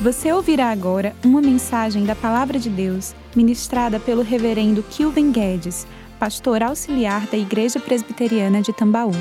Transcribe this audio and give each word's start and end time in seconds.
Você 0.00 0.32
ouvirá 0.32 0.70
agora 0.70 1.14
uma 1.24 1.40
mensagem 1.40 2.04
da 2.04 2.16
Palavra 2.16 2.58
de 2.58 2.68
Deus, 2.68 3.14
ministrada 3.36 4.00
pelo 4.00 4.22
Reverendo 4.22 4.82
Kilven 4.82 5.30
Guedes, 5.30 5.86
pastor 6.18 6.62
auxiliar 6.62 7.26
da 7.26 7.36
Igreja 7.36 7.78
Presbiteriana 7.78 8.60
de 8.60 8.72
Tambaú. 8.72 9.12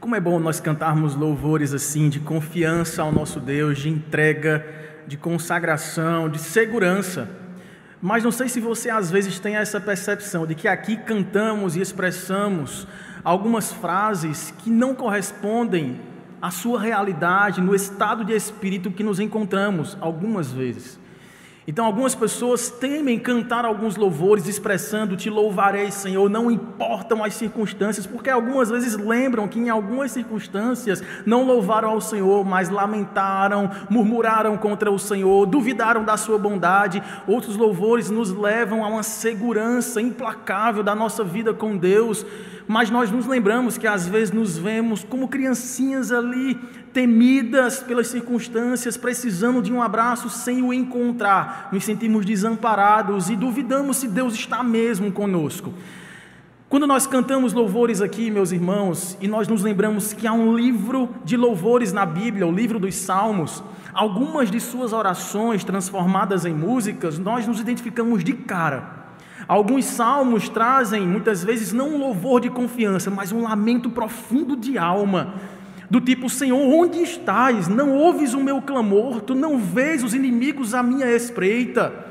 Como 0.00 0.14
é 0.14 0.20
bom 0.20 0.38
nós 0.38 0.60
cantarmos 0.60 1.14
louvores 1.14 1.74
assim, 1.74 2.08
de 2.08 2.20
confiança 2.20 3.02
ao 3.02 3.12
nosso 3.12 3.40
Deus, 3.40 3.78
de 3.78 3.88
entrega, 3.90 4.64
de 5.06 5.16
consagração, 5.16 6.28
de 6.28 6.38
segurança. 6.38 7.28
Mas 8.00 8.22
não 8.22 8.30
sei 8.30 8.48
se 8.48 8.60
você 8.60 8.88
às 8.88 9.10
vezes 9.10 9.38
tem 9.40 9.56
essa 9.56 9.80
percepção 9.80 10.46
de 10.46 10.54
que 10.54 10.68
aqui 10.68 10.96
cantamos 10.96 11.76
e 11.76 11.80
expressamos 11.80 12.86
algumas 13.26 13.72
frases 13.72 14.54
que 14.58 14.70
não 14.70 14.94
correspondem 14.94 16.00
à 16.40 16.48
sua 16.52 16.80
realidade, 16.80 17.60
no 17.60 17.74
estado 17.74 18.24
de 18.24 18.32
espírito 18.32 18.88
que 18.88 19.02
nos 19.02 19.18
encontramos 19.18 19.98
algumas 20.00 20.52
vezes. 20.52 20.96
Então, 21.68 21.84
algumas 21.84 22.14
pessoas 22.14 22.70
temem 22.70 23.18
cantar 23.18 23.64
alguns 23.64 23.96
louvores, 23.96 24.46
expressando: 24.46 25.16
Te 25.16 25.28
louvarei, 25.28 25.90
Senhor, 25.90 26.30
não 26.30 26.48
importam 26.48 27.24
as 27.24 27.34
circunstâncias, 27.34 28.06
porque 28.06 28.30
algumas 28.30 28.70
vezes 28.70 28.96
lembram 28.96 29.48
que 29.48 29.58
em 29.58 29.68
algumas 29.68 30.12
circunstâncias 30.12 31.02
não 31.26 31.44
louvaram 31.44 31.90
ao 31.90 32.00
Senhor, 32.00 32.44
mas 32.44 32.68
lamentaram, 32.68 33.68
murmuraram 33.90 34.56
contra 34.56 34.92
o 34.92 34.98
Senhor, 34.98 35.44
duvidaram 35.44 36.04
da 36.04 36.16
Sua 36.16 36.38
bondade. 36.38 37.02
Outros 37.26 37.56
louvores 37.56 38.10
nos 38.10 38.30
levam 38.30 38.84
a 38.84 38.88
uma 38.88 39.02
segurança 39.02 40.00
implacável 40.00 40.84
da 40.84 40.94
nossa 40.94 41.24
vida 41.24 41.52
com 41.52 41.76
Deus, 41.76 42.24
mas 42.68 42.90
nós 42.90 43.10
nos 43.10 43.26
lembramos 43.26 43.76
que 43.76 43.88
às 43.88 44.06
vezes 44.06 44.32
nos 44.32 44.56
vemos 44.56 45.02
como 45.02 45.26
criancinhas 45.26 46.12
ali, 46.12 46.56
temidas 46.96 47.80
pelas 47.80 48.06
circunstâncias, 48.06 48.96
precisando 48.96 49.60
de 49.60 49.70
um 49.70 49.82
abraço 49.82 50.30
sem 50.30 50.62
o 50.62 50.72
encontrar, 50.72 51.68
nos 51.70 51.84
sentimos 51.84 52.24
desamparados 52.24 53.28
e 53.28 53.36
duvidamos 53.36 53.98
se 53.98 54.08
Deus 54.08 54.32
está 54.32 54.62
mesmo 54.62 55.12
conosco. 55.12 55.74
Quando 56.70 56.86
nós 56.86 57.06
cantamos 57.06 57.52
louvores 57.52 58.00
aqui, 58.00 58.30
meus 58.30 58.50
irmãos, 58.50 59.14
e 59.20 59.28
nós 59.28 59.46
nos 59.46 59.62
lembramos 59.62 60.14
que 60.14 60.26
há 60.26 60.32
um 60.32 60.56
livro 60.56 61.10
de 61.22 61.36
louvores 61.36 61.92
na 61.92 62.06
Bíblia, 62.06 62.46
o 62.46 62.50
livro 62.50 62.78
dos 62.78 62.94
Salmos, 62.94 63.62
algumas 63.92 64.50
de 64.50 64.58
suas 64.58 64.94
orações 64.94 65.62
transformadas 65.62 66.46
em 66.46 66.54
músicas, 66.54 67.18
nós 67.18 67.46
nos 67.46 67.60
identificamos 67.60 68.24
de 68.24 68.32
cara. 68.32 69.04
Alguns 69.46 69.84
salmos 69.84 70.48
trazem 70.48 71.06
muitas 71.06 71.44
vezes 71.44 71.72
não 71.72 71.90
um 71.90 71.98
louvor 71.98 72.40
de 72.40 72.50
confiança, 72.50 73.10
mas 73.10 73.30
um 73.30 73.42
lamento 73.42 73.90
profundo 73.90 74.56
de 74.56 74.76
alma, 74.76 75.34
do 75.90 76.00
tipo: 76.00 76.28
Senhor, 76.28 76.58
onde 76.58 77.02
estás? 77.02 77.68
Não 77.68 77.94
ouves 77.94 78.34
o 78.34 78.42
meu 78.42 78.60
clamor, 78.60 79.20
tu 79.20 79.34
não 79.34 79.58
vês 79.58 80.02
os 80.02 80.14
inimigos 80.14 80.74
à 80.74 80.82
minha 80.82 81.06
espreita. 81.06 82.04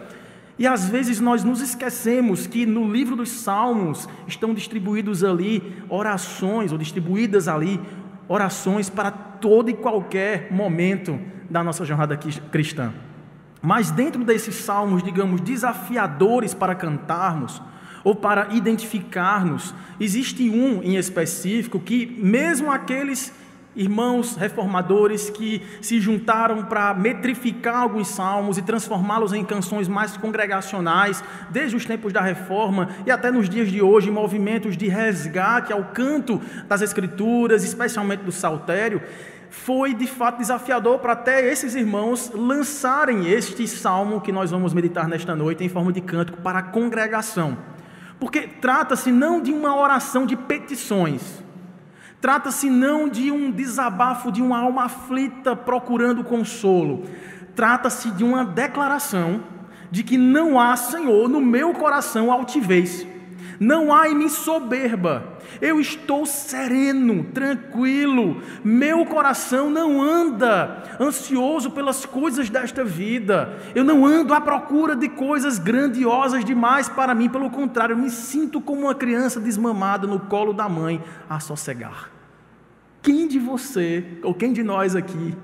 E 0.57 0.65
às 0.65 0.87
vezes 0.87 1.19
nós 1.19 1.43
nos 1.43 1.61
esquecemos 1.61 2.47
que 2.47 2.65
no 2.65 2.89
livro 2.89 3.15
dos 3.15 3.29
Salmos 3.29 4.07
estão 4.25 4.53
distribuídos 4.53 5.23
ali 5.23 5.61
orações, 5.89 6.71
ou 6.71 6.77
distribuídas 6.77 7.47
ali 7.47 7.79
orações 8.27 8.89
para 8.89 9.11
todo 9.11 9.69
e 9.69 9.73
qualquer 9.73 10.51
momento 10.51 11.19
da 11.49 11.63
nossa 11.63 11.83
jornada 11.83 12.17
cristã. 12.17 12.93
Mas 13.61 13.91
dentro 13.91 14.23
desses 14.23 14.55
salmos, 14.55 15.03
digamos, 15.03 15.41
desafiadores 15.41 16.53
para 16.53 16.75
cantarmos 16.75 17.61
ou 18.03 18.15
para 18.15 18.53
identificarmos, 18.53 19.73
existe 19.99 20.47
um 20.49 20.83
em 20.83 20.95
específico 20.95 21.79
que, 21.79 22.05
mesmo 22.21 22.71
aqueles 22.71 23.33
irmãos 23.75 24.35
reformadores 24.35 25.29
que 25.29 25.61
se 25.81 25.99
juntaram 25.99 26.63
para 26.63 26.93
metrificar 26.93 27.81
alguns 27.81 28.07
salmos 28.07 28.57
e 28.57 28.61
transformá-los 28.61 29.33
em 29.33 29.43
canções 29.43 29.87
mais 29.87 30.15
congregacionais, 30.15 31.23
desde 31.49 31.75
os 31.75 31.85
tempos 31.85 32.13
da 32.13 32.21
reforma 32.21 32.89
e 33.05 33.11
até 33.11 33.31
nos 33.31 33.49
dias 33.49 33.69
de 33.69 33.81
hoje, 33.81 34.09
movimentos 34.09 34.77
de 34.77 34.87
resgate 34.87 35.73
ao 35.73 35.83
canto 35.85 36.41
das 36.67 36.81
Escrituras, 36.81 37.63
especialmente 37.63 38.23
do 38.23 38.31
saltério 38.31 39.01
foi 39.49 39.93
de 39.93 40.05
fato 40.05 40.39
desafiador 40.39 40.99
para 40.99 41.13
até 41.13 41.49
esses 41.49 41.75
irmãos 41.75 42.29
lançarem 42.33 43.29
este 43.29 43.65
salmo 43.67 44.19
que 44.19 44.31
nós 44.31 44.51
vamos 44.51 44.73
meditar 44.73 45.07
nesta 45.07 45.33
noite 45.33 45.63
em 45.63 45.69
forma 45.69 45.93
de 45.93 46.01
cântico 46.01 46.41
para 46.41 46.59
a 46.59 46.63
congregação. 46.63 47.57
Porque 48.19 48.41
trata-se 48.41 49.11
não 49.11 49.41
de 49.41 49.51
uma 49.51 49.75
oração 49.75 50.25
de 50.25 50.35
petições, 50.35 51.43
trata-se 52.25 52.71
não 52.71 53.07
de 53.07 53.31
um 53.31 53.51
desabafo 53.51 54.31
de 54.31 54.41
uma 54.41 54.57
alma 54.57 54.85
aflita 54.85 55.55
procurando 55.55 56.23
consolo, 56.23 57.03
trata-se 57.55 58.09
de 58.09 58.23
uma 58.23 58.43
declaração 58.43 59.43
de 59.91 60.01
que 60.01 60.17
não 60.17 60.59
há, 60.59 60.75
Senhor, 60.75 61.29
no 61.29 61.39
meu 61.39 61.71
coração 61.73 62.31
altivez, 62.31 63.05
não 63.59 63.93
há 63.93 64.09
em 64.09 64.15
mim 64.15 64.27
soberba, 64.27 65.37
eu 65.61 65.79
estou 65.79 66.25
sereno, 66.25 67.25
tranquilo, 67.25 68.41
meu 68.63 69.05
coração 69.05 69.69
não 69.69 70.01
anda 70.01 70.81
ansioso 70.99 71.69
pelas 71.69 72.07
coisas 72.07 72.49
desta 72.49 72.83
vida, 72.83 73.55
eu 73.75 73.83
não 73.83 74.03
ando 74.03 74.33
à 74.33 74.41
procura 74.41 74.95
de 74.95 75.09
coisas 75.09 75.59
grandiosas 75.59 76.43
demais 76.43 76.89
para 76.89 77.13
mim, 77.13 77.29
pelo 77.29 77.51
contrário, 77.51 77.93
eu 77.93 77.99
me 77.99 78.09
sinto 78.09 78.59
como 78.59 78.81
uma 78.81 78.95
criança 78.95 79.39
desmamada 79.39 80.07
no 80.07 80.21
colo 80.21 80.53
da 80.53 80.67
mãe 80.67 80.99
a 81.29 81.39
sossegar. 81.39 82.14
Quem 83.05 83.27
de 83.27 83.37
você, 83.37 84.03
ou 84.23 84.33
quem 84.33 84.51
de 84.51 84.63
nós 84.63 84.95
aqui, 84.95 85.35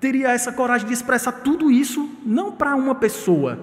teria 0.00 0.30
essa 0.30 0.50
coragem 0.50 0.86
de 0.86 0.94
expressar 0.94 1.32
tudo 1.32 1.70
isso, 1.70 2.10
não 2.24 2.50
para 2.50 2.74
uma 2.74 2.94
pessoa, 2.94 3.60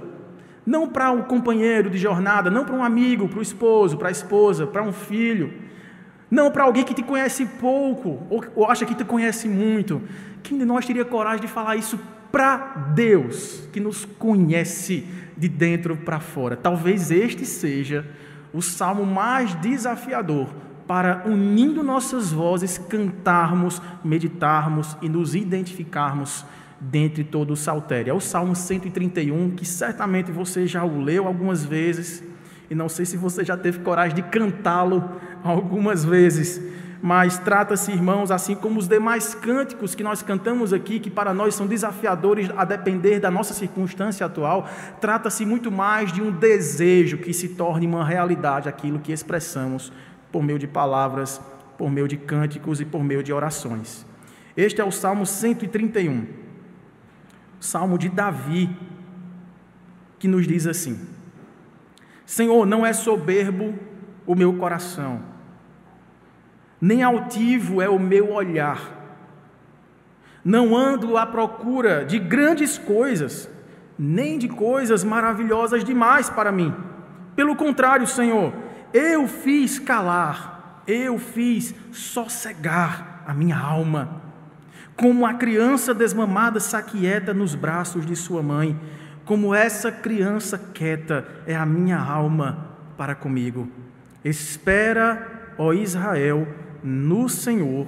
não 0.63 0.87
para 0.87 1.09
um 1.09 1.23
companheiro 1.23 1.89
de 1.89 1.97
jornada, 1.97 2.51
não 2.51 2.63
para 2.63 2.75
um 2.75 2.83
amigo, 2.83 3.27
para 3.27 3.39
o 3.39 3.41
esposo, 3.41 3.97
para 3.97 4.09
a 4.09 4.11
esposa, 4.11 4.67
para 4.67 4.83
um 4.83 4.93
filho, 4.93 5.51
não 6.29 6.51
para 6.51 6.65
alguém 6.65 6.83
que 6.83 6.93
te 6.93 7.01
conhece 7.01 7.47
pouco 7.59 8.27
ou, 8.29 8.45
ou 8.55 8.69
acha 8.69 8.85
que 8.85 8.93
te 8.93 9.03
conhece 9.03 9.49
muito. 9.49 9.99
Quem 10.43 10.59
de 10.59 10.63
nós 10.63 10.85
teria 10.85 11.03
coragem 11.03 11.41
de 11.41 11.47
falar 11.47 11.75
isso 11.75 11.99
para 12.31 12.91
Deus, 12.93 13.67
que 13.73 13.79
nos 13.79 14.05
conhece 14.05 15.07
de 15.35 15.49
dentro 15.49 15.97
para 15.97 16.19
fora? 16.19 16.55
Talvez 16.55 17.09
este 17.09 17.43
seja 17.43 18.05
o 18.53 18.61
salmo 18.61 19.03
mais 19.03 19.55
desafiador 19.55 20.47
para, 20.87 21.23
unindo 21.25 21.83
nossas 21.83 22.31
vozes, 22.31 22.77
cantarmos, 22.77 23.81
meditarmos 24.03 24.97
e 25.01 25.09
nos 25.09 25.35
identificarmos 25.35 26.45
dentre 26.79 27.23
todo 27.23 27.51
o 27.51 27.55
saltério. 27.55 28.11
É 28.11 28.13
o 28.13 28.19
Salmo 28.19 28.55
131, 28.55 29.51
que 29.51 29.65
certamente 29.65 30.31
você 30.31 30.67
já 30.67 30.83
o 30.83 31.01
leu 31.01 31.25
algumas 31.25 31.63
vezes, 31.63 32.23
e 32.69 32.75
não 32.75 32.89
sei 32.89 33.05
se 33.05 33.17
você 33.17 33.43
já 33.43 33.55
teve 33.55 33.79
coragem 33.79 34.15
de 34.15 34.23
cantá-lo 34.23 35.11
algumas 35.43 36.03
vezes, 36.03 36.61
mas 37.01 37.37
trata-se, 37.37 37.91
irmãos, 37.91 38.31
assim 38.31 38.55
como 38.55 38.79
os 38.79 38.87
demais 38.87 39.35
cânticos 39.35 39.93
que 39.93 40.03
nós 40.03 40.21
cantamos 40.21 40.71
aqui, 40.71 40.99
que 40.99 41.09
para 41.09 41.33
nós 41.33 41.53
são 41.53 41.67
desafiadores 41.67 42.49
a 42.55 42.63
depender 42.63 43.19
da 43.19 43.29
nossa 43.29 43.53
circunstância 43.53 44.25
atual, 44.25 44.69
trata-se 45.01 45.45
muito 45.45 45.69
mais 45.69 46.13
de 46.13 46.21
um 46.21 46.31
desejo 46.31 47.17
que 47.17 47.33
se 47.33 47.49
torne 47.49 47.85
uma 47.85 48.05
realidade 48.05 48.69
aquilo 48.69 48.99
que 48.99 49.11
expressamos 49.11 49.91
por 50.33 50.43
meio 50.43 50.57
de 50.57 50.67
palavras, 50.67 51.39
por 51.77 51.91
meio 51.91 52.07
de 52.07 52.17
cânticos 52.17 52.81
e 52.81 52.85
por 52.85 53.03
meio 53.03 53.21
de 53.21 53.31
orações. 53.31 54.03
Este 54.57 54.81
é 54.81 54.83
o 54.83 54.91
Salmo 54.91 55.27
131. 55.27 56.25
Salmo 57.59 57.99
de 57.99 58.09
Davi, 58.09 58.75
que 60.17 60.27
nos 60.27 60.47
diz 60.47 60.65
assim: 60.65 60.99
Senhor, 62.25 62.65
não 62.65 62.83
é 62.83 62.91
soberbo 62.93 63.75
o 64.25 64.33
meu 64.33 64.53
coração, 64.53 65.21
nem 66.81 67.03
altivo 67.03 67.79
é 67.79 67.87
o 67.87 67.99
meu 67.99 68.33
olhar. 68.33 69.01
Não 70.43 70.75
ando 70.75 71.15
à 71.15 71.25
procura 71.25 72.03
de 72.03 72.17
grandes 72.17 72.77
coisas, 72.77 73.49
nem 73.97 74.37
de 74.37 74.49
coisas 74.49 75.03
maravilhosas 75.03 75.83
demais 75.83 76.29
para 76.29 76.51
mim. 76.51 76.73
Pelo 77.35 77.55
contrário, 77.55 78.05
Senhor, 78.05 78.51
eu 78.93 79.27
fiz 79.27 79.79
calar, 79.79 80.83
eu 80.87 81.17
fiz 81.17 81.73
sossegar 81.91 83.23
a 83.25 83.33
minha 83.33 83.57
alma 83.57 84.23
como 84.95 85.25
a 85.25 85.33
criança 85.33 85.93
desmamada 85.93 86.59
se 86.59 86.75
aquieta 86.75 87.33
nos 87.33 87.55
braços 87.55 88.05
de 88.05 88.15
sua 88.15 88.43
mãe, 88.43 88.79
como 89.25 89.53
essa 89.53 89.91
criança 89.91 90.57
quieta 90.57 91.25
é 91.47 91.55
a 91.55 91.65
minha 91.65 91.97
alma 91.97 92.67
para 92.97 93.15
comigo. 93.15 93.67
Espera, 94.23 95.53
ó 95.57 95.73
Israel, 95.73 96.47
no 96.83 97.27
Senhor, 97.27 97.87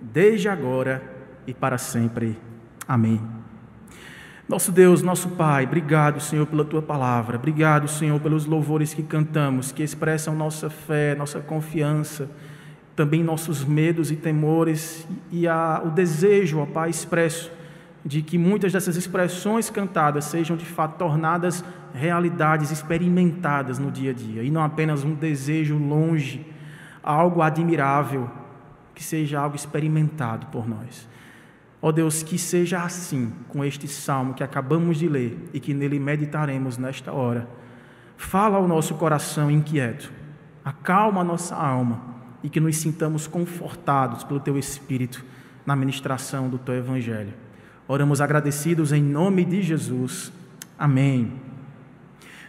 desde 0.00 0.48
agora 0.48 1.02
e 1.46 1.52
para 1.52 1.78
sempre. 1.78 2.38
Amém. 2.86 3.43
Nosso 4.48 4.70
Deus, 4.70 5.02
nosso 5.02 5.30
Pai, 5.30 5.64
obrigado, 5.64 6.20
Senhor, 6.20 6.46
pela 6.46 6.64
tua 6.64 6.82
palavra. 6.82 7.36
Obrigado, 7.36 7.88
Senhor, 7.88 8.20
pelos 8.20 8.44
louvores 8.44 8.92
que 8.92 9.02
cantamos, 9.02 9.72
que 9.72 9.82
expressam 9.82 10.34
nossa 10.34 10.68
fé, 10.68 11.14
nossa 11.14 11.40
confiança 11.40 12.28
também 12.94 13.22
nossos 13.22 13.64
medos 13.64 14.10
e 14.10 14.16
temores 14.16 15.06
e 15.30 15.48
a, 15.48 15.82
o 15.84 15.90
desejo, 15.90 16.60
ó 16.60 16.66
Pai, 16.66 16.90
expresso 16.90 17.50
de 18.04 18.22
que 18.22 18.36
muitas 18.38 18.72
dessas 18.72 18.96
expressões 18.96 19.70
cantadas 19.70 20.26
sejam 20.26 20.56
de 20.56 20.64
fato 20.64 20.98
tornadas 20.98 21.64
realidades 21.94 22.70
experimentadas 22.70 23.78
no 23.78 23.90
dia 23.90 24.10
a 24.10 24.14
dia 24.14 24.42
e 24.42 24.50
não 24.50 24.62
apenas 24.62 25.04
um 25.04 25.14
desejo 25.14 25.76
longe, 25.76 26.46
algo 27.02 27.42
admirável, 27.42 28.30
que 28.94 29.02
seja 29.02 29.40
algo 29.40 29.56
experimentado 29.56 30.46
por 30.46 30.68
nós. 30.68 31.08
Ó 31.86 31.92
Deus, 31.92 32.22
que 32.22 32.38
seja 32.38 32.82
assim 32.82 33.30
com 33.46 33.62
este 33.62 33.86
salmo 33.86 34.32
que 34.32 34.42
acabamos 34.42 34.96
de 34.96 35.06
ler 35.06 35.38
e 35.52 35.60
que 35.60 35.74
nele 35.74 36.00
meditaremos 36.00 36.78
nesta 36.78 37.12
hora. 37.12 37.46
Fala 38.16 38.56
ao 38.56 38.66
nosso 38.66 38.94
coração 38.94 39.50
inquieto, 39.50 40.10
acalma 40.64 41.20
a 41.20 41.24
nossa 41.24 41.54
alma 41.54 42.00
e 42.42 42.48
que 42.48 42.58
nos 42.58 42.78
sintamos 42.78 43.26
confortados 43.26 44.24
pelo 44.24 44.40
Teu 44.40 44.56
Espírito 44.56 45.22
na 45.66 45.76
ministração 45.76 46.48
do 46.48 46.56
Teu 46.56 46.74
Evangelho. 46.74 47.34
Oramos 47.86 48.22
agradecidos 48.22 48.90
em 48.90 49.02
nome 49.02 49.44
de 49.44 49.60
Jesus. 49.60 50.32
Amém. 50.78 51.34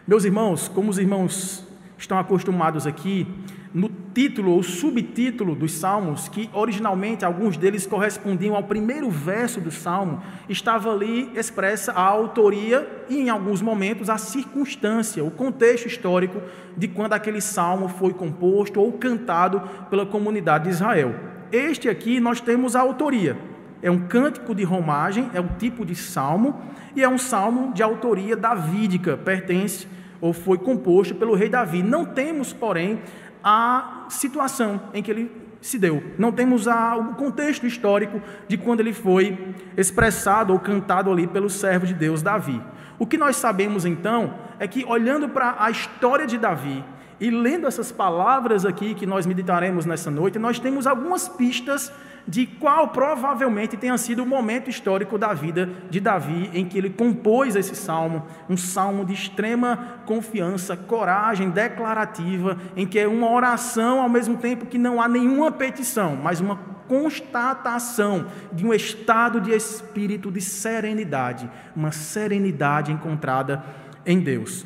Meus 0.08 0.24
irmãos, 0.24 0.70
como 0.70 0.90
os 0.90 0.98
irmãos 0.98 1.68
estão 1.98 2.18
acostumados 2.18 2.88
aqui, 2.88 3.28
no 3.76 3.92
título 4.14 4.54
ou 4.54 4.64
subtítulo 4.64 5.54
dos 5.54 5.74
salmos, 5.74 6.30
que 6.30 6.50
originalmente 6.54 7.26
alguns 7.26 7.58
deles 7.58 7.86
correspondiam 7.86 8.56
ao 8.56 8.64
primeiro 8.64 9.10
verso 9.10 9.60
do 9.60 9.70
salmo, 9.70 10.24
estava 10.48 10.94
ali 10.94 11.30
expressa 11.36 11.92
a 11.92 12.02
autoria 12.02 12.88
e, 13.10 13.20
em 13.20 13.30
alguns 13.30 13.62
momentos, 13.62 14.10
a 14.10 14.18
circunstância, 14.18 15.22
o 15.22 15.30
contexto 15.30 15.88
histórico 15.88 16.42
de 16.78 16.88
quando 16.88 17.12
aquele 17.12 17.42
salmo 17.42 17.90
foi 17.90 18.14
composto 18.14 18.80
ou 18.80 18.94
cantado 18.94 19.62
pela 19.90 20.06
comunidade 20.06 20.64
de 20.64 20.70
Israel. 20.70 21.14
Este 21.52 21.90
aqui 21.90 22.22
nós 22.22 22.40
temos 22.40 22.78
a 22.78 22.80
autoria, 22.80 23.38
é 23.82 23.92
um 23.92 24.08
cântico 24.08 24.56
de 24.56 24.64
romagem, 24.64 25.30
é 25.34 25.42
um 25.42 25.50
tipo 25.50 25.86
de 25.86 25.96
salmo, 25.96 26.62
e 26.96 27.04
é 27.04 27.10
um 27.10 27.18
salmo 27.18 27.74
de 27.74 27.84
autoria 27.84 28.38
davídica, 28.38 29.18
pertence 29.18 29.86
ou 30.22 30.34
foi 30.34 30.58
composto 30.58 31.14
pelo 31.14 31.36
rei 31.36 31.50
Davi. 31.50 31.84
Não 31.84 32.06
temos, 32.06 32.54
porém, 32.54 33.00
a 33.48 34.08
situação 34.10 34.82
em 34.92 35.04
que 35.04 35.12
ele 35.12 35.32
se 35.62 35.78
deu. 35.78 36.04
Não 36.18 36.32
temos 36.32 36.68
a, 36.68 36.96
o 36.96 37.14
contexto 37.14 37.68
histórico 37.68 38.20
de 38.48 38.58
quando 38.58 38.80
ele 38.80 38.92
foi 38.92 39.56
expressado 39.78 40.52
ou 40.52 40.60
cantado 40.60 41.12
ali 41.12 41.28
pelo 41.28 41.48
servo 41.48 41.86
de 41.86 41.94
Deus 41.94 42.24
Davi. 42.24 42.60
O 42.98 43.06
que 43.06 43.18
nós 43.18 43.36
sabemos 43.36 43.86
então 43.86 44.34
é 44.58 44.68
que, 44.68 44.84
olhando 44.86 45.30
para 45.30 45.56
a 45.60 45.70
história 45.70 46.26
de 46.26 46.40
Davi 46.40 46.84
e 47.20 47.30
lendo 47.30 47.68
essas 47.68 47.92
palavras 47.92 48.66
aqui 48.66 48.96
que 48.96 49.06
nós 49.06 49.28
meditaremos 49.28 49.86
nessa 49.86 50.10
noite, 50.10 50.40
nós 50.40 50.58
temos 50.58 50.88
algumas 50.88 51.28
pistas 51.28 51.92
de 52.28 52.46
qual 52.46 52.90
provavelmente 52.90 53.78
tenha 53.78 53.98
sido 53.98 54.24
o 54.24 54.26
momento 54.26 54.70
histórico 54.70 55.18
da 55.18 55.34
vida 55.34 55.70
de 55.90 56.00
Davi 56.00 56.50
em 56.54 56.66
que 56.66 56.78
ele 56.78 56.90
compôs 56.90 57.56
esse 57.56 57.76
salmo, 57.76 58.24
um 58.50 58.58
salmo 58.58 59.06
de 59.06 59.14
extrema 59.14 60.02
confiança, 60.06 60.76
coragem 60.76 61.50
declarativa, 61.50 62.58
em 62.76 62.86
que 62.86 63.00
é 63.00 63.08
uma 63.08 63.30
oração 63.30 64.02
ao 64.02 64.10
mesmo 64.10 64.38
tempo 64.38 64.66
que 64.66 64.78
não 64.78 65.02
há 65.02 65.08
nenhuma 65.08 65.52
petição, 65.52 66.16
mas 66.16 66.40
uma 66.40 66.58
constatação 66.88 68.28
de 68.52 68.66
um 68.66 68.74
estado 68.74 69.42
de 69.42 69.52
espírito 69.52 70.32
de 70.32 70.42
serenidade, 70.42 71.50
uma 71.76 71.92
serenidade 71.92 72.92
encontrada 72.92 73.64
em 74.06 74.20
Deus. 74.20 74.66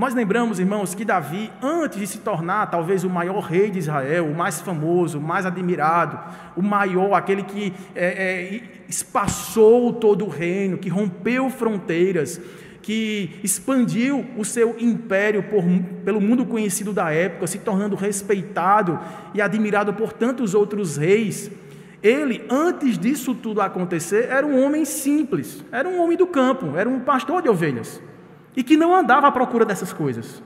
Nós 0.00 0.14
lembramos, 0.14 0.58
irmãos, 0.58 0.94
que 0.94 1.04
Davi, 1.04 1.52
antes 1.62 1.98
de 1.98 2.06
se 2.06 2.18
tornar 2.20 2.70
talvez 2.70 3.04
o 3.04 3.10
maior 3.10 3.40
rei 3.40 3.70
de 3.70 3.80
Israel, 3.80 4.28
o 4.28 4.34
mais 4.34 4.58
famoso, 4.58 5.18
o 5.18 5.20
mais 5.20 5.44
admirado, 5.44 6.18
o 6.56 6.62
maior, 6.62 7.12
aquele 7.12 7.42
que 7.42 7.74
é, 7.94 8.06
é, 8.06 8.62
espaçou 8.88 9.92
todo 9.92 10.24
o 10.24 10.28
reino, 10.30 10.78
que 10.78 10.88
rompeu 10.88 11.50
fronteiras, 11.50 12.40
que 12.80 13.38
expandiu 13.44 14.24
o 14.38 14.42
seu 14.42 14.74
império 14.78 15.42
por, 15.42 15.62
pelo 16.02 16.18
mundo 16.18 16.46
conhecido 16.46 16.94
da 16.94 17.10
época, 17.10 17.46
se 17.46 17.58
tornando 17.58 17.94
respeitado 17.94 18.98
e 19.34 19.42
admirado 19.42 19.92
por 19.92 20.14
tantos 20.14 20.54
outros 20.54 20.96
reis. 20.96 21.50
Ele, 22.02 22.42
antes 22.48 22.96
disso 22.98 23.34
tudo 23.34 23.60
acontecer, 23.60 24.28
era 24.30 24.46
um 24.46 24.64
homem 24.64 24.86
simples, 24.86 25.62
era 25.70 25.86
um 25.86 26.02
homem 26.02 26.16
do 26.16 26.26
campo, 26.26 26.74
era 26.74 26.88
um 26.88 27.00
pastor 27.00 27.42
de 27.42 27.50
ovelhas 27.50 28.00
e 28.56 28.62
que 28.62 28.76
não 28.76 28.94
andava 28.94 29.28
à 29.28 29.32
procura 29.32 29.64
dessas 29.64 29.92
coisas. 29.92 30.42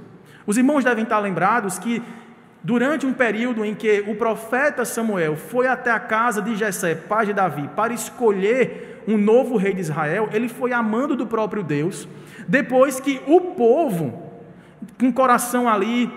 Os 0.46 0.56
irmãos 0.56 0.84
devem 0.84 1.04
estar 1.04 1.18
lembrados 1.18 1.78
que 1.78 2.02
durante 2.62 3.04
um 3.06 3.12
período 3.12 3.64
em 3.64 3.74
que 3.74 4.04
o 4.06 4.14
profeta 4.14 4.84
Samuel 4.84 5.36
foi 5.36 5.66
até 5.66 5.90
a 5.90 6.00
casa 6.00 6.40
de 6.40 6.56
Jessé, 6.56 6.94
pai 6.94 7.26
de 7.26 7.32
Davi, 7.32 7.68
para 7.76 7.92
escolher 7.92 9.02
um 9.06 9.18
novo 9.18 9.56
rei 9.56 9.74
de 9.74 9.80
Israel, 9.80 10.28
ele 10.32 10.48
foi 10.48 10.72
amando 10.72 11.14
do 11.14 11.26
próprio 11.26 11.62
Deus, 11.62 12.08
depois 12.48 12.98
que 12.98 13.20
o 13.26 13.40
povo, 13.40 14.32
com 14.98 15.12
coração 15.12 15.68
ali 15.68 16.10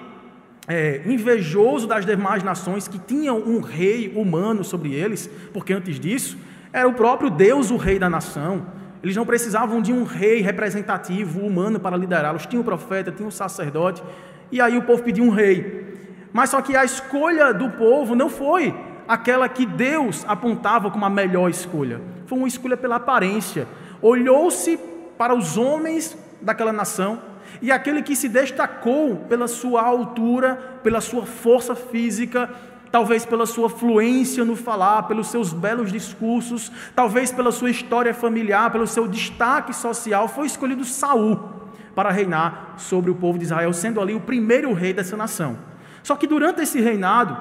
é, 0.67 1.01
invejoso 1.05 1.87
das 1.87 2.05
demais 2.05 2.43
nações 2.43 2.87
que 2.87 2.99
tinham 2.99 3.37
um 3.37 3.59
rei 3.59 4.13
humano 4.15 4.63
sobre 4.63 4.93
eles, 4.93 5.29
porque 5.53 5.73
antes 5.73 5.99
disso 5.99 6.37
era 6.71 6.87
o 6.87 6.93
próprio 6.93 7.29
Deus 7.29 7.71
o 7.71 7.77
rei 7.77 7.97
da 7.97 8.09
nação. 8.09 8.65
Eles 9.07 9.15
não 9.15 9.25
precisavam 9.25 9.81
de 9.81 9.93
um 9.93 10.03
rei 10.03 10.41
representativo, 10.41 11.39
humano, 11.39 11.79
para 11.79 11.95
liderá-los. 11.95 12.45
Tinha 12.45 12.59
o 12.59 12.63
profeta, 12.63 13.09
tinha 13.09 13.25
o 13.25 13.31
sacerdote, 13.31 14.03
e 14.51 14.59
aí 14.59 14.77
o 14.77 14.81
povo 14.81 15.01
pediu 15.01 15.23
um 15.23 15.29
rei. 15.29 16.27
Mas 16.33 16.49
só 16.49 16.61
que 16.61 16.75
a 16.75 16.83
escolha 16.83 17.53
do 17.53 17.69
povo 17.69 18.15
não 18.15 18.29
foi 18.29 18.75
aquela 19.07 19.47
que 19.47 19.65
Deus 19.65 20.25
apontava 20.27 20.91
como 20.91 21.05
a 21.05 21.09
melhor 21.09 21.49
escolha. 21.49 22.01
Foi 22.25 22.37
uma 22.37 22.49
escolha 22.49 22.75
pela 22.75 22.97
aparência. 22.97 23.65
Olhou-se 24.01 24.77
para 25.17 25.33
os 25.33 25.57
homens 25.57 26.17
daquela 26.41 26.73
nação, 26.73 27.21
e 27.61 27.71
aquele 27.71 28.03
que 28.03 28.13
se 28.13 28.27
destacou 28.27 29.15
pela 29.29 29.47
sua 29.47 29.83
altura, 29.83 30.79
pela 30.83 30.99
sua 30.99 31.25
força 31.25 31.73
física, 31.75 32.49
talvez 32.97 33.23
pela 33.27 33.45
sua 33.45 33.69
fluência 33.69 34.43
no 34.43 34.55
falar, 34.55 35.03
pelos 35.03 35.27
seus 35.27 35.53
belos 35.53 35.91
discursos, 35.91 36.71
talvez 36.95 37.31
pela 37.31 37.51
sua 37.51 37.69
história 37.69 38.11
familiar, 38.11 38.71
pelo 38.71 38.87
seu 38.87 39.07
destaque 39.07 39.71
social, 39.71 40.27
foi 40.27 40.47
escolhido 40.47 40.83
Saul 40.83 41.39
para 41.93 42.09
reinar 42.09 42.73
sobre 42.75 43.11
o 43.11 43.15
povo 43.15 43.37
de 43.37 43.43
Israel, 43.43 43.71
sendo 43.71 44.01
ali 44.01 44.15
o 44.15 44.19
primeiro 44.19 44.73
rei 44.73 44.93
dessa 44.93 45.15
nação. 45.15 45.59
Só 46.01 46.15
que 46.15 46.25
durante 46.25 46.63
esse 46.63 46.81
reinado, 46.81 47.37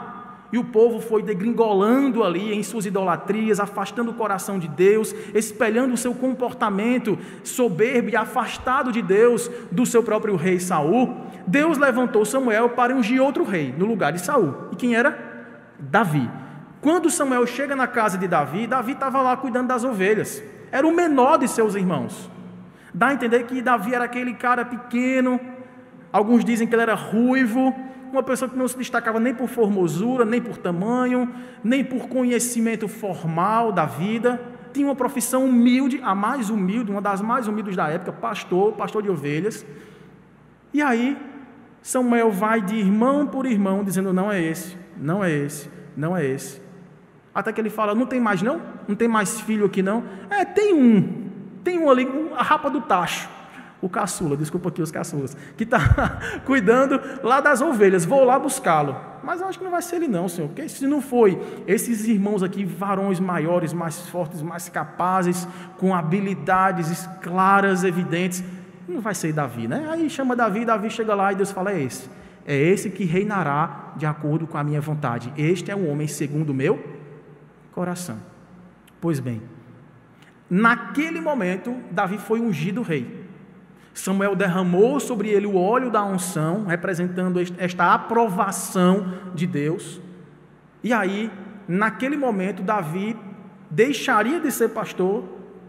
e 0.52 0.58
o 0.58 0.64
povo 0.64 1.00
foi 1.00 1.22
degringolando 1.22 2.22
ali 2.22 2.52
em 2.52 2.62
suas 2.62 2.84
idolatrias, 2.84 3.58
afastando 3.58 4.10
o 4.10 4.14
coração 4.14 4.58
de 4.58 4.68
Deus, 4.68 5.14
espelhando 5.34 5.94
o 5.94 5.96
seu 5.96 6.14
comportamento 6.14 7.18
soberbo 7.42 8.10
e 8.10 8.16
afastado 8.16 8.92
de 8.92 9.00
Deus 9.00 9.50
do 9.72 9.86
seu 9.86 10.02
próprio 10.02 10.36
rei 10.36 10.60
Saul. 10.60 11.16
Deus 11.46 11.78
levantou 11.78 12.26
Samuel 12.26 12.68
para 12.70 12.94
ungir 12.94 13.22
outro 13.22 13.42
rei 13.42 13.74
no 13.76 13.86
lugar 13.86 14.12
de 14.12 14.20
Saul. 14.20 14.68
E 14.70 14.76
quem 14.76 14.94
era? 14.94 15.25
Davi. 15.78 16.30
Quando 16.80 17.10
Samuel 17.10 17.46
chega 17.46 17.74
na 17.74 17.86
casa 17.86 18.16
de 18.16 18.28
Davi, 18.28 18.66
Davi 18.66 18.92
estava 18.92 19.20
lá 19.22 19.36
cuidando 19.36 19.68
das 19.68 19.84
ovelhas. 19.84 20.42
Era 20.70 20.86
o 20.86 20.94
menor 20.94 21.38
de 21.38 21.48
seus 21.48 21.74
irmãos. 21.74 22.30
Dá 22.92 23.08
a 23.08 23.14
entender 23.14 23.44
que 23.44 23.60
Davi 23.60 23.94
era 23.94 24.04
aquele 24.04 24.34
cara 24.34 24.64
pequeno. 24.64 25.40
Alguns 26.12 26.44
dizem 26.44 26.66
que 26.66 26.74
ele 26.74 26.82
era 26.82 26.94
ruivo, 26.94 27.74
uma 28.12 28.22
pessoa 28.22 28.48
que 28.48 28.56
não 28.56 28.66
se 28.68 28.76
destacava 28.76 29.20
nem 29.20 29.34
por 29.34 29.48
formosura, 29.48 30.24
nem 30.24 30.40
por 30.40 30.56
tamanho, 30.56 31.30
nem 31.62 31.84
por 31.84 32.08
conhecimento 32.08 32.88
formal 32.88 33.72
da 33.72 33.84
vida. 33.84 34.40
Tinha 34.72 34.86
uma 34.86 34.94
profissão 34.94 35.44
humilde, 35.44 36.00
a 36.02 36.14
mais 36.14 36.50
humilde, 36.50 36.90
uma 36.90 37.02
das 37.02 37.20
mais 37.20 37.48
humildes 37.48 37.76
da 37.76 37.88
época, 37.88 38.12
pastor, 38.12 38.72
pastor 38.72 39.02
de 39.02 39.10
ovelhas. 39.10 39.66
E 40.72 40.82
aí, 40.82 41.16
Samuel 41.82 42.30
vai 42.30 42.60
de 42.60 42.76
irmão 42.76 43.26
por 43.26 43.46
irmão, 43.46 43.84
dizendo: 43.84 44.12
não 44.12 44.30
é 44.30 44.42
esse, 44.42 44.76
não 44.96 45.22
é 45.22 45.30
esse, 45.30 45.70
não 45.96 46.16
é 46.16 46.24
esse. 46.24 46.60
Até 47.36 47.52
que 47.52 47.60
ele 47.60 47.68
fala: 47.68 47.94
Não 47.94 48.06
tem 48.06 48.18
mais, 48.18 48.40
não? 48.40 48.62
Não 48.88 48.96
tem 48.96 49.06
mais 49.06 49.40
filho 49.42 49.66
aqui, 49.66 49.82
não? 49.82 50.02
É, 50.30 50.44
tem 50.44 50.72
um. 50.72 51.26
Tem 51.62 51.78
um 51.78 51.90
ali, 51.90 52.08
a 52.34 52.42
rapa 52.42 52.70
do 52.70 52.80
tacho. 52.80 53.28
O 53.82 53.90
caçula, 53.90 54.38
desculpa 54.38 54.70
aqui 54.70 54.80
os 54.80 54.90
caçulas, 54.90 55.36
que 55.54 55.64
está 55.64 56.18
cuidando 56.46 56.98
lá 57.22 57.42
das 57.42 57.60
ovelhas. 57.60 58.06
Vou 58.06 58.24
lá 58.24 58.38
buscá-lo. 58.38 58.96
Mas 59.22 59.40
eu 59.40 59.48
acho 59.48 59.58
que 59.58 59.64
não 59.64 59.70
vai 59.70 59.82
ser 59.82 59.96
ele, 59.96 60.08
não, 60.08 60.28
Senhor. 60.28 60.48
Porque 60.48 60.66
se 60.66 60.86
não 60.86 61.02
foi 61.02 61.38
esses 61.66 62.06
irmãos 62.08 62.42
aqui, 62.42 62.64
varões 62.64 63.20
maiores, 63.20 63.74
mais 63.74 64.08
fortes, 64.08 64.40
mais 64.40 64.70
capazes, 64.70 65.46
com 65.76 65.94
habilidades 65.94 67.06
claras, 67.20 67.84
evidentes, 67.84 68.42
não 68.88 69.00
vai 69.00 69.14
ser 69.14 69.34
Davi, 69.34 69.68
né? 69.68 69.86
Aí 69.90 70.08
chama 70.08 70.34
Davi, 70.34 70.64
Davi 70.64 70.88
chega 70.88 71.14
lá 71.14 71.32
e 71.32 71.36
Deus 71.36 71.50
fala: 71.50 71.72
É 71.72 71.82
esse. 71.82 72.08
É 72.46 72.56
esse 72.56 72.88
que 72.88 73.04
reinará 73.04 73.85
de 73.96 74.06
acordo 74.06 74.46
com 74.46 74.58
a 74.58 74.64
minha 74.64 74.80
vontade. 74.80 75.32
Este 75.36 75.70
é 75.70 75.76
o 75.76 75.88
homem 75.88 76.06
segundo 76.06 76.50
o 76.50 76.54
meu 76.54 76.82
coração. 77.72 78.18
Pois 79.00 79.20
bem, 79.20 79.42
naquele 80.48 81.20
momento, 81.20 81.76
Davi 81.90 82.18
foi 82.18 82.40
ungido 82.40 82.82
rei. 82.82 83.26
Samuel 83.92 84.36
derramou 84.36 85.00
sobre 85.00 85.30
ele 85.30 85.46
o 85.46 85.56
óleo 85.56 85.90
da 85.90 86.04
unção, 86.04 86.66
representando 86.66 87.40
esta 87.58 87.94
aprovação 87.94 89.14
de 89.34 89.46
Deus. 89.46 90.00
E 90.84 90.92
aí, 90.92 91.30
naquele 91.66 92.16
momento, 92.16 92.62
Davi 92.62 93.16
deixaria 93.70 94.38
de 94.38 94.50
ser 94.50 94.68
pastor, 94.68 95.24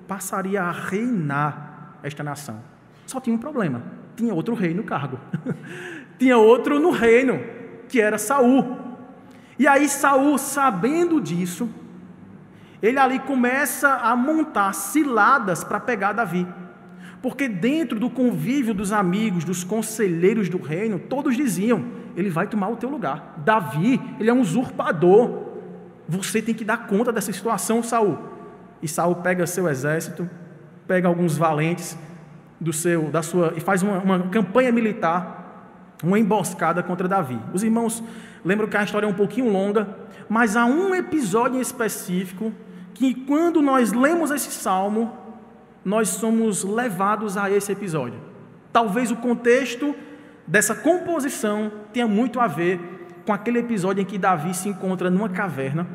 passaria 0.08 0.62
a 0.62 0.72
reinar 0.72 1.98
esta 2.04 2.24
nação. 2.24 2.60
Só 3.06 3.20
tinha 3.20 3.36
um 3.36 3.40
problema: 3.40 3.82
tinha 4.16 4.34
outro 4.34 4.54
rei 4.54 4.74
no 4.74 4.84
cargo. 4.84 5.20
tinha 6.20 6.38
outro 6.38 6.80
no 6.80 6.92
reino, 6.92 7.40
que 7.88 8.02
era 8.02 8.18
Saul. 8.18 8.78
E 9.58 9.68
aí 9.68 9.88
Saul, 9.88 10.38
sabendo 10.38 11.20
disso, 11.20 11.70
ele 12.82 13.00
ali 13.00 13.20
começa 13.20 13.90
a 13.96 14.16
montar 14.16 14.74
ciladas 14.74 15.64
para 15.64 15.80
pegar 15.80 16.14
Davi. 16.14 16.48
Porque 17.22 17.48
dentro 17.48 18.00
do 18.00 18.10
convívio 18.10 18.74
dos 18.74 18.92
amigos, 18.92 19.44
dos 19.44 19.64
conselheiros 19.64 20.50
do 20.50 20.62
reino, 20.62 21.00
todos 21.00 21.36
diziam: 21.36 21.86
ele 22.16 22.30
vai 22.30 22.48
tomar 22.48 22.70
o 22.70 22.76
teu 22.76 22.90
lugar. 22.90 23.36
Davi, 23.38 24.00
ele 24.20 24.30
é 24.30 24.34
um 24.34 24.42
usurpador. 24.42 25.46
Você 26.08 26.42
tem 26.42 26.54
que 26.54 26.64
dar 26.64 26.88
conta 26.88 27.12
dessa 27.12 27.32
situação, 27.32 27.82
Saul. 27.82 28.18
E 28.82 28.88
Saul 28.88 29.16
pega 29.16 29.48
seu 29.48 29.68
exército, 29.68 30.30
pega 30.88 31.08
alguns 31.08 31.36
valentes 31.36 31.98
do 32.60 32.72
seu, 32.72 33.10
da 33.10 33.22
sua 33.22 33.54
e 33.56 33.60
faz 33.60 33.84
uma, 33.84 33.98
uma 34.00 34.20
campanha 34.30 34.72
militar, 34.72 35.37
uma 36.04 36.20
emboscada 36.20 36.84
contra 36.84 37.08
Davi. 37.08 37.40
Os 37.54 37.64
irmãos 37.64 38.04
lembram 38.44 38.68
que 38.68 38.78
a 38.78 38.84
história 38.84 39.06
é 39.06 39.10
um 39.10 39.14
pouquinho 39.14 39.52
longa, 39.52 39.88
mas 40.30 40.56
há 40.56 40.66
um 40.66 40.94
episódio 40.94 41.58
em 41.58 41.62
específico 41.62 42.54
que 42.94 43.14
quando 43.14 43.62
nós 43.62 43.94
lemos 43.94 44.32
esse 44.32 44.52
salmo, 44.52 45.16
nós 45.84 46.10
somos 46.10 46.64
levados 46.64 47.38
a 47.38 47.50
esse 47.50 47.72
episódio. 47.72 48.20
Talvez 48.74 49.12
o 49.12 49.16
contexto 49.16 49.96
dessa 50.46 50.76
composição 50.76 51.72
tenha 51.94 52.08
muito 52.08 52.40
a 52.40 52.48
ver 52.48 52.98
com 53.26 53.34
aquele 53.34 53.60
episódio 53.60 54.02
em 54.02 54.06
que 54.06 54.18
Davi 54.18 54.54
se 54.54 54.70
encontra 54.70 55.10
numa 55.10 55.30
caverna. 55.30 55.88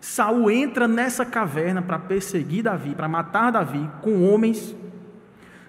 Saul 0.00 0.50
entra 0.50 0.86
nessa 0.86 1.24
caverna 1.24 1.80
para 1.80 1.98
perseguir 1.98 2.62
Davi, 2.62 2.94
para 2.94 3.08
matar 3.08 3.52
Davi 3.52 3.88
com 4.02 4.22
homens. 4.28 4.74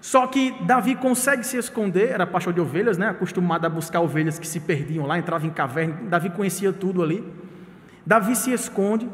Só 0.05 0.27
que 0.27 0.51
Davi 0.62 0.93
consegue 0.93 1.43
se 1.43 1.57
esconder, 1.57 2.12
era 2.12 2.27
pastor 2.27 2.53
de 2.53 2.62
ovelhas, 2.62 2.95
né? 2.95 3.09
acostumado 3.09 3.65
a 3.65 3.69
buscar 3.69 4.01
ovelhas 4.01 4.38
que 4.38 4.47
se 4.47 4.59
perdiam 4.59 5.07
lá, 5.07 5.17
entrava 5.17 5.47
em 5.47 5.50
caverna, 5.50 5.97
Davi 6.03 6.29
conhecia 6.29 6.71
tudo 6.71 7.01
ali. 7.01 7.27
Davi 8.05 8.35
se 8.35 8.51
esconde. 8.51 9.09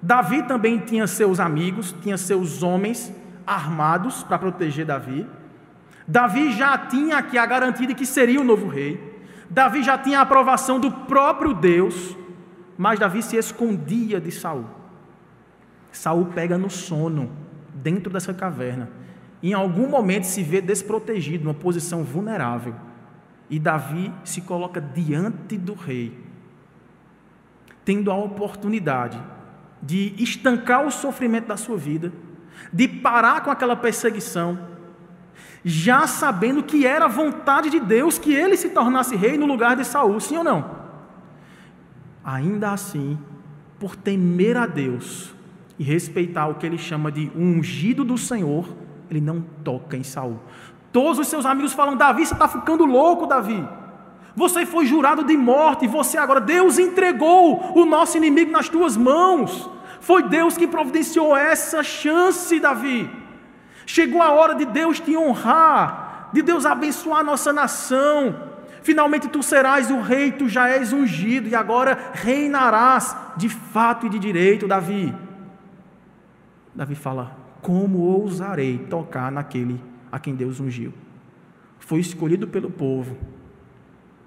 Davi 0.00 0.42
também 0.44 0.78
tinha 0.78 1.06
seus 1.06 1.38
amigos, 1.40 1.94
tinha 2.00 2.16
seus 2.16 2.62
homens 2.62 3.12
armados 3.46 4.22
para 4.22 4.38
proteger 4.38 4.86
Davi. 4.86 5.26
Davi 6.08 6.52
já 6.52 6.78
tinha 6.78 7.18
aqui 7.18 7.36
a 7.36 7.44
garantia 7.44 7.88
de 7.88 7.94
que 7.94 8.06
seria 8.06 8.40
o 8.40 8.44
novo 8.44 8.66
rei. 8.66 8.98
Davi 9.50 9.82
já 9.82 9.98
tinha 9.98 10.20
a 10.20 10.22
aprovação 10.22 10.80
do 10.80 10.90
próprio 10.90 11.52
Deus, 11.52 12.16
mas 12.78 12.98
Davi 12.98 13.22
se 13.22 13.36
escondia 13.36 14.18
de 14.18 14.32
Saul. 14.32 14.64
Saul 15.92 16.28
pega 16.34 16.56
no 16.56 16.70
sono 16.70 17.30
dentro 17.74 18.10
dessa 18.10 18.32
caverna. 18.32 18.88
Em 19.42 19.54
algum 19.54 19.88
momento 19.88 20.24
se 20.24 20.42
vê 20.42 20.60
desprotegido, 20.60 21.44
numa 21.44 21.54
posição 21.54 22.04
vulnerável. 22.04 22.74
E 23.48 23.58
Davi 23.58 24.12
se 24.24 24.42
coloca 24.42 24.80
diante 24.80 25.56
do 25.56 25.74
rei, 25.74 26.16
tendo 27.84 28.10
a 28.10 28.16
oportunidade 28.16 29.20
de 29.82 30.14
estancar 30.18 30.86
o 30.86 30.90
sofrimento 30.90 31.48
da 31.48 31.56
sua 31.56 31.76
vida, 31.76 32.12
de 32.72 32.86
parar 32.86 33.42
com 33.42 33.50
aquela 33.50 33.74
perseguição, 33.74 34.58
já 35.64 36.06
sabendo 36.06 36.62
que 36.62 36.86
era 36.86 37.08
vontade 37.08 37.70
de 37.70 37.80
Deus 37.80 38.18
que 38.18 38.32
ele 38.32 38.56
se 38.56 38.70
tornasse 38.70 39.16
rei 39.16 39.36
no 39.36 39.46
lugar 39.46 39.76
de 39.76 39.84
Saul, 39.84 40.20
sim 40.20 40.36
ou 40.36 40.44
não? 40.44 40.78
Ainda 42.22 42.72
assim, 42.72 43.18
por 43.78 43.96
temer 43.96 44.56
a 44.56 44.66
Deus 44.66 45.34
e 45.78 45.82
respeitar 45.82 46.46
o 46.46 46.54
que 46.54 46.66
ele 46.66 46.78
chama 46.78 47.10
de 47.10 47.32
ungido 47.34 48.04
do 48.04 48.18
Senhor, 48.18 48.68
ele 49.10 49.20
não 49.20 49.40
toca 49.64 49.96
em 49.96 50.04
Saul. 50.04 50.38
Todos 50.92 51.18
os 51.18 51.28
seus 51.28 51.44
amigos 51.44 51.72
falam: 51.72 51.96
Davi, 51.96 52.24
você 52.24 52.34
está 52.34 52.48
ficando 52.48 52.84
louco, 52.84 53.26
Davi. 53.26 53.66
Você 54.36 54.64
foi 54.64 54.86
jurado 54.86 55.24
de 55.24 55.36
morte, 55.36 55.84
e 55.84 55.88
você 55.88 56.16
agora, 56.16 56.40
Deus 56.40 56.78
entregou 56.78 57.72
o 57.74 57.84
nosso 57.84 58.16
inimigo 58.16 58.52
nas 58.52 58.68
tuas 58.68 58.96
mãos. 58.96 59.68
Foi 60.00 60.22
Deus 60.22 60.56
que 60.56 60.66
providenciou 60.66 61.36
essa 61.36 61.82
chance, 61.82 62.58
Davi. 62.58 63.10
Chegou 63.84 64.22
a 64.22 64.30
hora 64.30 64.54
de 64.54 64.64
Deus 64.64 65.00
te 65.00 65.16
honrar, 65.16 66.30
de 66.32 66.42
Deus 66.42 66.64
abençoar 66.64 67.20
a 67.20 67.24
nossa 67.24 67.52
nação. 67.52 68.48
Finalmente 68.82 69.28
tu 69.28 69.42
serás 69.42 69.90
o 69.90 70.00
rei, 70.00 70.32
tu 70.32 70.48
já 70.48 70.68
és 70.68 70.92
ungido 70.92 71.48
e 71.48 71.54
agora 71.54 71.98
reinarás 72.14 73.14
de 73.36 73.48
fato 73.48 74.06
e 74.06 74.08
de 74.08 74.18
direito, 74.18 74.66
Davi. 74.66 75.14
Davi 76.74 76.94
fala: 76.94 77.39
Como 77.62 77.98
ousarei 77.98 78.78
tocar 78.78 79.30
naquele 79.30 79.80
a 80.10 80.18
quem 80.18 80.34
Deus 80.34 80.60
ungiu? 80.60 80.92
Foi 81.78 82.00
escolhido 82.00 82.46
pelo 82.46 82.70
povo. 82.70 83.16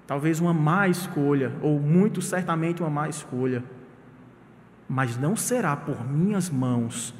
Talvez 0.06 0.40
uma 0.40 0.52
má 0.52 0.86
escolha, 0.88 1.52
ou 1.62 1.80
muito 1.80 2.20
certamente 2.20 2.82
uma 2.82 2.90
má 2.90 3.08
escolha. 3.08 3.64
Mas 4.88 5.16
não 5.16 5.34
será 5.34 5.74
por 5.74 6.06
minhas 6.06 6.50
mãos 6.50 7.14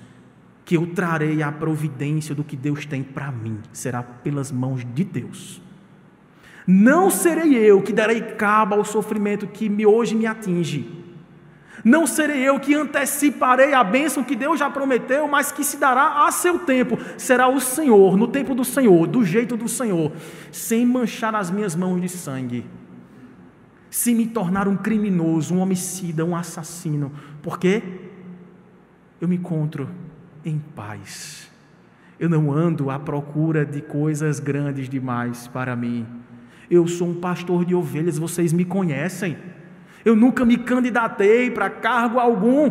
que 0.64 0.76
eu 0.76 0.86
trarei 0.94 1.42
a 1.42 1.52
providência 1.52 2.34
do 2.34 2.44
que 2.44 2.56
Deus 2.56 2.86
tem 2.86 3.02
para 3.02 3.30
mim, 3.30 3.58
será 3.72 4.02
pelas 4.02 4.50
mãos 4.50 4.84
de 4.94 5.04
Deus. 5.04 5.60
Não 6.66 7.10
serei 7.10 7.54
eu 7.54 7.82
que 7.82 7.92
darei 7.92 8.20
cabo 8.20 8.74
ao 8.74 8.84
sofrimento 8.84 9.46
que 9.46 9.84
hoje 9.84 10.14
me 10.14 10.26
atinge. 10.26 11.03
Não 11.84 12.06
serei 12.06 12.48
eu 12.48 12.58
que 12.58 12.74
anteciparei 12.74 13.74
a 13.74 13.84
bênção 13.84 14.24
que 14.24 14.34
Deus 14.34 14.58
já 14.58 14.70
prometeu, 14.70 15.28
mas 15.28 15.52
que 15.52 15.62
se 15.62 15.76
dará 15.76 16.26
a 16.26 16.32
seu 16.32 16.58
tempo. 16.60 16.98
Será 17.18 17.46
o 17.46 17.60
Senhor, 17.60 18.16
no 18.16 18.26
tempo 18.26 18.54
do 18.54 18.64
Senhor, 18.64 19.06
do 19.06 19.22
jeito 19.22 19.54
do 19.54 19.68
Senhor, 19.68 20.10
sem 20.50 20.86
manchar 20.86 21.34
as 21.34 21.50
minhas 21.50 21.76
mãos 21.76 22.00
de 22.00 22.08
sangue. 22.08 22.64
Se 23.90 24.14
me 24.14 24.26
tornar 24.26 24.66
um 24.66 24.76
criminoso, 24.76 25.54
um 25.54 25.60
homicida, 25.60 26.24
um 26.24 26.34
assassino. 26.34 27.12
Por 27.42 27.58
quê? 27.58 27.82
Eu 29.20 29.28
me 29.28 29.36
encontro 29.36 29.88
em 30.42 30.58
paz. 30.58 31.50
Eu 32.18 32.30
não 32.30 32.50
ando 32.50 32.90
à 32.90 32.98
procura 32.98 33.64
de 33.66 33.82
coisas 33.82 34.40
grandes 34.40 34.88
demais 34.88 35.48
para 35.48 35.76
mim. 35.76 36.06
Eu 36.70 36.88
sou 36.88 37.08
um 37.08 37.14
pastor 37.14 37.64
de 37.64 37.74
ovelhas, 37.74 38.18
vocês 38.18 38.52
me 38.52 38.64
conhecem. 38.64 39.36
Eu 40.04 40.14
nunca 40.14 40.44
me 40.44 40.56
candidatei 40.56 41.50
para 41.50 41.70
cargo 41.70 42.18
algum. 42.18 42.70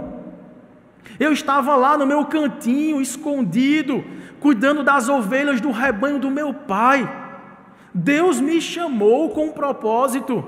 Eu 1.19 1.31
estava 1.31 1.75
lá 1.75 1.97
no 1.97 2.05
meu 2.05 2.25
cantinho, 2.25 3.01
escondido, 3.01 4.03
cuidando 4.39 4.83
das 4.83 5.09
ovelhas 5.09 5.59
do 5.59 5.71
rebanho 5.71 6.19
do 6.19 6.29
meu 6.29 6.53
pai. 6.53 7.09
Deus 7.93 8.39
me 8.39 8.59
chamou 8.61 9.29
com 9.29 9.47
um 9.47 9.51
propósito. 9.51 10.43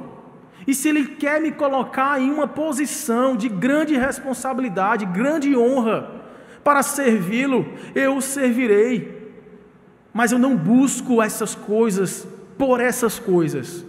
E 0.68 0.74
se 0.74 0.89
Ele 0.89 1.06
quer 1.06 1.39
me 1.39 1.51
colocar 1.51 2.20
em 2.20 2.32
uma 2.32 2.48
posição 2.48 3.36
de 3.36 3.48
grande 3.48 3.96
responsabilidade, 3.96 5.06
grande 5.06 5.56
honra, 5.56 6.12
para 6.63 6.82
servi-lo, 6.82 7.65
eu 7.94 8.18
o 8.18 8.22
servirei. 8.22 9.32
Mas 10.12 10.32
eu 10.32 10.39
não 10.39 10.56
busco 10.56 11.22
essas 11.22 11.54
coisas 11.54 12.27
por 12.58 12.80
essas 12.80 13.20
coisas. 13.20 13.85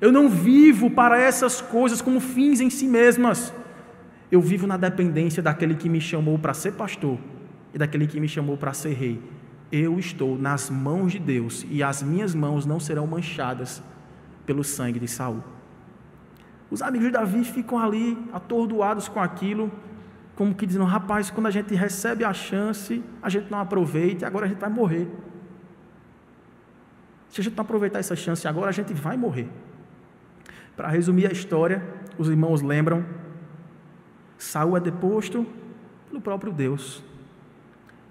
Eu 0.00 0.10
não 0.10 0.28
vivo 0.28 0.90
para 0.90 1.18
essas 1.18 1.60
coisas 1.60 2.00
como 2.00 2.20
fins 2.20 2.60
em 2.60 2.70
si 2.70 2.86
mesmas. 2.86 3.52
Eu 4.32 4.40
vivo 4.40 4.66
na 4.66 4.76
dependência 4.76 5.42
daquele 5.42 5.74
que 5.74 5.88
me 5.88 6.00
chamou 6.00 6.38
para 6.38 6.54
ser 6.54 6.72
pastor 6.72 7.18
e 7.74 7.78
daquele 7.78 8.06
que 8.06 8.18
me 8.18 8.28
chamou 8.28 8.56
para 8.56 8.72
ser 8.72 8.94
rei. 8.94 9.20
Eu 9.70 9.98
estou 9.98 10.38
nas 10.38 10.70
mãos 10.70 11.12
de 11.12 11.18
Deus 11.18 11.66
e 11.68 11.82
as 11.82 12.02
minhas 12.02 12.34
mãos 12.34 12.64
não 12.64 12.80
serão 12.80 13.06
manchadas 13.06 13.82
pelo 14.46 14.64
sangue 14.64 14.98
de 14.98 15.06
Saul. 15.06 15.42
Os 16.70 16.80
amigos 16.80 17.08
de 17.08 17.12
Davi 17.12 17.44
ficam 17.44 17.78
ali 17.78 18.16
atordoados 18.32 19.08
com 19.08 19.20
aquilo, 19.20 19.70
como 20.34 20.54
que 20.54 20.64
dizendo, 20.64 20.84
rapaz, 20.84 21.28
quando 21.28 21.46
a 21.46 21.50
gente 21.50 21.74
recebe 21.74 22.24
a 22.24 22.32
chance, 22.32 23.02
a 23.20 23.28
gente 23.28 23.50
não 23.50 23.58
aproveita 23.58 24.24
e 24.24 24.26
agora 24.26 24.46
a 24.46 24.48
gente 24.48 24.58
vai 24.58 24.70
morrer. 24.70 25.08
Se 27.28 27.40
a 27.40 27.44
gente 27.44 27.56
não 27.56 27.62
aproveitar 27.62 27.98
essa 27.98 28.16
chance 28.16 28.46
agora, 28.48 28.70
a 28.70 28.72
gente 28.72 28.94
vai 28.94 29.16
morrer. 29.16 29.48
Para 30.80 30.88
resumir 30.88 31.26
a 31.26 31.30
história, 31.30 31.82
os 32.16 32.30
irmãos 32.30 32.62
lembram, 32.62 33.04
Saul 34.38 34.78
é 34.78 34.80
deposto 34.80 35.46
pelo 36.08 36.22
próprio 36.22 36.50
Deus. 36.50 37.04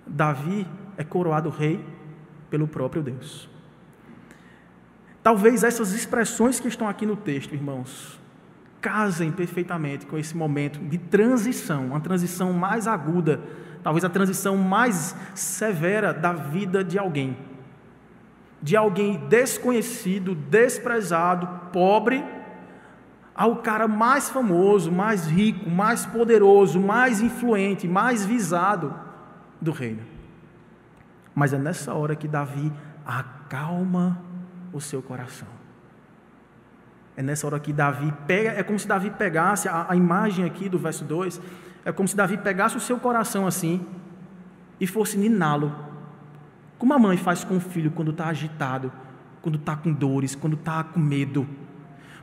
Davi 0.06 0.68
é 0.96 1.04
coroado 1.04 1.50
rei 1.50 1.84
pelo 2.48 2.68
próprio 2.68 3.02
Deus. 3.02 3.50
Talvez 5.24 5.64
essas 5.64 5.94
expressões 5.94 6.60
que 6.60 6.68
estão 6.68 6.88
aqui 6.88 7.08
no 7.08 7.16
texto, 7.16 7.56
irmãos, 7.56 8.20
casem 8.80 9.32
perfeitamente 9.32 10.06
com 10.06 10.16
esse 10.16 10.38
momento 10.38 10.78
de 10.80 11.00
transição, 11.00 11.88
uma 11.88 12.00
transição 12.00 12.54
mais 12.54 12.86
aguda, 12.86 13.42
talvez 13.82 14.06
a 14.06 14.10
transição 14.10 14.56
mais 14.56 15.16
severa 15.34 16.14
da 16.14 16.34
vida 16.34 16.84
de 16.84 17.00
alguém. 17.00 17.36
De 18.62 18.78
alguém 18.78 19.18
desconhecido, 19.28 20.36
desprezado, 20.36 21.72
pobre, 21.72 22.24
ao 23.40 23.56
cara 23.56 23.88
mais 23.88 24.30
famoso, 24.30 24.92
mais 24.92 25.26
rico, 25.26 25.70
mais 25.70 26.06
poderoso, 26.06 26.78
mais 26.78 27.22
influente, 27.22 27.88
mais 27.88 28.26
visado 28.26 28.94
do 29.62 29.72
reino. 29.72 30.02
Mas 31.34 31.54
é 31.54 31.58
nessa 31.58 31.94
hora 31.94 32.18
que 32.18 32.28
Davi 32.28 32.70
acalma 33.06 34.22
o 34.74 34.82
seu 34.82 35.02
coração. 35.02 35.48
É 37.16 37.24
nessa 37.24 37.48
hora 37.48 37.58
que 37.62 37.72
Davi 37.72 38.14
pega, 38.28 38.50
é 38.50 38.62
como 38.62 38.78
se 38.78 38.86
Davi 38.86 39.10
pegasse 39.10 39.70
a, 39.70 39.86
a 39.88 39.96
imagem 39.96 40.44
aqui 40.44 40.68
do 40.68 40.78
verso 40.78 41.06
2, 41.06 41.40
é 41.86 41.94
como 41.94 42.10
se 42.10 42.18
Davi 42.18 42.38
pegasse 42.38 42.76
o 42.76 42.82
seu 42.82 43.00
coração 43.00 43.48
assim 43.48 43.88
e 44.82 44.86
fosse 44.86 45.18
niná-lo. 45.18 45.74
Como 46.78 46.94
a 46.94 47.00
mãe 47.00 47.16
faz 47.16 47.46
com 47.46 47.56
o 47.56 47.62
filho 47.62 47.90
quando 47.92 48.12
está 48.12 48.28
agitado, 48.28 48.92
quando 49.42 49.58
está 49.58 49.78
com 49.78 49.94
dores, 49.94 50.36
quando 50.36 50.56
está 50.56 50.84
com 50.84 51.00
medo. 51.00 51.48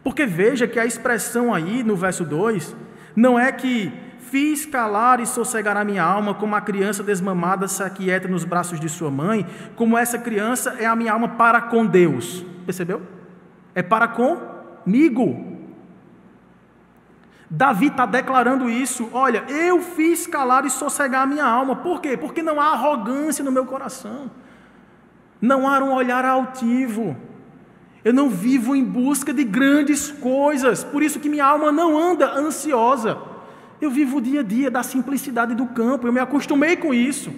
Porque 0.07 0.25
veja 0.25 0.69
que 0.69 0.79
a 0.79 0.87
expressão 0.87 1.53
aí 1.53 1.83
no 1.83 1.97
verso 1.97 2.25
2 2.25 2.77
não 3.17 3.37
é 3.37 3.51
que 3.51 3.93
fiz 4.21 4.65
calar 4.65 5.19
e 5.19 5.27
sossegar 5.27 5.77
a 5.77 5.85
minha 5.85 6.05
alma 6.05 6.33
como 6.33 6.55
a 6.55 6.61
criança 6.61 7.03
desmamada 7.03 7.67
se 7.67 7.83
aquieta 7.83 8.29
nos 8.29 8.45
braços 8.45 8.79
de 8.79 8.89
sua 8.89 9.11
mãe, 9.11 9.45
como 9.75 9.99
essa 9.99 10.17
criança 10.17 10.77
é 10.79 10.87
a 10.87 10.95
minha 10.95 11.13
alma 11.13 11.31
para 11.31 11.61
com 11.61 11.85
Deus. 11.85 12.47
Percebeu? 12.65 13.03
É 13.75 13.83
para 13.83 14.07
comigo. 14.07 15.59
Davi 17.51 17.89
está 17.89 18.07
declarando 18.07 18.71
isso. 18.71 19.11
Olha, 19.13 19.43
eu 19.49 19.83
fiz 19.83 20.25
calar 20.25 20.65
e 20.65 20.71
sossegar 20.71 21.23
a 21.25 21.27
minha 21.27 21.45
alma. 21.45 21.75
Por 21.75 22.01
quê? 22.01 22.17
Porque 22.17 22.45
não 22.45 22.61
há 22.61 22.67
arrogância 22.67 23.45
no 23.45 23.51
meu 23.51 23.67
coração. 23.67 24.31
Não 25.41 25.69
há 25.69 25.81
um 25.81 25.93
olhar 25.93 26.25
altivo. 26.25 27.17
Eu 28.07 28.15
não 28.15 28.31
vivo 28.31 28.77
em 28.77 28.85
busca 28.85 29.35
de 29.35 29.43
grandes 29.43 30.13
coisas. 30.13 30.85
Por 30.85 31.03
isso 31.03 31.19
que 31.19 31.29
minha 31.29 31.45
alma 31.45 31.73
não 31.73 31.99
anda 31.99 32.39
ansiosa. 32.39 33.19
Eu 33.81 33.91
vivo 33.91 34.19
o 34.19 34.21
dia 34.21 34.43
a 34.43 34.45
dia 34.45 34.71
da 34.71 34.85
simplicidade 34.85 35.57
do 35.57 35.67
campo. 35.67 36.07
Eu 36.07 36.13
me 36.13 36.21
acostumei 36.21 36.77
com 36.77 36.95
isso. 36.95 37.33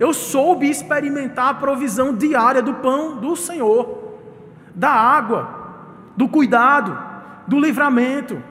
Eu 0.00 0.14
soube 0.14 0.66
experimentar 0.66 1.50
a 1.50 1.54
provisão 1.54 2.14
diária 2.14 2.62
do 2.62 2.72
pão 2.72 3.18
do 3.18 3.36
Senhor, 3.36 4.18
da 4.74 4.88
água, 4.88 5.76
do 6.16 6.26
cuidado, 6.26 6.98
do 7.46 7.60
livramento. 7.60 8.42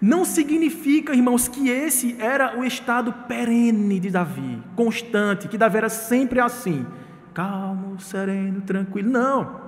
Não 0.00 0.24
significa, 0.24 1.14
irmãos, 1.14 1.46
que 1.46 1.68
esse 1.68 2.16
era 2.18 2.58
o 2.58 2.64
estado 2.64 3.12
perene 3.28 4.00
de 4.00 4.10
Davi, 4.10 4.60
constante, 4.74 5.46
que 5.46 5.56
Davi 5.56 5.76
era 5.76 5.88
sempre 5.88 6.40
assim, 6.40 6.84
calmo, 7.38 8.00
sereno, 8.00 8.62
tranquilo. 8.62 9.08
Não. 9.08 9.60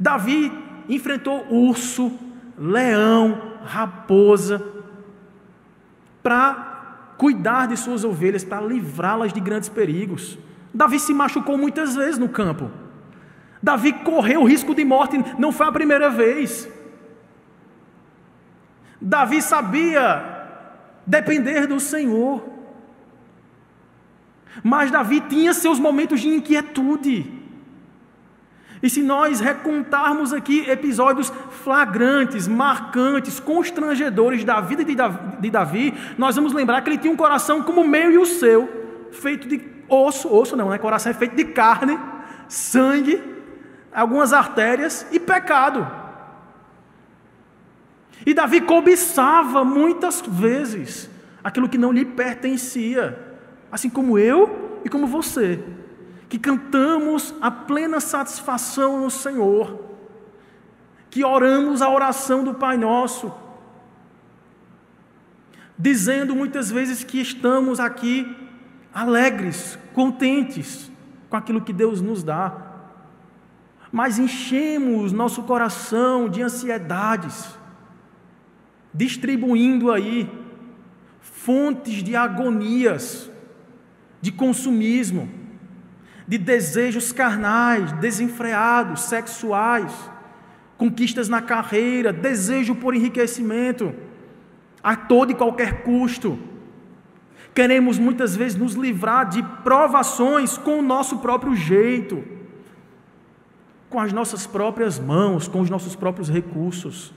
Davi 0.00 0.52
enfrentou 0.88 1.46
urso, 1.48 2.10
leão, 2.58 3.58
raposa, 3.64 4.60
para 6.20 7.12
cuidar 7.16 7.68
de 7.68 7.76
suas 7.76 8.02
ovelhas, 8.02 8.42
para 8.42 8.60
livrá-las 8.60 9.32
de 9.32 9.38
grandes 9.38 9.68
perigos. 9.68 10.36
Davi 10.74 10.98
se 10.98 11.14
machucou 11.14 11.56
muitas 11.56 11.94
vezes 11.94 12.18
no 12.18 12.28
campo. 12.28 12.68
Davi 13.62 13.92
correu 13.92 14.42
o 14.42 14.48
risco 14.48 14.74
de 14.74 14.84
morte, 14.84 15.16
não 15.38 15.52
foi 15.52 15.68
a 15.68 15.72
primeira 15.72 16.10
vez. 16.10 16.68
Davi 19.00 19.40
sabia 19.40 20.24
depender 21.06 21.68
do 21.68 21.78
Senhor. 21.78 22.53
Mas 24.62 24.90
Davi 24.90 25.20
tinha 25.20 25.52
seus 25.52 25.78
momentos 25.78 26.20
de 26.20 26.28
inquietude. 26.28 27.44
E 28.82 28.90
se 28.90 29.02
nós 29.02 29.40
recontarmos 29.40 30.32
aqui 30.32 30.68
episódios 30.68 31.32
flagrantes, 31.62 32.46
marcantes, 32.46 33.40
constrangedores 33.40 34.44
da 34.44 34.60
vida 34.60 34.84
de 34.84 35.50
Davi, 35.50 35.94
nós 36.18 36.36
vamos 36.36 36.52
lembrar 36.52 36.82
que 36.82 36.90
ele 36.90 36.98
tinha 36.98 37.12
um 37.12 37.16
coração 37.16 37.62
como 37.62 37.80
o 37.80 37.88
meu 37.88 38.12
e 38.12 38.18
o 38.18 38.26
seu, 38.26 39.08
feito 39.10 39.48
de 39.48 39.62
osso, 39.88 40.30
osso 40.30 40.54
não, 40.54 40.68
né? 40.68 40.76
Coração 40.76 41.10
é 41.10 41.14
feito 41.14 41.34
de 41.34 41.46
carne, 41.46 41.98
sangue, 42.46 43.22
algumas 43.90 44.34
artérias 44.34 45.06
e 45.10 45.18
pecado. 45.18 45.86
E 48.26 48.34
Davi 48.34 48.60
cobiçava 48.60 49.64
muitas 49.64 50.20
vezes 50.20 51.08
aquilo 51.42 51.70
que 51.70 51.78
não 51.78 51.90
lhe 51.90 52.04
pertencia, 52.04 53.23
assim 53.74 53.90
como 53.90 54.16
eu 54.16 54.80
e 54.84 54.88
como 54.88 55.04
você, 55.04 55.60
que 56.28 56.38
cantamos 56.38 57.34
a 57.40 57.50
plena 57.50 57.98
satisfação 57.98 59.00
no 59.00 59.10
Senhor, 59.10 59.96
que 61.10 61.24
oramos 61.24 61.82
a 61.82 61.90
oração 61.90 62.44
do 62.44 62.54
Pai 62.54 62.76
Nosso, 62.76 63.34
dizendo 65.76 66.36
muitas 66.36 66.70
vezes 66.70 67.02
que 67.02 67.20
estamos 67.20 67.80
aqui 67.80 68.36
alegres, 68.94 69.76
contentes 69.92 70.88
com 71.28 71.36
aquilo 71.36 71.60
que 71.60 71.72
Deus 71.72 72.00
nos 72.00 72.22
dá, 72.22 72.56
mas 73.90 74.20
enchemos 74.20 75.10
nosso 75.10 75.42
coração 75.42 76.28
de 76.28 76.42
ansiedades 76.42 77.58
distribuindo 78.94 79.90
aí 79.90 80.30
fontes 81.20 82.04
de 82.04 82.14
agonias, 82.14 83.33
de 84.24 84.32
consumismo, 84.32 85.28
de 86.26 86.38
desejos 86.38 87.12
carnais, 87.12 87.92
desenfreados, 87.92 89.02
sexuais, 89.02 89.92
conquistas 90.78 91.28
na 91.28 91.42
carreira, 91.42 92.10
desejo 92.10 92.74
por 92.74 92.94
enriquecimento, 92.94 93.94
a 94.82 94.96
todo 94.96 95.30
e 95.30 95.34
qualquer 95.34 95.82
custo. 95.82 96.38
Queremos 97.54 97.98
muitas 97.98 98.34
vezes 98.34 98.58
nos 98.58 98.72
livrar 98.72 99.28
de 99.28 99.42
provações 99.62 100.56
com 100.56 100.78
o 100.78 100.82
nosso 100.82 101.18
próprio 101.18 101.54
jeito, 101.54 102.24
com 103.90 104.00
as 104.00 104.10
nossas 104.10 104.46
próprias 104.46 104.98
mãos, 104.98 105.46
com 105.46 105.60
os 105.60 105.68
nossos 105.68 105.94
próprios 105.94 106.30
recursos. 106.30 107.12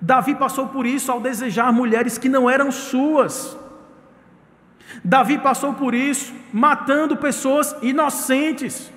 Davi 0.00 0.36
passou 0.36 0.68
por 0.68 0.86
isso 0.86 1.10
ao 1.10 1.20
desejar 1.20 1.72
mulheres 1.72 2.16
que 2.16 2.28
não 2.28 2.48
eram 2.48 2.70
suas. 2.70 3.58
Davi 5.04 5.38
passou 5.38 5.74
por 5.74 5.94
isso 5.94 6.34
matando 6.52 7.16
pessoas 7.16 7.74
inocentes, 7.82 8.92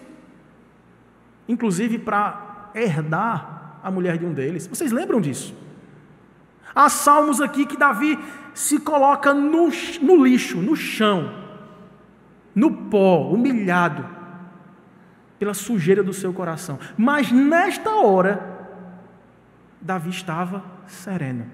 inclusive 1.47 1.99
para 1.99 2.71
herdar 2.73 3.79
a 3.83 3.89
mulher 3.89 4.17
de 4.17 4.25
um 4.25 4.33
deles. 4.33 4.67
Vocês 4.67 4.91
lembram 4.91 5.21
disso? 5.21 5.55
Há 6.73 6.89
salmos 6.89 7.39
aqui 7.39 7.65
que 7.65 7.77
Davi 7.77 8.19
se 8.53 8.79
coloca 8.79 9.33
no, 9.33 9.69
no 10.01 10.25
lixo, 10.25 10.57
no 10.57 10.75
chão, 10.75 11.33
no 12.53 12.71
pó, 12.71 13.29
humilhado, 13.29 14.05
pela 15.39 15.53
sujeira 15.53 16.03
do 16.03 16.13
seu 16.13 16.33
coração. 16.33 16.79
Mas 16.97 17.31
nesta 17.31 17.91
hora, 17.91 18.69
Davi 19.79 20.09
estava 20.09 20.63
sereno. 20.87 21.45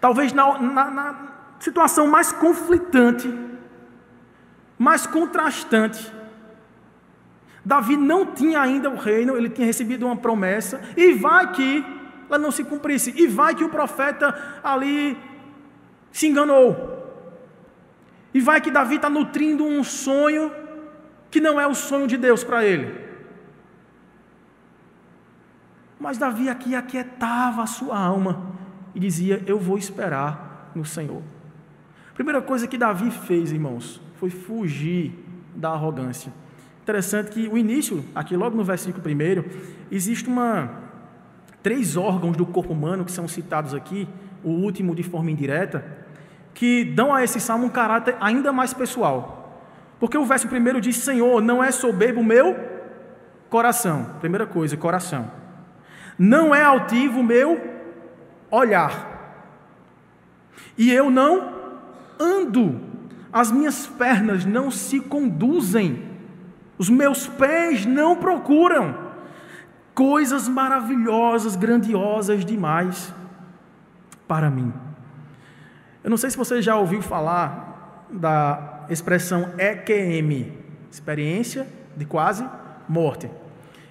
Talvez 0.00 0.32
na, 0.32 0.58
na, 0.58 0.90
na 0.90 1.30
situação 1.60 2.08
mais 2.08 2.32
conflitante, 2.32 3.32
mais 4.76 5.06
contrastante, 5.06 6.12
Davi 7.64 7.96
não 7.96 8.26
tinha 8.26 8.60
ainda 8.60 8.88
o 8.88 8.96
reino, 8.96 9.36
ele 9.36 9.50
tinha 9.50 9.66
recebido 9.66 10.06
uma 10.06 10.16
promessa, 10.16 10.80
e 10.96 11.12
vai 11.12 11.52
que 11.52 11.84
ela 12.26 12.38
não 12.38 12.50
se 12.50 12.64
cumprisse, 12.64 13.12
e 13.14 13.26
vai 13.26 13.54
que 13.54 13.62
o 13.62 13.68
profeta 13.68 14.60
ali 14.64 15.16
se 16.10 16.26
enganou, 16.26 16.98
e 18.32 18.40
vai 18.40 18.60
que 18.60 18.70
Davi 18.70 18.96
está 18.96 19.10
nutrindo 19.10 19.64
um 19.64 19.84
sonho 19.84 20.50
que 21.30 21.40
não 21.40 21.60
é 21.60 21.66
o 21.66 21.74
sonho 21.74 22.06
de 22.06 22.16
Deus 22.16 22.42
para 22.42 22.64
ele. 22.64 23.08
Mas 25.98 26.16
Davi 26.16 26.48
aqui 26.48 26.74
aquietava 26.74 27.62
a 27.62 27.66
sua 27.66 27.98
alma 27.98 28.56
e 28.94 29.00
dizia: 29.00 29.42
Eu 29.46 29.58
vou 29.58 29.76
esperar 29.76 30.70
no 30.74 30.84
Senhor. 30.84 31.22
Primeira 32.20 32.42
coisa 32.42 32.66
que 32.66 32.76
Davi 32.76 33.10
fez, 33.10 33.50
irmãos, 33.50 33.98
foi 34.16 34.28
fugir 34.28 35.10
da 35.54 35.70
arrogância. 35.70 36.30
Interessante 36.82 37.30
que 37.30 37.48
o 37.48 37.56
início, 37.56 38.04
aqui 38.14 38.36
logo 38.36 38.54
no 38.54 38.62
versículo 38.62 39.02
1, 39.02 39.42
existe 39.90 40.28
uma 40.28 40.68
três 41.62 41.96
órgãos 41.96 42.36
do 42.36 42.44
corpo 42.44 42.74
humano 42.74 43.06
que 43.06 43.10
são 43.10 43.26
citados 43.26 43.72
aqui, 43.72 44.06
o 44.44 44.50
último 44.50 44.94
de 44.94 45.02
forma 45.02 45.30
indireta, 45.30 45.82
que 46.52 46.84
dão 46.84 47.14
a 47.14 47.24
esse 47.24 47.40
salmo 47.40 47.64
um 47.64 47.70
caráter 47.70 48.14
ainda 48.20 48.52
mais 48.52 48.74
pessoal. 48.74 49.64
Porque 49.98 50.18
o 50.18 50.26
verso 50.26 50.46
primeiro 50.46 50.78
diz: 50.78 50.96
Senhor, 50.96 51.40
não 51.40 51.64
é 51.64 51.70
soberbo 51.70 52.22
meu 52.22 52.54
coração. 53.48 54.16
Primeira 54.20 54.46
coisa, 54.46 54.76
coração. 54.76 55.30
Não 56.18 56.54
é 56.54 56.62
altivo 56.62 57.22
meu 57.22 57.58
olhar. 58.50 59.08
E 60.76 60.92
eu 60.92 61.10
não 61.10 61.59
ando, 62.20 62.80
as 63.32 63.50
minhas 63.50 63.86
pernas 63.86 64.44
não 64.44 64.70
se 64.70 65.00
conduzem, 65.00 66.04
os 66.76 66.90
meus 66.90 67.26
pés 67.26 67.86
não 67.86 68.16
procuram 68.16 68.94
coisas 69.94 70.48
maravilhosas, 70.48 71.56
grandiosas 71.56 72.44
demais 72.44 73.12
para 74.28 74.50
mim. 74.50 74.72
Eu 76.02 76.10
não 76.10 76.16
sei 76.16 76.30
se 76.30 76.36
você 76.36 76.62
já 76.62 76.76
ouviu 76.76 77.02
falar 77.02 78.06
da 78.10 78.86
expressão 78.88 79.50
EQM, 79.58 80.52
experiência 80.90 81.66
de 81.96 82.04
quase 82.04 82.48
morte. 82.88 83.30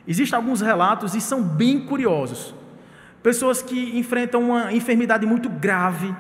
Existem 0.07 0.35
alguns 0.35 0.61
relatos 0.61 1.13
e 1.13 1.21
são 1.21 1.43
bem 1.43 1.85
curiosos. 1.85 2.55
Pessoas 3.21 3.61
que 3.61 3.97
enfrentam 3.97 4.41
uma 4.41 4.73
enfermidade 4.73 5.25
muito 5.25 5.49
grave, 5.49 6.15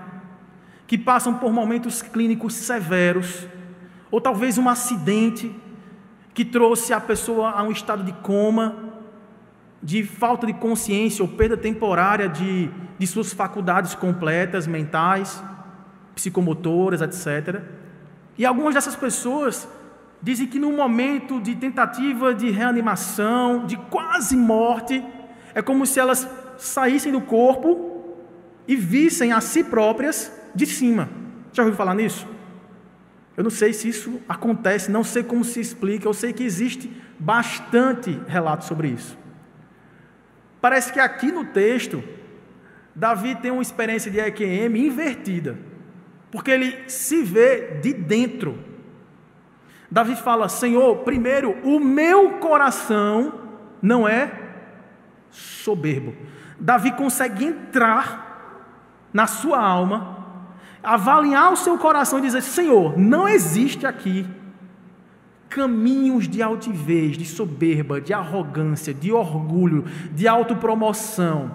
que 0.89 0.97
passam 0.97 1.35
por 1.35 1.53
momentos 1.53 2.01
clínicos 2.01 2.55
severos, 2.55 3.47
ou 4.09 4.19
talvez 4.19 4.57
um 4.57 4.67
acidente 4.67 5.55
que 6.33 6.43
trouxe 6.43 6.91
a 6.93 6.99
pessoa 6.99 7.51
a 7.51 7.61
um 7.61 7.71
estado 7.71 8.03
de 8.03 8.11
coma, 8.11 8.75
de 9.83 10.03
falta 10.03 10.47
de 10.47 10.53
consciência 10.53 11.21
ou 11.21 11.29
perda 11.29 11.55
temporária 11.55 12.27
de, 12.27 12.71
de 12.97 13.05
suas 13.05 13.31
faculdades 13.31 13.93
completas, 13.93 14.65
mentais, 14.65 15.43
psicomotoras, 16.15 17.03
etc. 17.03 17.61
E 18.35 18.43
algumas 18.43 18.73
dessas 18.73 18.95
pessoas 18.95 19.67
dizem 20.19 20.47
que 20.47 20.57
no 20.57 20.71
momento 20.71 21.39
de 21.39 21.55
tentativa 21.55 22.33
de 22.33 22.49
reanimação, 22.49 23.67
de 23.67 23.77
quase 23.77 24.35
morte, 24.35 25.05
é 25.53 25.61
como 25.61 25.85
se 25.85 25.99
elas 25.99 26.27
saíssem 26.57 27.11
do 27.11 27.21
corpo 27.21 28.15
e 28.67 28.75
vissem 28.75 29.31
a 29.31 29.39
si 29.39 29.63
próprias 29.63 30.38
de 30.59 30.65
cima. 30.65 31.09
Já 31.53 31.63
ouviu 31.63 31.77
falar 31.77 31.95
nisso? 31.95 32.27
Eu 33.37 33.43
não 33.43 33.49
sei 33.49 33.71
se 33.71 33.87
isso 33.87 34.21
acontece, 34.27 34.91
não 34.91 35.03
sei 35.03 35.23
como 35.23 35.45
se 35.45 35.61
explica, 35.61 36.05
eu 36.07 36.13
sei 36.13 36.33
que 36.33 36.43
existe 36.43 36.91
bastante 37.17 38.19
relato 38.27 38.65
sobre 38.65 38.89
isso. 38.89 39.17
Parece 40.59 40.91
que 40.91 40.99
aqui 40.99 41.31
no 41.31 41.45
texto, 41.45 42.03
Davi 42.93 43.35
tem 43.35 43.49
uma 43.49 43.61
experiência 43.61 44.11
de 44.11 44.19
EQM 44.19 44.75
invertida, 44.75 45.57
porque 46.29 46.51
ele 46.51 46.77
se 46.89 47.23
vê 47.23 47.79
de 47.81 47.93
dentro. 47.93 48.59
Davi 49.89 50.17
fala: 50.17 50.49
Senhor, 50.49 50.97
primeiro, 50.97 51.57
o 51.63 51.79
meu 51.79 52.39
coração 52.39 53.41
não 53.81 54.05
é 54.05 54.31
soberbo. 55.29 56.13
Davi 56.59 56.91
consegue 56.91 57.45
entrar 57.45 58.27
na 59.13 59.25
sua 59.25 59.59
alma 59.59 60.18
avaliar 60.83 61.51
o 61.51 61.57
seu 61.57 61.77
coração 61.77 62.19
e 62.19 62.23
dizer: 62.23 62.41
Senhor, 62.41 62.97
não 62.97 63.27
existe 63.27 63.85
aqui 63.85 64.25
caminhos 65.49 66.27
de 66.27 66.41
altivez, 66.41 67.17
de 67.17 67.25
soberba, 67.25 67.99
de 67.99 68.13
arrogância, 68.13 68.93
de 68.93 69.11
orgulho, 69.11 69.85
de 70.11 70.27
autopromoção. 70.27 71.51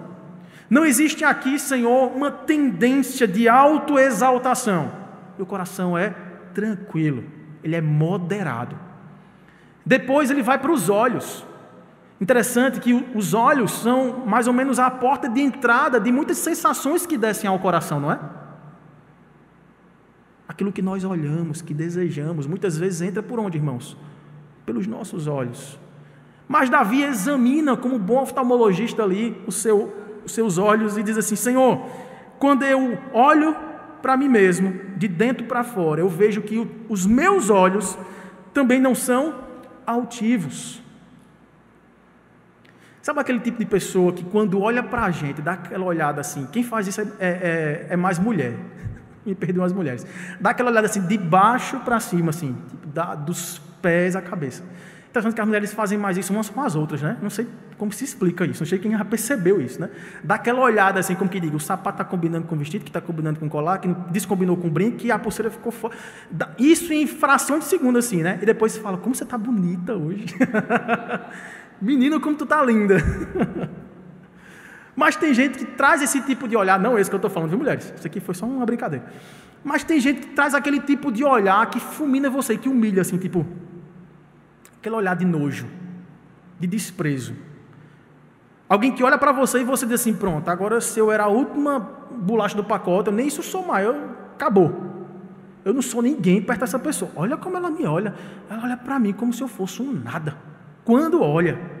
Não 0.69 0.85
existe 0.85 1.23
aqui, 1.23 1.57
Senhor, 1.57 2.11
uma 2.15 2.29
tendência 2.29 3.27
de 3.27 3.47
autoexaltação. 3.47 4.91
Meu 5.37 5.45
coração 5.45 5.97
é 5.97 6.13
tranquilo, 6.53 7.23
ele 7.63 7.75
é 7.75 7.81
moderado. 7.81 8.77
Depois 9.85 10.29
ele 10.29 10.41
vai 10.41 10.57
para 10.57 10.71
os 10.71 10.89
olhos. 10.89 11.45
Interessante 12.19 12.79
que 12.79 12.93
os 13.13 13.33
olhos 13.33 13.71
são 13.71 14.25
mais 14.25 14.47
ou 14.47 14.53
menos 14.53 14.79
a 14.79 14.89
porta 14.89 15.29
de 15.29 15.41
entrada 15.41 15.99
de 15.99 16.11
muitas 16.11 16.37
sensações 16.37 17.05
que 17.05 17.17
descem 17.17 17.49
ao 17.49 17.59
coração, 17.59 17.99
não 17.99 18.11
é? 18.11 18.19
Aquilo 20.47 20.71
que 20.71 20.81
nós 20.81 21.03
olhamos, 21.03 21.61
que 21.61 21.73
desejamos, 21.73 22.45
muitas 22.45 22.77
vezes 22.77 23.01
entra 23.01 23.23
por 23.23 23.39
onde, 23.39 23.57
irmãos? 23.57 23.97
Pelos 24.65 24.85
nossos 24.85 25.27
olhos. 25.27 25.79
Mas 26.47 26.69
Davi 26.69 27.03
examina, 27.03 27.75
como 27.75 27.97
bom 27.97 28.21
oftalmologista 28.21 29.03
ali, 29.03 29.35
seu, 29.49 29.93
os 30.23 30.31
seus 30.31 30.57
olhos 30.57 30.97
e 30.97 31.03
diz 31.03 31.17
assim: 31.17 31.35
Senhor, 31.35 31.85
quando 32.37 32.63
eu 32.63 32.97
olho 33.11 33.55
para 34.01 34.15
mim 34.15 34.29
mesmo, 34.29 34.71
de 34.95 35.07
dentro 35.07 35.45
para 35.47 35.63
fora, 35.63 36.01
eu 36.01 36.07
vejo 36.07 36.41
que 36.43 36.67
os 36.87 37.07
meus 37.07 37.49
olhos 37.49 37.97
também 38.53 38.79
não 38.79 38.93
são 38.93 39.33
altivos. 39.85 40.81
Sabe 43.01 43.19
aquele 43.19 43.39
tipo 43.39 43.57
de 43.57 43.65
pessoa 43.65 44.13
que 44.13 44.23
quando 44.23 44.61
olha 44.61 44.83
para 44.83 45.05
a 45.05 45.11
gente, 45.11 45.41
dá 45.41 45.53
aquela 45.53 45.85
olhada 45.85 46.21
assim, 46.21 46.47
quem 46.51 46.63
faz 46.63 46.87
isso 46.87 47.01
é, 47.01 47.03
é, 47.03 47.07
é, 47.19 47.87
é 47.91 47.95
mais 47.95 48.17
mulher 48.17 48.55
me 49.25 49.35
perdoam 49.35 49.65
as 49.65 49.73
mulheres. 49.73 50.05
Dá 50.39 50.51
aquela 50.51 50.69
olhada 50.71 50.87
assim, 50.87 51.01
de 51.05 51.17
baixo 51.17 51.79
para 51.79 51.99
cima, 51.99 52.29
assim, 52.29 52.55
tipo, 52.69 52.87
da, 52.87 53.15
dos 53.15 53.61
pés 53.81 54.15
à 54.15 54.21
cabeça. 54.21 54.63
Interessante 55.09 55.35
que 55.35 55.41
as 55.41 55.47
mulheres 55.47 55.73
fazem 55.73 55.97
mais 55.97 56.17
isso 56.17 56.33
umas 56.33 56.49
com 56.49 56.61
as 56.61 56.75
outras, 56.75 57.01
né? 57.01 57.17
Não 57.21 57.29
sei 57.29 57.47
como 57.77 57.91
se 57.91 58.03
explica 58.03 58.45
isso, 58.45 58.61
não 58.61 58.67
sei 58.67 58.79
quem 58.79 58.91
já 58.91 59.05
percebeu 59.05 59.61
isso, 59.61 59.79
né? 59.79 59.89
Dá 60.21 60.35
aquela 60.35 60.59
olhada 60.59 60.99
assim, 60.99 61.15
como 61.15 61.29
que 61.29 61.39
diga, 61.39 61.55
o 61.55 61.59
sapato 61.59 62.01
está 62.01 62.03
combinando 62.03 62.47
com 62.47 62.55
o 62.55 62.57
vestido, 62.57 62.83
que 62.83 62.89
está 62.89 62.99
combinando 62.99 63.39
com 63.39 63.45
o 63.45 63.49
colar, 63.49 63.77
que 63.77 63.87
descombinou 64.11 64.57
com 64.57 64.67
o 64.67 64.69
brinco, 64.69 65.05
e 65.05 65.11
a 65.11 65.17
pulseira 65.17 65.49
ficou 65.49 65.71
fora. 65.71 65.95
Isso 66.59 66.91
em 66.91 67.07
fração 67.07 67.59
de 67.59 67.65
segundo, 67.65 67.97
assim, 67.97 68.23
né? 68.23 68.39
E 68.41 68.45
depois 68.45 68.73
você 68.73 68.81
fala, 68.81 68.97
como 68.97 69.15
você 69.15 69.23
está 69.23 69.37
bonita 69.37 69.93
hoje. 69.93 70.25
Menina, 71.81 72.19
como 72.19 72.35
tu 72.35 72.43
está 72.43 72.61
linda. 72.61 72.97
Mas 74.95 75.15
tem 75.15 75.33
gente 75.33 75.57
que 75.57 75.65
traz 75.65 76.01
esse 76.01 76.21
tipo 76.21 76.47
de 76.47 76.55
olhar, 76.55 76.79
não 76.79 76.97
esse 76.97 77.09
que 77.09 77.15
eu 77.15 77.17
estou 77.17 77.29
falando, 77.29 77.49
viu, 77.49 77.59
mulheres? 77.59 77.93
Isso 77.95 78.07
aqui 78.07 78.19
foi 78.19 78.33
só 78.33 78.45
uma 78.45 78.65
brincadeira. 78.65 79.05
Mas 79.63 79.83
tem 79.83 79.99
gente 79.99 80.21
que 80.21 80.27
traz 80.27 80.53
aquele 80.53 80.79
tipo 80.79 81.11
de 81.11 81.23
olhar 81.23 81.69
que 81.69 81.79
fulmina 81.79 82.29
você, 82.29 82.57
que 82.57 82.69
humilha, 82.69 83.01
assim, 83.01 83.17
tipo. 83.17 83.45
Aquele 84.77 84.95
olhar 84.95 85.15
de 85.15 85.25
nojo, 85.25 85.67
de 86.59 86.67
desprezo. 86.67 87.35
Alguém 88.69 88.91
que 88.91 89.03
olha 89.03 89.17
para 89.17 89.31
você 89.31 89.59
e 89.59 89.63
você 89.63 89.85
diz 89.85 90.01
assim: 90.01 90.13
pronto, 90.13 90.47
agora 90.49 90.79
se 90.79 90.99
eu 90.99 91.11
era 91.11 91.23
a 91.23 91.27
última 91.27 91.79
bolacha 92.11 92.55
do 92.55 92.63
pacote, 92.63 93.09
eu 93.09 93.13
nem 93.13 93.27
isso 93.27 93.43
sou 93.43 93.65
mais, 93.65 93.85
eu, 93.85 93.95
acabou. 94.35 94.93
Eu 95.65 95.73
não 95.73 95.81
sou 95.81 96.01
ninguém 96.01 96.41
perto 96.41 96.59
dessa 96.59 96.77
pessoa. 96.77 97.09
Olha 97.15 97.35
como 97.35 97.57
ela 97.57 97.71
me 97.71 97.85
olha. 97.85 98.13
Ela 98.47 98.63
olha 98.63 98.77
para 98.77 98.99
mim 98.99 99.13
como 99.13 99.33
se 99.33 99.41
eu 99.41 99.47
fosse 99.47 99.81
um 99.81 99.91
nada. 99.91 100.37
Quando 100.83 101.23
olha. 101.23 101.74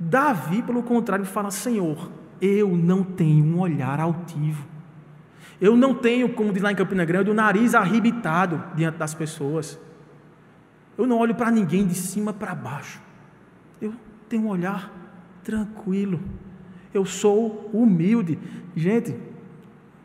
Davi, 0.00 0.62
pelo 0.62 0.82
contrário, 0.82 1.26
fala: 1.26 1.50
Senhor, 1.50 2.10
eu 2.40 2.74
não 2.74 3.04
tenho 3.04 3.44
um 3.44 3.60
olhar 3.60 4.00
altivo. 4.00 4.64
Eu 5.60 5.76
não 5.76 5.94
tenho, 5.94 6.32
como 6.32 6.54
diz 6.54 6.62
lá 6.62 6.72
em 6.72 6.74
Campina 6.74 7.04
Grande, 7.04 7.30
o 7.30 7.34
nariz 7.34 7.74
arrebitado 7.74 8.64
diante 8.74 8.96
das 8.96 9.12
pessoas. 9.12 9.78
Eu 10.96 11.06
não 11.06 11.18
olho 11.18 11.34
para 11.34 11.50
ninguém 11.50 11.86
de 11.86 11.94
cima 11.94 12.32
para 12.32 12.54
baixo. 12.54 12.98
Eu 13.80 13.92
tenho 14.26 14.44
um 14.44 14.48
olhar 14.48 14.90
tranquilo. 15.44 16.18
Eu 16.94 17.04
sou 17.04 17.68
humilde. 17.74 18.38
Gente, 18.74 19.14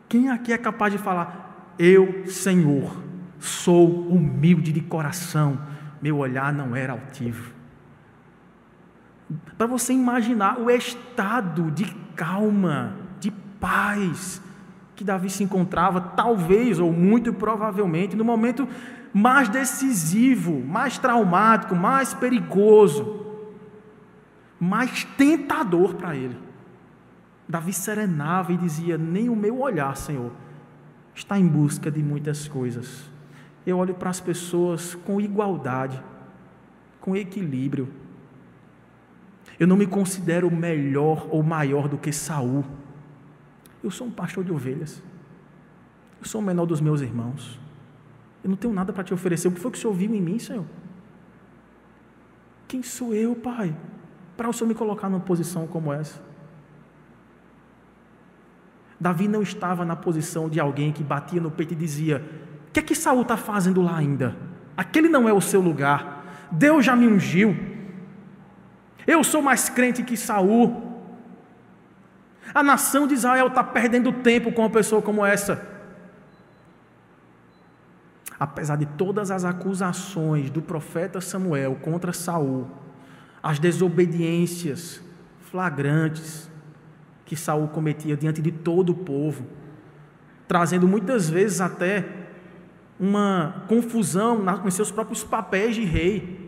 quem 0.08 0.28
aqui 0.28 0.52
é 0.52 0.58
capaz 0.58 0.92
de 0.92 0.98
falar, 0.98 1.74
eu, 1.78 2.26
Senhor, 2.26 3.02
sou 3.38 4.06
humilde 4.08 4.72
de 4.72 4.80
coração, 4.82 5.58
meu 6.02 6.18
olhar 6.18 6.52
não 6.52 6.76
era 6.76 6.92
altivo? 6.92 7.55
Para 9.58 9.66
você 9.66 9.92
imaginar 9.92 10.60
o 10.60 10.70
estado 10.70 11.70
de 11.70 11.84
calma, 12.14 12.96
de 13.18 13.30
paz 13.30 14.40
que 14.94 15.04
Davi 15.04 15.28
se 15.28 15.44
encontrava, 15.44 16.00
talvez 16.00 16.78
ou 16.78 16.92
muito 16.92 17.32
provavelmente, 17.32 18.16
no 18.16 18.24
momento 18.24 18.66
mais 19.12 19.48
decisivo, 19.48 20.64
mais 20.64 20.96
traumático, 20.96 21.74
mais 21.74 22.14
perigoso, 22.14 23.26
mais 24.58 25.04
tentador 25.16 25.94
para 25.94 26.16
ele. 26.16 26.38
Davi 27.48 27.72
serenava 27.72 28.52
e 28.52 28.56
dizia: 28.56 28.96
Nem 28.96 29.28
o 29.28 29.36
meu 29.36 29.60
olhar, 29.60 29.96
Senhor, 29.96 30.32
está 31.14 31.38
em 31.38 31.46
busca 31.46 31.90
de 31.90 32.02
muitas 32.02 32.48
coisas. 32.48 33.10
Eu 33.66 33.78
olho 33.78 33.94
para 33.94 34.10
as 34.10 34.20
pessoas 34.20 34.94
com 34.94 35.20
igualdade, 35.20 36.02
com 37.00 37.16
equilíbrio 37.16 37.88
eu 39.58 39.66
não 39.66 39.76
me 39.76 39.86
considero 39.86 40.50
melhor 40.50 41.26
ou 41.30 41.42
maior 41.42 41.88
do 41.88 41.96
que 41.96 42.12
Saul. 42.12 42.64
Eu 43.82 43.90
sou 43.90 44.06
um 44.06 44.10
pastor 44.10 44.44
de 44.44 44.52
ovelhas. 44.52 45.02
Eu 46.20 46.26
sou 46.26 46.40
o 46.40 46.44
menor 46.44 46.66
dos 46.66 46.80
meus 46.80 47.00
irmãos. 47.00 47.58
Eu 48.42 48.50
não 48.50 48.56
tenho 48.56 48.72
nada 48.72 48.92
para 48.92 49.02
te 49.02 49.14
oferecer. 49.14 49.48
O 49.48 49.52
que 49.52 49.60
foi 49.60 49.70
que 49.70 49.78
o 49.78 49.80
Senhor 49.80 49.94
viu 49.94 50.14
em 50.14 50.20
mim, 50.20 50.38
Senhor? 50.38 50.64
Quem 52.68 52.82
sou 52.82 53.14
eu, 53.14 53.34
Pai, 53.34 53.74
para 54.36 54.48
o 54.48 54.52
Senhor 54.52 54.68
me 54.68 54.74
colocar 54.74 55.08
numa 55.08 55.20
posição 55.20 55.66
como 55.66 55.92
essa? 55.92 56.20
Davi 58.98 59.28
não 59.28 59.42
estava 59.42 59.84
na 59.84 59.94
posição 59.94 60.48
de 60.48 60.58
alguém 60.58 60.92
que 60.92 61.04
batia 61.04 61.40
no 61.40 61.50
peito 61.50 61.72
e 61.72 61.76
dizia: 61.76 62.22
O 62.68 62.72
que 62.72 62.80
é 62.80 62.82
que 62.82 62.94
Saul 62.94 63.22
está 63.22 63.36
fazendo 63.36 63.82
lá 63.82 63.96
ainda? 63.96 64.36
Aquele 64.76 65.08
não 65.08 65.28
é 65.28 65.32
o 65.32 65.40
seu 65.40 65.60
lugar. 65.60 66.48
Deus 66.50 66.84
já 66.84 66.96
me 66.96 67.06
ungiu. 67.06 67.75
Eu 69.06 69.22
sou 69.22 69.40
mais 69.40 69.68
crente 69.68 70.02
que 70.02 70.16
Saul. 70.16 70.94
A 72.54 72.62
nação 72.62 73.06
de 73.06 73.14
Israel 73.14 73.48
está 73.48 73.62
perdendo 73.62 74.12
tempo 74.12 74.52
com 74.52 74.62
uma 74.62 74.70
pessoa 74.70 75.00
como 75.02 75.24
essa. 75.24 75.66
Apesar 78.38 78.76
de 78.76 78.86
todas 78.86 79.30
as 79.30 79.44
acusações 79.44 80.50
do 80.50 80.60
profeta 80.60 81.20
Samuel 81.20 81.76
contra 81.76 82.12
Saul, 82.12 82.66
as 83.42 83.58
desobediências, 83.58 85.00
flagrantes 85.50 86.50
que 87.24 87.36
Saul 87.36 87.68
cometia 87.68 88.16
diante 88.16 88.42
de 88.42 88.52
todo 88.52 88.90
o 88.90 88.94
povo, 88.94 89.46
trazendo 90.46 90.86
muitas 90.86 91.28
vezes 91.28 91.60
até 91.60 92.04
uma 92.98 93.64
confusão 93.68 94.42
nos 94.64 94.74
seus 94.74 94.90
próprios 94.90 95.24
papéis 95.24 95.74
de 95.74 95.84
rei. 95.84 96.45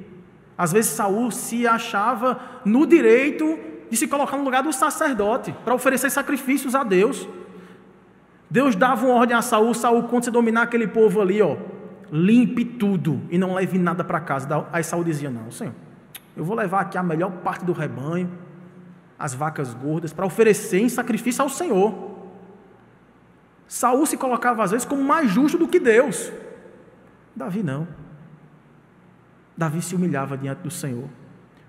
Às 0.59 0.73
vezes 0.73 0.91
Saul 0.91 1.31
se 1.31 1.69
achava 1.69 2.41
no 2.65 2.85
direito 2.85 3.57
de 3.89 3.97
se 3.97 4.09
colocar 4.09 4.37
no 4.37 4.43
lugar 4.43 4.65
do 4.65 4.73
sacerdote 4.73 5.55
para 5.65 5.73
oferecer 5.73 6.11
sacrifícios 6.11 6.75
a 6.75 6.83
Deus. 6.83 7.29
Deus 8.51 8.75
dava 8.75 9.07
uma 9.07 9.15
ordem 9.15 9.37
a 9.37 9.41
Saul, 9.41 9.73
Saul, 9.73 10.03
quando 10.05 10.25
você 10.25 10.31
dominar 10.33 10.63
aquele 10.63 10.89
povo 10.89 11.21
ali, 11.21 11.41
ó, 11.41 11.57
limpe 12.11 12.65
tudo 12.65 13.23
e 13.31 13.39
não 13.39 13.55
leve 13.55 13.79
nada 13.79 14.03
para 14.03 14.19
casa. 14.21 14.67
Aí 14.73 14.83
Saul 14.83 15.05
dizia: 15.05 15.31
Não, 15.31 15.49
Senhor, 15.51 15.75
eu 16.37 16.45
vou 16.45 16.57
levar 16.57 16.81
aqui 16.81 16.99
a 16.99 17.03
melhor 17.05 17.31
parte 17.31 17.65
do 17.65 17.73
rebanho, 17.73 18.29
as 19.17 19.35
vacas 19.35 19.73
gordas, 19.75 20.13
para 20.13 20.27
oferecer 20.27 20.81
em 20.81 20.89
sacrifício 20.89 21.43
ao 21.43 21.49
Senhor. 21.49 22.17
Saul 23.69 24.07
se 24.07 24.17
colocava 24.17 24.65
às 24.65 24.73
vezes 24.73 24.87
como 24.87 25.05
mais 25.05 25.31
justo 25.31 25.57
do 25.57 25.69
que 25.69 25.79
Deus. 25.79 26.33
Davi 27.37 27.63
não. 27.63 27.87
Davi 29.59 29.83
se 29.83 29.97
humilhava 29.97 30.39
diante 30.39 30.61
do 30.61 30.71
Senhor. 30.71 31.09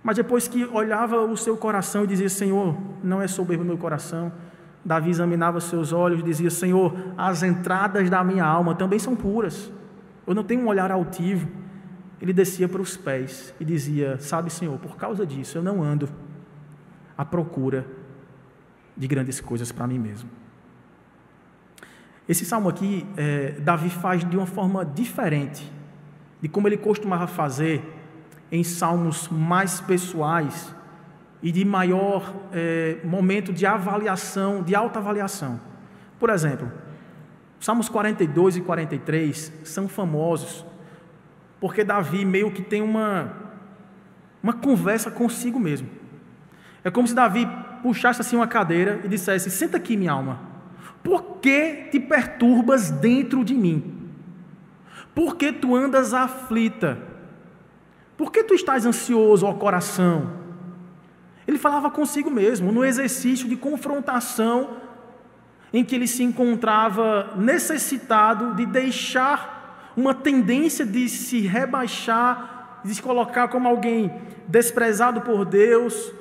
Mas 0.04 0.15
depois 0.15 0.47
que 0.47 0.63
olhava 0.65 1.19
o 1.21 1.36
seu 1.36 1.58
coração 1.58 2.04
e 2.04 2.08
dizia: 2.08 2.30
Senhor, 2.30 2.78
não 3.04 3.19
é 3.19 3.28
soberbo 3.28 3.65
meu 3.65 3.80
coração. 3.80 4.32
Davi 4.86 5.10
examinava 5.10 5.60
seus 5.60 5.91
olhos 5.91 6.19
e 6.19 6.23
dizia: 6.23 6.52
Senhor, 6.52 6.95
as 7.17 7.41
entradas 7.41 8.08
da 8.08 8.23
minha 8.23 8.45
alma 8.45 8.75
também 8.75 8.99
são 8.99 9.15
puras. 9.15 9.71
Eu 10.28 10.36
não 10.36 10.43
tenho 10.43 10.62
um 10.62 10.67
olhar 10.67 10.91
altivo. 10.91 11.49
Ele 12.21 12.32
descia 12.32 12.69
para 12.69 12.80
os 12.80 12.95
pés 12.95 13.56
e 13.60 13.65
dizia: 13.65 14.19
Sabe, 14.19 14.52
Senhor, 14.52 14.78
por 14.78 14.95
causa 14.95 15.25
disso 15.25 15.58
eu 15.58 15.63
não 15.63 15.82
ando 15.82 16.08
à 17.17 17.25
procura 17.25 17.88
de 18.95 19.08
grandes 19.08 19.41
coisas 19.41 19.71
para 19.71 19.88
mim 19.88 19.97
mesmo. 19.97 20.30
Esse 22.28 22.45
salmo 22.45 22.69
aqui, 22.69 23.08
é, 23.17 23.54
Davi 23.60 23.89
faz 23.89 24.23
de 24.23 24.38
uma 24.38 24.45
forma 24.45 24.86
diferente 24.86 25.79
de 26.41 26.47
como 26.47 26.67
ele 26.67 26.78
costumava 26.78 27.28
fazer 27.28 27.84
em 28.52 28.63
salmos 28.63 29.28
mais 29.28 29.82
pessoais 29.82 30.73
e 31.41 31.52
de 31.52 31.63
maior 31.63 32.34
é, 32.52 32.97
momento 33.04 33.54
de 33.54 33.65
avaliação, 33.65 34.63
de 34.63 34.75
autoavaliação. 34.75 35.60
Por 36.19 36.30
exemplo, 36.30 36.69
Salmos 37.60 37.89
42 37.89 38.56
e 38.56 38.62
43 38.62 39.52
são 39.65 39.89
famosos 39.89 40.65
porque 41.60 41.84
Davi 41.84 42.23
meio 42.23 42.52
que 42.52 42.62
tem 42.62 42.82
uma, 42.82 43.34
uma 44.41 44.54
conversa 44.54 45.12
consigo 45.12 45.60
mesmo. 45.60 45.89
É 46.86 46.89
como 46.89 47.06
se 47.06 47.13
Davi 47.13 47.45
puxasse 47.84 48.21
assim 48.21 48.38
uma 48.38 48.47
cadeira 48.47 49.02
e 49.04 49.10
dissesse: 49.10 49.52
Senta 49.52 49.75
aqui, 49.75 49.97
minha 49.97 50.13
alma. 50.13 50.39
Por 51.04 51.39
que 51.39 51.89
te 51.91 51.99
perturbas 51.99 52.89
dentro 52.89 53.43
de 53.43 53.54
mim? 53.54 53.99
Por 55.13 55.36
que 55.36 55.52
tu 55.52 55.76
andas 55.76 56.13
aflita? 56.13 56.98
Por 58.17 58.32
que 58.32 58.43
tu 58.43 58.54
estás 58.54 58.86
ansioso, 58.86 59.45
ó 59.45 59.54
coração? 59.54 60.32
Ele 61.48 61.58
falava 61.58 61.89
consigo 61.89 62.30
mesmo, 62.30 62.72
no 62.72 62.86
exercício 62.86 63.48
de 63.48 63.56
confrontação 63.56 64.78
em 65.72 65.84
que 65.84 65.95
ele 65.95 66.08
se 66.08 66.24
encontrava 66.24 67.34
necessitado 67.36 68.56
de 68.56 68.65
deixar 68.65 69.91
uma 69.95 70.13
tendência 70.13 70.86
de 70.86 71.08
se 71.10 71.41
rebaixar, 71.41 72.82
de 72.84 72.95
se 72.95 73.02
colocar 73.02 73.48
como 73.48 73.67
alguém 73.67 74.12
desprezado 74.48 75.22
por 75.22 75.45
Deus, 75.45 76.12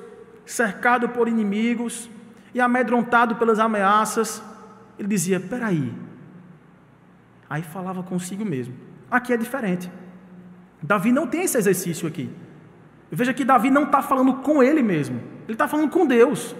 cercado 0.45 1.09
por 1.09 1.27
inimigos 1.27 2.09
e 2.53 2.59
amedrontado 2.59 3.35
pelas 3.35 3.59
ameaças. 3.59 4.43
Ele 4.97 5.07
dizia: 5.07 5.39
peraí. 5.39 6.08
Aí 7.49 7.63
falava 7.63 8.03
consigo 8.03 8.45
mesmo. 8.45 8.75
Aqui 9.09 9.33
é 9.33 9.37
diferente. 9.37 9.91
Davi 10.81 11.11
não 11.11 11.27
tem 11.27 11.43
esse 11.43 11.57
exercício 11.57 12.07
aqui. 12.07 12.29
Veja 13.11 13.33
que 13.33 13.43
Davi 13.43 13.71
não 13.71 13.83
está 13.83 14.01
falando 14.01 14.35
com 14.35 14.61
ele 14.61 14.83
mesmo, 14.83 15.19
ele 15.45 15.53
está 15.53 15.67
falando 15.67 15.89
com 15.89 16.05
Deus. 16.05 16.55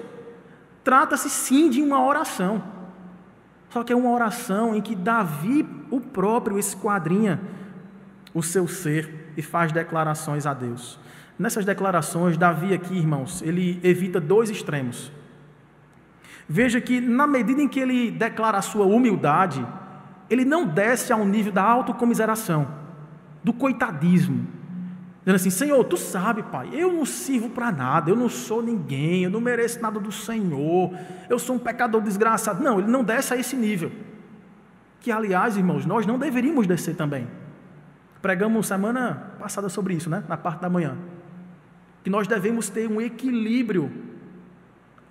Trata-se 0.84 1.30
sim 1.30 1.70
de 1.70 1.82
uma 1.82 2.04
oração. 2.04 2.64
Só 3.70 3.84
que 3.84 3.94
é 3.94 3.96
uma 3.96 4.10
oração 4.10 4.76
em 4.76 4.82
que 4.82 4.96
Davi, 4.96 5.68
o 5.92 6.02
próprio, 6.02 6.58
esquadrinha 6.58 7.40
o 8.34 8.42
seu 8.42 8.68
ser 8.68 9.32
e 9.38 9.42
faz 9.42 9.72
declarações 9.72 10.46
a 10.46 10.54
Deus. 10.54 11.00
Nessas 11.38 11.66
declarações, 11.66 12.38
Davi 12.38 12.74
aqui, 12.74 12.96
irmãos, 12.96 13.42
ele 13.42 13.80
evita 13.84 14.20
dois 14.20 14.50
extremos. 14.50 15.12
Veja 16.48 16.82
que, 16.82 17.00
na 17.00 17.28
medida 17.28 17.62
em 17.62 17.68
que 17.68 17.80
ele 17.80 18.12
declara 18.12 18.58
a 18.58 18.62
sua 18.62 18.86
humildade, 18.86 19.66
ele 20.30 20.46
não 20.46 20.66
desce 20.66 21.12
ao 21.12 21.26
nível 21.26 21.52
da 21.52 21.64
autocomiseração, 21.64 22.68
do 23.44 23.54
coitadismo, 23.54 24.48
Dizendo 25.30 25.36
assim: 25.36 25.50
Senhor, 25.50 25.84
tu 25.84 25.98
sabe, 25.98 26.44
Pai, 26.44 26.70
eu 26.74 26.92
não 26.92 27.06
sirvo 27.06 27.50
para 27.50 27.72
nada, 27.72 28.10
eu 28.10 28.16
não 28.16 28.30
sou 28.30 28.64
ninguém, 28.64 29.24
eu 29.24 29.30
não 29.30 29.42
mereço 29.42 29.82
nada 29.82 30.00
do 30.00 30.12
Senhor, 30.12 30.92
eu 31.30 31.38
sou 31.38 31.56
um 31.56 31.60
pecador 31.60 32.02
desgraçado. 32.02 32.64
Não, 32.64 32.80
ele 32.80 32.90
não 32.90 33.04
desce 33.04 33.34
a 33.34 33.38
esse 33.38 33.56
nível. 33.56 33.92
Que, 35.00 35.12
aliás, 35.12 35.56
irmãos, 35.56 35.86
nós 35.86 36.06
não 36.06 36.18
deveríamos 36.18 36.66
descer 36.66 36.96
também. 36.96 37.28
Pregamos 38.22 38.68
semana 38.68 39.34
passada 39.40 39.70
sobre 39.70 39.94
isso, 39.94 40.10
né? 40.10 40.24
Na 40.28 40.36
parte 40.36 40.62
da 40.62 40.70
manhã. 40.70 40.98
Que 42.04 42.10
nós 42.10 42.28
devemos 42.28 42.70
ter 42.70 42.90
um 42.90 43.00
equilíbrio. 43.00 43.92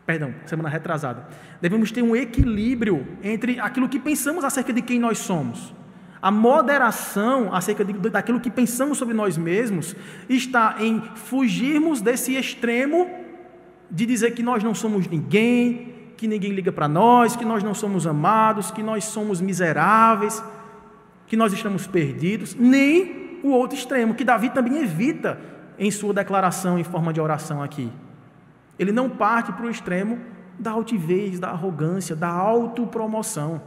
Perdão, 0.09 0.35
semana 0.47 0.71
retrasada. 0.71 1.29
Devemos 1.61 1.92
ter 1.92 2.03
um 2.03 2.16
equilíbrio 2.16 3.07
entre 3.23 3.61
aquilo 3.61 3.88
que 3.88 3.99
pensamos 3.99 4.42
acerca 4.42 4.73
de 4.73 4.81
quem 4.81 4.99
nós 4.99 5.18
somos 5.18 5.77
a 6.21 6.31
moderação 6.31 7.55
acerca 7.55 7.85
de, 7.85 7.92
daquilo 7.92 8.40
que 8.40 8.51
pensamos 8.51 8.99
sobre 8.99 9.14
nós 9.14 9.37
mesmos 9.37 9.94
está 10.29 10.77
em 10.81 11.01
fugirmos 11.14 12.01
desse 12.01 12.35
extremo 12.35 13.09
de 13.90 14.05
dizer 14.05 14.33
que 14.33 14.42
nós 14.42 14.62
não 14.62 14.75
somos 14.75 15.07
ninguém, 15.07 15.94
que 16.16 16.27
ninguém 16.27 16.53
liga 16.53 16.73
para 16.73 16.88
nós, 16.88 17.37
que 17.37 17.44
nós 17.44 17.62
não 17.62 17.73
somos 17.73 18.07
amados, 18.07 18.71
que 18.71 18.83
nós 18.83 19.05
somos 19.05 19.40
miseráveis, 19.40 20.42
que 21.27 21.37
nós 21.37 21.53
estamos 21.53 21.87
perdidos, 21.87 22.55
nem 22.55 23.38
o 23.42 23.51
outro 23.51 23.79
extremo, 23.79 24.14
que 24.14 24.25
Davi 24.25 24.51
também 24.51 24.83
evita 24.83 25.38
em 25.79 25.90
sua 25.90 26.12
declaração 26.12 26.79
em 26.79 26.85
forma 26.85 27.12
de 27.12 27.21
oração 27.21 27.62
aqui. 27.62 27.90
Ele 28.79 28.93
não 28.93 29.11
parte 29.11 29.53
para 29.53 29.67
o 29.67 29.71
extremo 29.71 30.19
da 30.59 30.71
altivez, 30.73 31.38
da 31.38 31.51
arrogância, 31.51 32.14
da 32.17 32.29
autopromoção. 32.29 33.61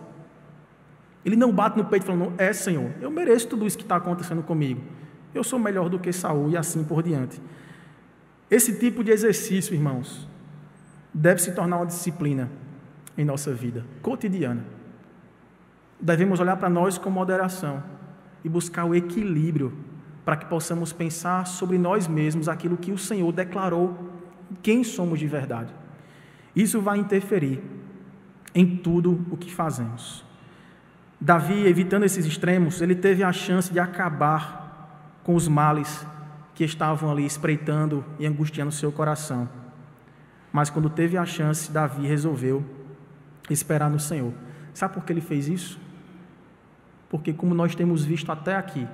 Ele 1.24 1.36
não 1.36 1.52
bate 1.52 1.78
no 1.78 1.86
peito 1.86 2.06
falando, 2.06 2.34
é 2.38 2.52
Senhor, 2.52 2.92
eu 3.00 3.12
mereço 3.12 3.48
tudo 3.48 3.66
isso 3.66 3.78
que 3.78 3.84
está 3.84 3.96
acontecendo 3.96 4.42
comigo. 4.42 4.82
Eu 5.34 5.44
sou 5.44 5.60
melhor 5.60 5.88
do 5.88 6.00
que 6.00 6.12
Saul 6.12 6.50
e 6.50 6.58
assim 6.58 6.84
por 6.84 7.04
diante. 7.04 7.42
Esse 8.50 8.78
tipo 8.78 9.04
de 9.04 9.12
exercício, 9.12 9.74
irmãos, 9.74 10.28
deve 11.14 11.42
se 11.42 11.54
tornar 11.54 11.78
uma 11.78 11.86
disciplina 11.86 12.50
em 13.18 13.24
nossa 13.24 13.54
vida 13.54 13.86
cotidiana. 14.02 14.66
Devemos 16.00 16.40
olhar 16.40 16.58
para 16.58 16.70
nós 16.70 16.98
com 16.98 17.10
moderação 17.10 17.84
e 18.44 18.50
buscar 18.50 18.86
o 18.86 18.96
equilíbrio 18.96 19.72
para 20.26 20.36
que 20.36 20.46
possamos 20.46 20.92
pensar 20.92 21.46
sobre 21.48 21.78
nós 21.78 22.08
mesmos 22.08 22.50
aquilo 22.50 22.76
que 22.76 22.92
o 22.92 22.98
Senhor 22.98 23.32
declarou 23.32 24.11
quem 24.62 24.84
somos 24.84 25.20
de 25.20 25.28
verdade. 25.28 25.74
Isso 26.56 26.82
vai 26.82 26.98
interferir 26.98 27.62
em 28.54 28.78
tudo 28.78 29.26
o 29.30 29.38
que 29.38 29.52
fazemos. 29.52 30.26
Davi, 31.20 31.66
evitando 31.66 32.04
esses 32.04 32.26
extremos, 32.26 32.82
ele 32.82 32.96
teve 32.96 33.24
a 33.24 33.32
chance 33.32 33.72
de 33.72 33.80
acabar 33.80 35.20
com 35.24 35.36
os 35.36 35.48
males 35.48 36.06
que 36.56 36.64
estavam 36.64 37.12
ali 37.12 37.26
espreitando 37.26 38.04
e 38.20 38.26
angustiando 38.26 38.72
seu 38.72 38.92
coração. 38.92 39.48
Mas 40.52 40.70
quando 40.70 40.90
teve 40.90 41.18
a 41.18 41.26
chance, 41.26 41.72
Davi 41.72 42.06
resolveu 42.06 42.66
esperar 43.50 43.90
no 43.90 44.00
Senhor. 44.00 44.34
Sabe 44.74 44.96
por 44.96 45.06
que 45.06 45.14
ele 45.14 45.22
fez 45.22 45.48
isso? 45.48 45.80
Porque, 47.10 47.34
como 47.34 47.54
nós 47.54 47.76
temos 47.76 48.04
visto 48.04 48.32
até 48.32 48.56
aqui, 48.56 48.88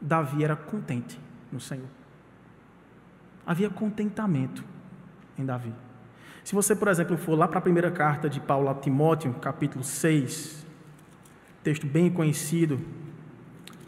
Davi 0.00 0.42
era 0.42 0.56
contente 0.56 1.18
no 1.50 1.60
Senhor. 1.60 1.88
Havia 3.46 3.70
contentamento 3.70 4.64
em 5.38 5.44
Davi. 5.44 5.72
Se 6.44 6.54
você, 6.54 6.74
por 6.74 6.88
exemplo, 6.88 7.16
for 7.16 7.36
lá 7.36 7.46
para 7.46 7.58
a 7.58 7.62
primeira 7.62 7.90
carta 7.90 8.28
de 8.28 8.40
Paulo 8.40 8.68
a 8.68 8.74
Timóteo, 8.74 9.32
capítulo 9.34 9.84
6, 9.84 10.66
texto 11.62 11.86
bem 11.86 12.10
conhecido 12.10 12.80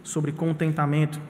sobre 0.02 0.30
contentamento. 0.32 1.20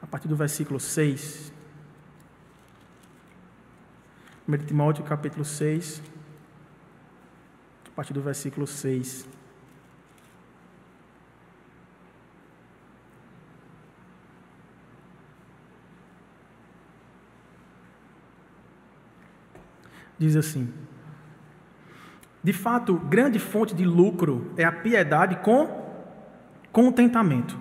A 0.00 0.06
partir 0.06 0.28
do 0.28 0.36
versículo 0.36 0.80
6. 0.80 1.52
1 4.48 4.58
Timóteo 4.58 5.04
capítulo 5.04 5.44
6, 5.44 6.00
a 7.88 7.90
partir 7.96 8.12
do 8.12 8.22
versículo 8.22 8.64
6. 8.64 9.35
Diz 20.18 20.36
assim: 20.36 20.72
De 22.42 22.52
fato, 22.52 22.94
grande 22.94 23.38
fonte 23.38 23.74
de 23.74 23.84
lucro 23.84 24.50
é 24.56 24.64
a 24.64 24.72
piedade 24.72 25.36
com 25.36 25.84
contentamento, 26.72 27.56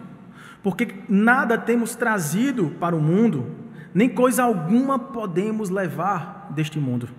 porque 0.61 0.95
nada 1.07 1.57
temos 1.57 1.95
trazido 1.95 2.71
para 2.79 2.95
o 2.95 3.01
mundo, 3.01 3.55
nem 3.93 4.09
coisa 4.09 4.43
alguma 4.43 4.99
podemos 4.99 5.69
levar 5.69 6.51
deste 6.53 6.79
mundo. 6.79 7.09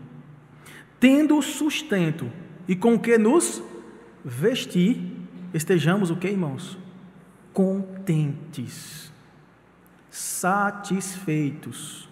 Tendo 1.01 1.41
sustento 1.43 2.31
e 2.69 2.75
com 2.75 2.99
que 2.99 3.17
nos 3.17 3.63
vestir, 4.25 5.13
estejamos 5.55 6.11
o 6.11 6.17
que, 6.17 6.29
irmãos? 6.29 6.77
Contentes, 7.53 9.13
satisfeitos. 10.11 12.09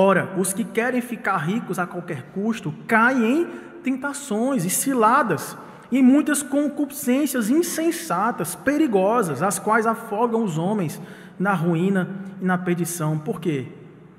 Ora, 0.00 0.32
os 0.38 0.52
que 0.52 0.62
querem 0.62 1.00
ficar 1.00 1.38
ricos 1.38 1.76
a 1.76 1.84
qualquer 1.84 2.22
custo 2.32 2.72
caem 2.86 3.40
em 3.40 3.46
tentações 3.82 4.64
e 4.64 4.70
ciladas, 4.70 5.58
e 5.90 6.00
muitas 6.00 6.40
concupiscências 6.40 7.50
insensatas, 7.50 8.54
perigosas, 8.54 9.42
as 9.42 9.58
quais 9.58 9.88
afogam 9.88 10.44
os 10.44 10.56
homens 10.56 11.02
na 11.36 11.52
ruína 11.52 12.08
e 12.40 12.44
na 12.44 12.56
perdição. 12.56 13.18
Por 13.18 13.40
quê? 13.40 13.66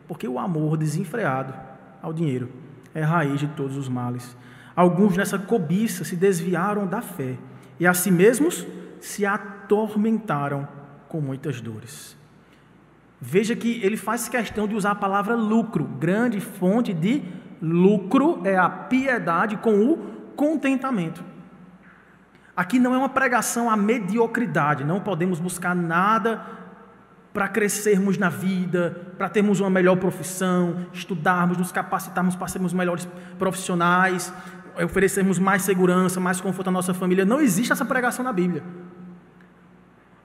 Porque 0.06 0.28
o 0.28 0.38
amor 0.38 0.76
desenfreado 0.76 1.54
ao 2.02 2.12
dinheiro 2.12 2.50
é 2.94 3.02
raiz 3.02 3.40
de 3.40 3.48
todos 3.48 3.78
os 3.78 3.88
males. 3.88 4.36
Alguns 4.76 5.16
nessa 5.16 5.40
cobiça 5.40 6.04
se 6.04 6.18
desviaram 6.18 6.88
da 6.88 7.02
fé 7.02 7.38
e 7.80 7.88
a 7.88 7.94
si 7.94 8.12
mesmos 8.12 8.68
se 9.00 9.26
atormentaram 9.26 10.68
com 11.08 11.22
muitas 11.22 11.62
dores. 11.62 12.19
Veja 13.22 13.56
que 13.56 13.82
ele 13.84 13.98
faz 13.98 14.30
questão 14.30 14.68
de 14.68 14.76
usar 14.76 14.92
a 14.92 14.96
palavra 14.96 15.36
lucro. 15.36 15.84
Grande 15.84 16.40
fonte 16.40 16.94
de 16.94 17.22
lucro 17.62 18.42
é 18.46 18.58
a 18.58 18.70
piedade 18.70 19.58
com 19.58 19.76
o 19.76 19.98
contentamento. 20.36 21.24
Aqui 22.56 22.80
não 22.80 22.94
é 22.94 22.98
uma 22.98 23.10
pregação 23.10 23.70
à 23.70 23.78
mediocridade, 23.78 24.84
não 24.84 25.00
podemos 25.00 25.40
buscar 25.40 25.76
nada 25.76 26.46
para 27.34 27.48
crescermos 27.48 28.18
na 28.18 28.30
vida, 28.30 29.14
para 29.18 29.30
termos 29.30 29.60
uma 29.60 29.70
melhor 29.70 29.96
profissão, 29.98 30.88
estudarmos, 30.92 31.58
nos 31.58 31.72
capacitarmos 31.72 32.36
para 32.36 32.48
sermos 32.48 32.74
melhores 32.74 33.08
profissionais, 33.38 34.34
oferecermos 34.84 35.40
mais 35.40 35.62
segurança, 35.62 36.20
mais 36.20 36.42
conforto 36.42 36.70
à 36.70 36.72
nossa 36.72 36.94
família. 36.94 37.24
Não 37.24 37.40
existe 37.40 37.72
essa 37.72 37.86
pregação 37.86 38.26
na 38.26 38.34
Bíblia. 38.34 38.64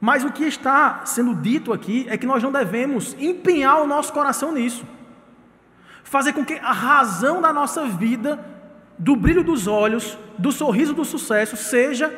Mas 0.00 0.24
o 0.24 0.32
que 0.32 0.44
está 0.44 1.04
sendo 1.04 1.34
dito 1.34 1.72
aqui 1.72 2.06
é 2.08 2.16
que 2.16 2.26
nós 2.26 2.42
não 2.42 2.52
devemos 2.52 3.16
empenhar 3.18 3.82
o 3.82 3.86
nosso 3.86 4.12
coração 4.12 4.52
nisso. 4.52 4.84
Fazer 6.02 6.32
com 6.32 6.44
que 6.44 6.54
a 6.54 6.72
razão 6.72 7.40
da 7.40 7.52
nossa 7.52 7.86
vida, 7.86 8.44
do 8.98 9.16
brilho 9.16 9.42
dos 9.42 9.66
olhos, 9.66 10.18
do 10.38 10.52
sorriso 10.52 10.94
do 10.94 11.04
sucesso, 11.04 11.56
seja 11.56 12.12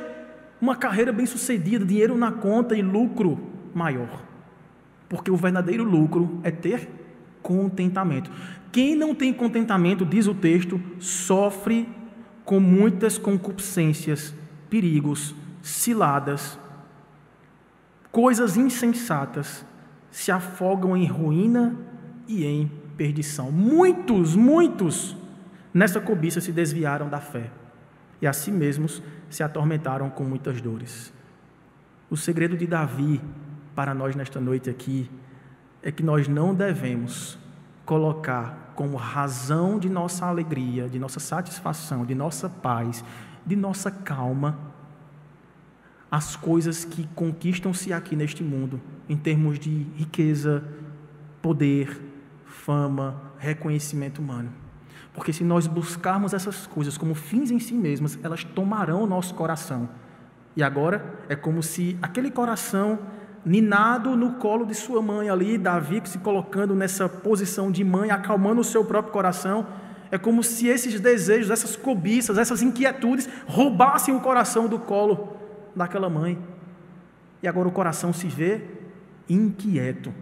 uma 0.60 0.74
carreira 0.74 1.12
bem-sucedida, 1.12 1.84
dinheiro 1.84 2.16
na 2.16 2.32
conta 2.32 2.76
e 2.76 2.82
lucro 2.82 3.38
maior. 3.74 4.22
Porque 5.08 5.30
o 5.30 5.36
verdadeiro 5.36 5.84
lucro 5.84 6.40
é 6.42 6.50
ter 6.50 6.88
contentamento. 7.42 8.30
Quem 8.72 8.96
não 8.96 9.14
tem 9.14 9.32
contentamento, 9.32 10.04
diz 10.04 10.26
o 10.26 10.34
texto, 10.34 10.80
sofre 10.98 11.88
com 12.44 12.58
muitas 12.58 13.16
concupiscências, 13.16 14.34
perigos, 14.68 15.34
ciladas, 15.62 16.58
coisas 18.16 18.56
insensatas, 18.56 19.62
se 20.10 20.32
afogam 20.32 20.96
em 20.96 21.04
ruína 21.04 21.76
e 22.26 22.46
em 22.46 22.66
perdição. 22.96 23.52
Muitos, 23.52 24.34
muitos 24.34 25.14
nessa 25.74 26.00
cobiça 26.00 26.40
se 26.40 26.50
desviaram 26.50 27.10
da 27.10 27.20
fé 27.20 27.50
e 28.22 28.26
a 28.26 28.32
si 28.32 28.50
mesmos 28.50 29.02
se 29.28 29.42
atormentaram 29.42 30.08
com 30.08 30.24
muitas 30.24 30.62
dores. 30.62 31.12
O 32.08 32.16
segredo 32.16 32.56
de 32.56 32.66
Davi 32.66 33.20
para 33.74 33.92
nós 33.92 34.16
nesta 34.16 34.40
noite 34.40 34.70
aqui 34.70 35.10
é 35.82 35.92
que 35.92 36.02
nós 36.02 36.26
não 36.26 36.54
devemos 36.54 37.38
colocar 37.84 38.72
como 38.74 38.96
razão 38.96 39.78
de 39.78 39.90
nossa 39.90 40.24
alegria, 40.24 40.88
de 40.88 40.98
nossa 40.98 41.20
satisfação, 41.20 42.06
de 42.06 42.14
nossa 42.14 42.48
paz, 42.48 43.04
de 43.44 43.54
nossa 43.54 43.90
calma, 43.90 44.58
as 46.16 46.34
coisas 46.34 46.82
que 46.82 47.06
conquistam-se 47.14 47.92
aqui 47.92 48.16
neste 48.16 48.42
mundo, 48.42 48.80
em 49.06 49.18
termos 49.18 49.58
de 49.58 49.86
riqueza, 49.96 50.64
poder, 51.42 52.00
fama, 52.46 53.20
reconhecimento 53.36 54.22
humano. 54.22 54.50
Porque 55.12 55.30
se 55.30 55.44
nós 55.44 55.66
buscarmos 55.66 56.32
essas 56.32 56.66
coisas 56.66 56.96
como 56.96 57.14
fins 57.14 57.50
em 57.50 57.58
si 57.58 57.74
mesmas, 57.74 58.18
elas 58.22 58.42
tomarão 58.42 59.02
o 59.02 59.06
nosso 59.06 59.34
coração. 59.34 59.90
E 60.56 60.62
agora 60.62 61.04
é 61.28 61.36
como 61.36 61.62
se 61.62 61.98
aquele 62.00 62.30
coração 62.30 62.98
ninado 63.44 64.16
no 64.16 64.36
colo 64.36 64.64
de 64.64 64.74
sua 64.74 65.02
mãe 65.02 65.28
ali, 65.28 65.58
Davi 65.58 66.00
se 66.06 66.16
colocando 66.16 66.74
nessa 66.74 67.10
posição 67.10 67.70
de 67.70 67.84
mãe, 67.84 68.10
acalmando 68.10 68.62
o 68.62 68.64
seu 68.64 68.82
próprio 68.86 69.12
coração. 69.12 69.66
É 70.10 70.16
como 70.16 70.42
se 70.42 70.66
esses 70.66 70.98
desejos, 70.98 71.50
essas 71.50 71.76
cobiças, 71.76 72.38
essas 72.38 72.62
inquietudes 72.62 73.28
roubassem 73.46 74.16
o 74.16 74.20
coração 74.20 74.66
do 74.66 74.78
colo 74.78 75.44
daquela 75.76 76.08
mãe. 76.08 76.42
E 77.42 77.46
agora 77.46 77.68
o 77.68 77.72
coração 77.72 78.12
se 78.12 78.26
vê 78.26 78.62
inquieto, 79.28 80.12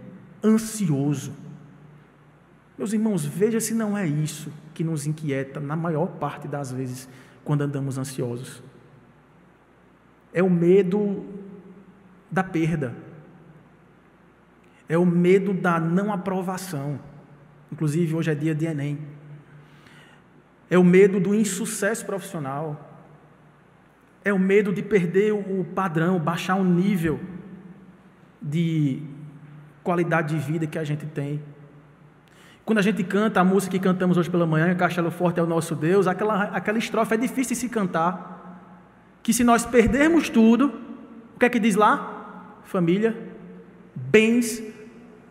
ansioso. 0.43 1.33
Meus 2.77 2.93
irmãos, 2.93 3.25
veja 3.25 3.61
se 3.61 3.73
não 3.73 3.97
é 3.97 4.07
isso 4.07 4.53
que 4.75 4.83
nos 4.83 5.07
inquieta 5.07 5.61
na 5.61 5.77
maior 5.77 6.07
parte 6.07 6.49
das 6.49 6.73
vezes 6.73 7.09
quando 7.45 7.63
andamos 7.63 7.97
ansiosos. 7.97 8.63
É 10.33 10.43
o 10.43 10.51
medo 10.51 11.25
da 12.29 12.43
perda, 12.43 12.93
é 14.89 14.99
o 14.99 15.07
medo 15.07 15.55
da 15.55 15.79
não 15.79 16.13
aprovação. 16.13 16.99
Inclusive, 17.71 18.15
hoje 18.15 18.31
é 18.31 18.35
dia 18.35 18.55
de 18.55 18.67
Enem. 18.67 18.99
É 20.69 20.79
o 20.79 20.85
medo 20.85 21.21
do 21.21 21.35
insucesso 21.35 22.05
profissional. 22.05 22.94
É 24.25 24.33
o 24.33 24.39
medo 24.39 24.73
de 24.73 24.83
perder 24.83 25.33
o 25.33 25.65
padrão, 25.75 26.19
baixar 26.19 26.57
o 26.57 26.65
nível 26.65 27.21
de 28.41 29.03
qualidade 29.83 30.35
de 30.35 30.41
vida 30.41 30.67
que 30.67 30.79
a 30.79 30.85
gente 30.85 31.07
tem. 31.07 31.43
Quando 32.65 32.79
a 32.79 32.83
gente 32.83 33.05
canta 33.05 33.41
a 33.41 33.45
música 33.45 33.77
que 33.77 33.83
cantamos 33.83 34.17
hoje 34.17 34.31
pela 34.31 34.47
manhã, 34.47 34.75
Castelo 34.75 35.11
Forte 35.11 35.39
é 35.39 35.43
o 35.43 35.47
nosso 35.47 35.75
Deus, 35.75 36.07
aquela, 36.07 36.45
aquela 36.45 36.79
estrofe 36.79 37.15
é 37.15 37.17
difícil 37.19 37.55
de 37.55 37.61
se 37.61 37.69
cantar. 37.69 39.21
Que 39.23 39.33
se 39.35 39.45
nós 39.45 39.67
perdermos 39.67 40.31
tudo, 40.31 40.73
o 41.35 41.39
que 41.39 41.45
é 41.45 41.51
que 41.51 41.59
diz 41.59 41.75
lá? 41.75 42.61
Família, 42.65 43.15
bens 43.95 44.63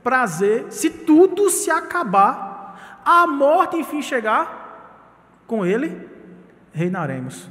prazer, 0.04 0.66
se 0.70 0.90
tudo 0.90 1.50
se 1.50 1.72
acabar, 1.72 3.02
a 3.04 3.26
morte 3.26 3.78
enfim 3.78 4.02
chegar, 4.02 5.42
com 5.48 5.66
ele 5.66 6.08
reinaremos. 6.72 7.50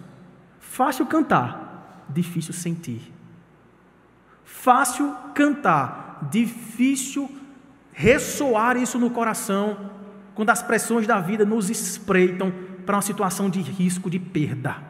Fácil 0.73 1.05
cantar, 1.07 2.07
difícil 2.09 2.55
sentir. 2.55 3.13
Fácil 4.45 5.15
cantar, 5.35 6.29
difícil 6.31 7.31
ressoar 7.93 8.77
isso 8.77 8.99
no 8.99 9.11
coração 9.11 9.91
quando 10.35 10.51
as 10.51 10.63
pressões 10.63 11.07
da 11.07 11.21
vida 11.21 11.45
nos 11.45 11.69
espreitam 11.69 12.51
para 12.87 12.97
uma 12.97 13.03
situação 13.03 13.51
de 13.51 13.61
risco 13.61 14.09
de 14.09 14.19
perda, 14.19 14.83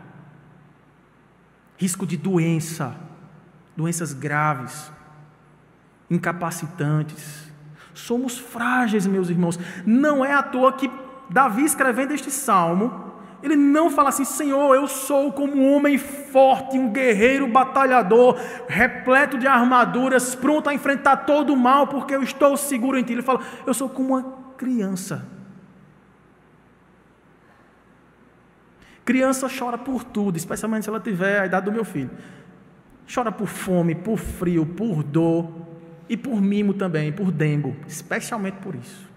risco 1.77 2.07
de 2.07 2.17
doença, 2.17 2.97
doenças 3.77 4.13
graves, 4.13 4.93
incapacitantes, 6.09 7.53
Somos 7.95 8.39
frágeis, 8.39 9.07
meus 9.07 9.29
irmãos. 9.29 9.59
Não 9.85 10.25
é 10.25 10.33
à 10.33 10.43
toa 10.43 10.73
que 10.73 10.91
Davi, 11.29 11.65
escrevendo 11.65 12.13
este 12.13 12.31
salmo, 12.31 13.12
ele 13.43 13.57
não 13.57 13.91
fala 13.91 14.11
assim: 14.11 14.25
Senhor, 14.25 14.75
eu 14.75 14.87
sou 14.87 15.33
como 15.33 15.55
um 15.55 15.75
homem 15.75 15.99
forte, 15.99 16.79
um 16.79 16.91
guerreiro 16.91 17.47
batalhador, 17.47 18.39
repleto 18.69 19.39
de 19.39 19.47
armaduras, 19.47 20.35
pronto 20.35 20.69
a 20.69 20.75
enfrentar 20.75 21.19
todo 21.19 21.53
o 21.53 21.57
mal, 21.57 21.87
porque 21.87 22.15
eu 22.15 22.23
estou 22.23 22.57
seguro 22.57 22.99
em 22.99 23.03
Ti. 23.03 23.15
Ele 23.15 23.23
fala: 23.23 23.41
Eu 23.67 23.75
sou 23.75 23.89
como 23.89 24.15
uma 24.15 24.23
criança. 24.57 25.27
Criança 29.05 29.49
chora 29.49 29.77
por 29.77 30.05
tudo, 30.05 30.37
especialmente 30.37 30.85
se 30.85 30.89
ela 30.89 31.01
tiver 31.01 31.41
a 31.41 31.47
idade 31.47 31.65
do 31.65 31.73
meu 31.73 31.85
filho. 31.85 32.11
Chora 33.13 33.33
por 33.33 33.49
fome, 33.49 33.97
por 33.97 34.17
frio, 34.17 34.65
por 34.65 35.03
dor, 35.03 35.51
e 36.09 36.17
por 36.17 36.41
mimo 36.41 36.75
também, 36.75 37.11
por 37.11 37.33
dengo, 37.33 37.75
especialmente 37.87 38.59
por 38.59 38.75
isso. 38.75 39.09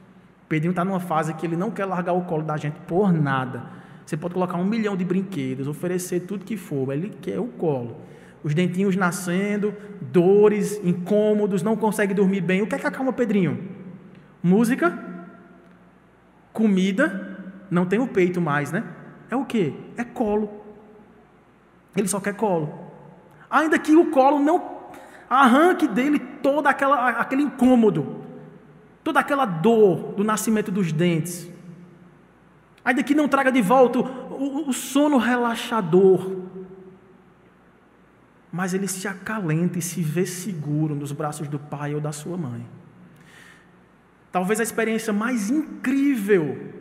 O 0.43 0.47
Pedrinho 0.47 0.71
está 0.71 0.86
numa 0.86 0.99
fase 0.99 1.34
que 1.34 1.45
ele 1.45 1.55
não 1.55 1.69
quer 1.69 1.86
largar 1.86 2.13
o 2.13 2.23
colo 2.23 2.43
da 2.43 2.55
gente 2.55 2.80
por 2.88 3.11
nada. 3.11 3.63
Você 4.06 4.16
pode 4.16 4.34
colocar 4.34 4.58
um 4.58 4.66
milhão 4.66 4.95
de 4.95 5.03
brinquedos, 5.03 5.68
oferecer 5.68 6.22
tudo 6.22 6.45
que 6.45 6.56
for, 6.56 6.93
ele 6.93 7.10
quer 7.22 7.39
o 7.39 7.47
colo. 7.47 7.97
Os 8.43 8.53
dentinhos 8.53 8.95
nascendo, 8.95 9.74
dores, 9.99 10.80
incômodos, 10.84 11.64
não 11.64 11.76
consegue 11.76 12.14
dormir 12.14 12.41
bem. 12.41 12.62
O 12.62 12.68
que 12.68 12.76
é 12.76 12.78
que 12.78 12.86
acalma 12.86 13.12
Pedrinho? 13.12 13.68
Música, 14.43 14.95
comida 16.53 17.36
não 17.72 17.86
tem 17.88 17.97
o 17.97 18.08
peito 18.08 18.39
mais, 18.39 18.72
né? 18.72 18.84
É 19.32 19.36
o 19.36 19.43
que? 19.43 19.74
É 19.97 20.03
colo. 20.03 20.64
Ele 21.95 22.08
só 22.08 22.20
quer 22.20 22.36
colo. 22.36 22.91
Ainda 23.49 23.80
que 23.80 23.95
o 23.95 24.12
colo 24.12 24.39
não 24.39 24.76
arranque 25.28 25.88
dele 25.88 26.20
todo 26.20 26.68
aquela, 26.68 27.10
aquele 27.10 27.41
incômodo, 27.41 28.22
toda 29.03 29.20
aquela 29.20 29.45
dor 29.45 30.14
do 30.14 30.24
nascimento 30.24 30.72
dos 30.72 30.91
dentes. 30.91 31.49
Ainda 32.86 33.01
que 33.01 33.15
não 33.15 33.27
traga 33.27 33.51
de 33.51 33.63
volta 33.63 33.99
o, 33.99 34.69
o 34.69 34.73
sono 34.73 35.17
relaxador. 35.17 36.43
Mas 38.51 38.75
ele 38.75 38.88
se 38.88 39.07
acalenta 39.07 39.79
e 39.79 39.81
se 39.81 40.03
vê 40.03 40.25
seguro 40.25 40.93
nos 40.93 41.11
braços 41.11 41.47
do 41.47 41.57
pai 41.57 41.95
ou 41.95 41.99
da 41.99 42.11
sua 42.11 42.38
mãe. 42.38 42.63
Talvez 44.31 44.59
a 44.59 44.63
experiência 44.63 45.11
mais 45.11 45.49
incrível 45.49 46.73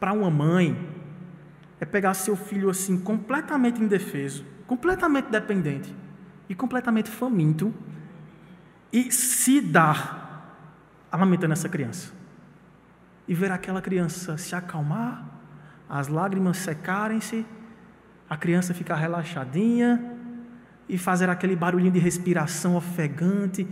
para 0.00 0.12
uma 0.12 0.30
mãe 0.30 0.88
é 1.80 1.84
pegar 1.84 2.14
seu 2.14 2.34
filho 2.34 2.70
assim, 2.70 2.98
completamente 2.98 3.82
indefeso, 3.82 4.44
completamente 4.66 5.30
dependente 5.30 5.94
e 6.48 6.54
completamente 6.54 7.10
faminto 7.10 7.74
e 8.92 9.12
se 9.12 9.60
dar 9.60 10.66
amamentando 11.12 11.52
essa 11.52 11.68
criança. 11.68 12.17
E 13.28 13.34
ver 13.34 13.52
aquela 13.52 13.82
criança 13.82 14.36
se 14.38 14.54
acalmar, 14.54 15.24
as 15.88 16.08
lágrimas 16.08 16.56
secarem-se, 16.56 17.46
a 18.28 18.36
criança 18.36 18.74
ficar 18.74 18.96
relaxadinha 18.96 20.16
e 20.88 20.98
fazer 20.98 21.28
aquele 21.28 21.54
barulhinho 21.54 21.92
de 21.92 21.98
respiração 21.98 22.76
ofegante, 22.76 23.66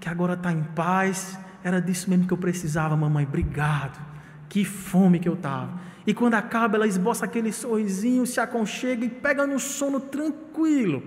que 0.00 0.08
agora 0.08 0.34
está 0.34 0.50
em 0.50 0.62
paz. 0.62 1.38
Era 1.62 1.80
disso 1.80 2.08
mesmo 2.10 2.26
que 2.26 2.32
eu 2.32 2.38
precisava, 2.38 2.96
mamãe. 2.96 3.24
Obrigado. 3.24 4.00
Que 4.48 4.64
fome 4.64 5.18
que 5.18 5.28
eu 5.28 5.34
estava. 5.34 5.80
E 6.06 6.12
quando 6.12 6.34
acaba, 6.34 6.76
ela 6.76 6.86
esboça 6.86 7.24
aquele 7.24 7.52
sorrisinho, 7.52 8.26
se 8.26 8.40
aconchega 8.40 9.04
e 9.04 9.08
pega 9.08 9.46
no 9.46 9.58
sono 9.58 10.00
tranquilo. 10.00 11.02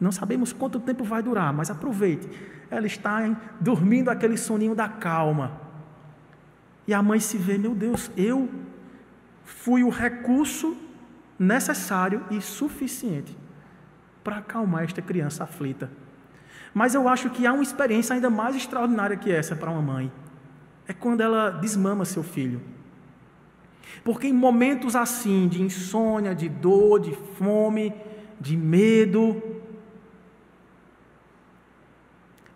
Não 0.00 0.10
sabemos 0.10 0.52
quanto 0.52 0.80
tempo 0.80 1.04
vai 1.04 1.22
durar, 1.22 1.52
mas 1.52 1.70
aproveite. 1.70 2.28
Ela 2.70 2.86
está 2.86 3.20
dormindo 3.60 4.10
aquele 4.10 4.36
soninho 4.36 4.74
da 4.74 4.88
calma. 4.88 5.63
E 6.86 6.92
a 6.92 7.02
mãe 7.02 7.18
se 7.20 7.38
vê, 7.38 7.56
meu 7.56 7.74
Deus, 7.74 8.10
eu 8.16 8.48
fui 9.44 9.82
o 9.82 9.88
recurso 9.88 10.76
necessário 11.38 12.24
e 12.30 12.40
suficiente 12.40 13.36
para 14.22 14.38
acalmar 14.38 14.84
esta 14.84 15.02
criança 15.02 15.44
aflita. 15.44 15.90
Mas 16.72 16.94
eu 16.94 17.08
acho 17.08 17.30
que 17.30 17.46
há 17.46 17.52
uma 17.52 17.62
experiência 17.62 18.14
ainda 18.14 18.28
mais 18.28 18.56
extraordinária 18.56 19.16
que 19.16 19.30
essa 19.30 19.54
para 19.54 19.70
uma 19.70 19.82
mãe. 19.82 20.12
É 20.86 20.92
quando 20.92 21.20
ela 21.20 21.50
desmama 21.50 22.04
seu 22.04 22.22
filho. 22.22 22.60
Porque 24.02 24.26
em 24.26 24.32
momentos 24.32 24.96
assim, 24.96 25.46
de 25.48 25.62
insônia, 25.62 26.34
de 26.34 26.48
dor, 26.48 27.00
de 27.00 27.12
fome, 27.38 27.94
de 28.40 28.56
medo, 28.56 29.42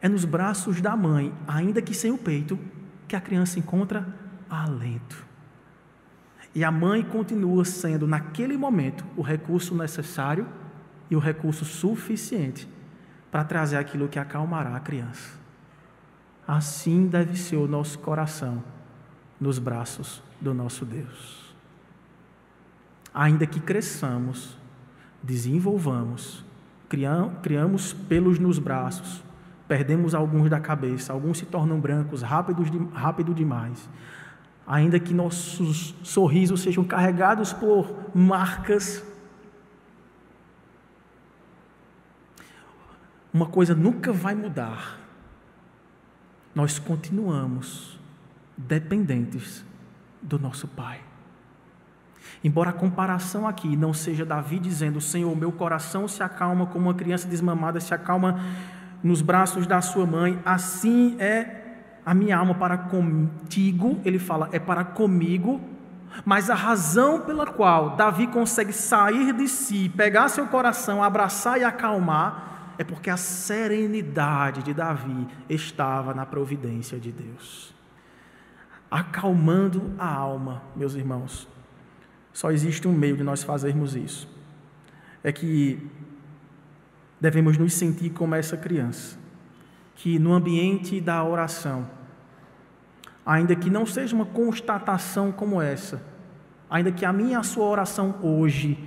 é 0.01 0.09
nos 0.09 0.25
braços 0.25 0.81
da 0.81 0.97
mãe, 0.97 1.33
ainda 1.47 1.81
que 1.81 1.95
sem 1.95 2.11
o 2.11 2.19
peito, 2.19 2.59
que 3.07 3.17
a 3.17 3.21
criança 3.21 3.59
encontra 3.59 4.07
alento. 4.51 5.25
E 6.55 6.65
a 6.65 6.71
mãe 6.71 7.03
continua 7.03 7.65
sendo, 7.65 8.07
naquele 8.07 8.57
momento, 8.57 9.05
o 9.17 9.23
recurso 9.23 9.75
necessário 9.75 10.47
e 11.11 11.17
o 11.17 11.19
recurso 11.19 11.65
suficiente 11.65 12.69
para 13.31 13.45
trazer 13.45 13.77
aquilo 13.77 14.09
que 14.09 14.19
acalmará 14.19 14.75
a 14.75 14.81
criança. 14.81 15.39
Assim 16.47 17.07
deve 17.07 17.37
ser 17.37 17.57
o 17.57 17.69
nosso 17.69 17.99
coração 17.99 18.63
nos 19.41 19.59
braços 19.59 20.23
do 20.41 20.55
nosso 20.55 20.85
Deus. 20.85 21.55
Ainda 23.13 23.47
que 23.47 23.61
cresçamos, 23.61 24.57
desenvolvamos, 25.23 26.45
criamos 27.43 27.93
pelos 27.93 28.39
nos 28.39 28.59
braços, 28.59 29.23
perdemos 29.67 30.15
alguns 30.15 30.49
da 30.49 30.59
cabeça, 30.59 31.13
alguns 31.13 31.39
se 31.39 31.47
tornam 31.47 31.79
brancos 31.79 32.23
rápidos, 32.23 32.69
rápido 32.95 33.35
demais. 33.35 33.89
Ainda 34.69 35.01
que 35.01 35.15
nossos 35.15 35.95
sorrisos 36.03 36.61
sejam 36.61 36.85
carregados 36.85 37.55
por 37.55 38.15
marcas, 38.15 39.03
uma 43.33 43.47
coisa 43.47 43.75
nunca 43.75 44.13
vai 44.13 44.35
mudar. 44.35 45.01
Nós 46.55 46.79
continuamos 46.79 47.99
dependentes 48.59 49.65
do 50.21 50.39
nosso 50.39 50.69
Pai. 50.69 51.01
Embora 52.45 52.69
a 52.69 52.75
comparação 52.75 53.49
aqui 53.49 53.75
não 53.75 53.95
seja 53.95 54.27
Davi 54.27 54.59
dizendo: 54.59 55.01
Senhor, 55.01 55.35
meu 55.35 55.51
coração 55.51 56.07
se 56.07 56.23
acalma 56.23 56.67
como 56.67 56.89
uma 56.89 56.95
criança 56.95 57.27
desmamada 57.27 57.81
se 57.81 57.95
acalma 57.95 58.39
nos 59.03 59.23
braços 59.23 59.67
da 59.67 59.81
sua 59.81 60.05
mãe, 60.05 60.39
assim 60.45 61.17
é 61.19 61.58
a 62.09 62.15
minha 62.15 62.37
alma 62.37 62.55
para 62.55 62.79
contigo. 62.79 64.01
Ele 64.05 64.19
fala: 64.19 64.49
é 64.53 64.59
para 64.59 64.85
comigo. 64.85 65.61
Mas 66.25 66.49
a 66.51 66.55
razão 66.55 67.21
pela 67.21 67.47
qual 67.47 67.91
Davi 67.91 68.27
consegue 68.27 68.73
sair 68.73 69.33
de 69.33 69.47
si, 69.47 69.89
pegar 69.91 70.29
seu 70.29 70.47
coração, 70.47 71.05
abraçar 71.05 71.61
e 71.61 71.65
acalmar, 71.65 72.75
é 72.79 72.83
porque 72.83 73.11
a 73.11 73.17
serenidade 73.17 74.63
de 74.63 74.73
Davi 74.73 75.29
estava 75.49 76.15
na 76.15 76.25
providência 76.25 76.99
de 76.99 77.13
Deus 77.13 77.79
acalmando 78.91 79.93
a 79.99 80.13
alma, 80.13 80.63
meus 80.75 80.95
irmãos. 80.95 81.49
Só 82.33 82.51
existe 82.51 82.87
um 82.87 82.93
meio 82.93 83.17
de 83.17 83.23
nós 83.23 83.43
fazermos 83.43 83.95
isso. 83.95 84.29
É 85.23 85.33
que 85.33 85.91
devemos 87.21 87.59
nos 87.59 87.75
sentir 87.75 88.11
como 88.11 88.35
essa 88.35 88.57
criança, 88.57 89.19
que 89.97 90.19
no 90.19 90.33
ambiente 90.33 91.01
da 91.01 91.23
oração, 91.25 91.89
ainda 93.29 93.55
que 93.55 93.69
não 93.69 93.85
seja 93.85 94.17
uma 94.17 94.25
constatação 94.25 95.31
como 95.31 95.61
essa, 95.61 96.03
ainda 96.71 96.91
que 96.91 97.05
a 97.05 97.13
minha 97.13 97.33
e 97.33 97.35
a 97.35 97.43
sua 97.43 97.67
oração 97.67 98.15
hoje 98.23 98.83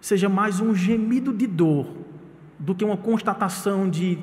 seja 0.00 0.30
mais 0.30 0.60
um 0.60 0.74
gemido 0.74 1.30
de 1.30 1.46
dor 1.46 1.94
do 2.58 2.74
que 2.74 2.82
uma 2.82 2.96
constatação 2.96 3.88
de 3.90 4.18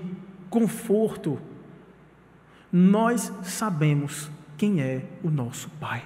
conforto 0.50 1.40
nós 2.74 3.32
sabemos 3.44 4.32
quem 4.58 4.82
é 4.82 5.06
o 5.24 5.30
nosso 5.30 5.70
Pai. 5.80 6.04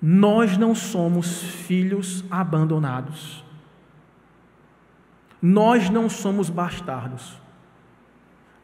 Nós 0.00 0.56
não 0.56 0.74
somos 0.74 1.42
filhos 1.42 2.24
abandonados. 2.30 3.44
Nós 5.40 5.90
não 5.90 6.08
somos 6.08 6.48
bastardos. 6.48 7.45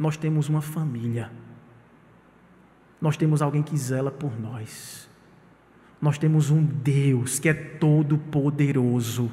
Nós 0.03 0.17
temos 0.17 0.49
uma 0.49 0.61
família. 0.61 1.31
Nós 3.01 3.17
temos 3.17 3.41
alguém 3.41 3.63
que 3.63 3.79
zela 3.79 4.11
por 4.11 4.37
nós. 4.39 5.09
Nós 6.01 6.19
temos 6.19 6.51
um 6.51 6.61
Deus 6.61 7.39
que 7.39 7.49
é 7.49 7.55
todo 7.55 8.19
poderoso 8.19 9.31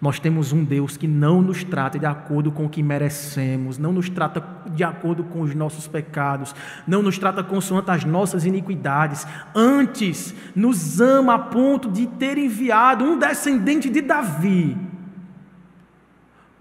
nós 0.00 0.18
temos 0.18 0.52
um 0.52 0.64
Deus 0.64 0.96
que 0.96 1.06
não 1.06 1.40
nos 1.40 1.64
trata 1.64 1.98
de 1.98 2.06
acordo 2.06 2.50
com 2.50 2.66
o 2.66 2.68
que 2.68 2.82
merecemos, 2.82 3.78
não 3.78 3.92
nos 3.92 4.08
trata 4.08 4.44
de 4.70 4.82
acordo 4.82 5.24
com 5.24 5.42
os 5.42 5.54
nossos 5.54 5.86
pecados, 5.86 6.54
não 6.86 7.02
nos 7.02 7.18
trata 7.18 7.42
consoante 7.42 7.90
as 7.90 8.04
nossas 8.04 8.44
iniquidades. 8.44 9.26
Antes, 9.54 10.34
nos 10.54 11.00
ama 11.00 11.34
a 11.34 11.38
ponto 11.38 11.90
de 11.90 12.06
ter 12.06 12.38
enviado 12.38 13.04
um 13.04 13.18
descendente 13.18 13.88
de 13.88 14.00
Davi 14.00 14.91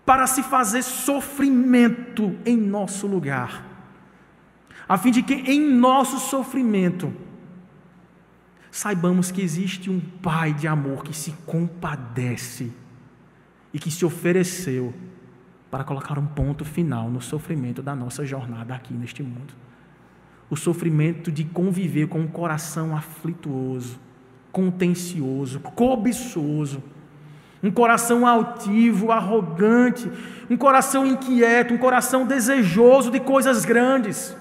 para 0.05 0.27
se 0.27 0.43
fazer 0.43 0.83
sofrimento 0.83 2.37
em 2.45 2.57
nosso 2.57 3.07
lugar, 3.07 3.65
a 4.87 4.97
fim 4.97 5.11
de 5.11 5.21
que 5.23 5.33
em 5.33 5.59
nosso 5.59 6.19
sofrimento 6.19 7.13
saibamos 8.71 9.31
que 9.31 9.41
existe 9.41 9.89
um 9.89 9.99
Pai 9.99 10.53
de 10.53 10.67
amor 10.67 11.03
que 11.03 11.15
se 11.15 11.31
compadece 11.45 12.71
e 13.73 13.79
que 13.79 13.91
se 13.91 14.05
ofereceu 14.05 14.93
para 15.69 15.83
colocar 15.83 16.19
um 16.19 16.25
ponto 16.25 16.65
final 16.65 17.09
no 17.09 17.21
sofrimento 17.21 17.81
da 17.81 17.95
nossa 17.95 18.25
jornada 18.25 18.75
aqui 18.75 18.93
neste 18.93 19.23
mundo. 19.23 19.53
O 20.49 20.57
sofrimento 20.57 21.31
de 21.31 21.45
conviver 21.45 22.07
com 22.07 22.19
um 22.19 22.27
coração 22.27 22.95
aflituoso, 22.95 23.97
contencioso, 24.51 25.61
cobiçoso, 25.61 26.83
um 27.63 27.71
coração 27.71 28.25
altivo, 28.25 29.11
arrogante, 29.11 30.11
um 30.49 30.57
coração 30.57 31.05
inquieto, 31.05 31.73
um 31.73 31.77
coração 31.77 32.25
desejoso 32.25 33.11
de 33.11 33.19
coisas 33.19 33.63
grandes. 33.65 34.35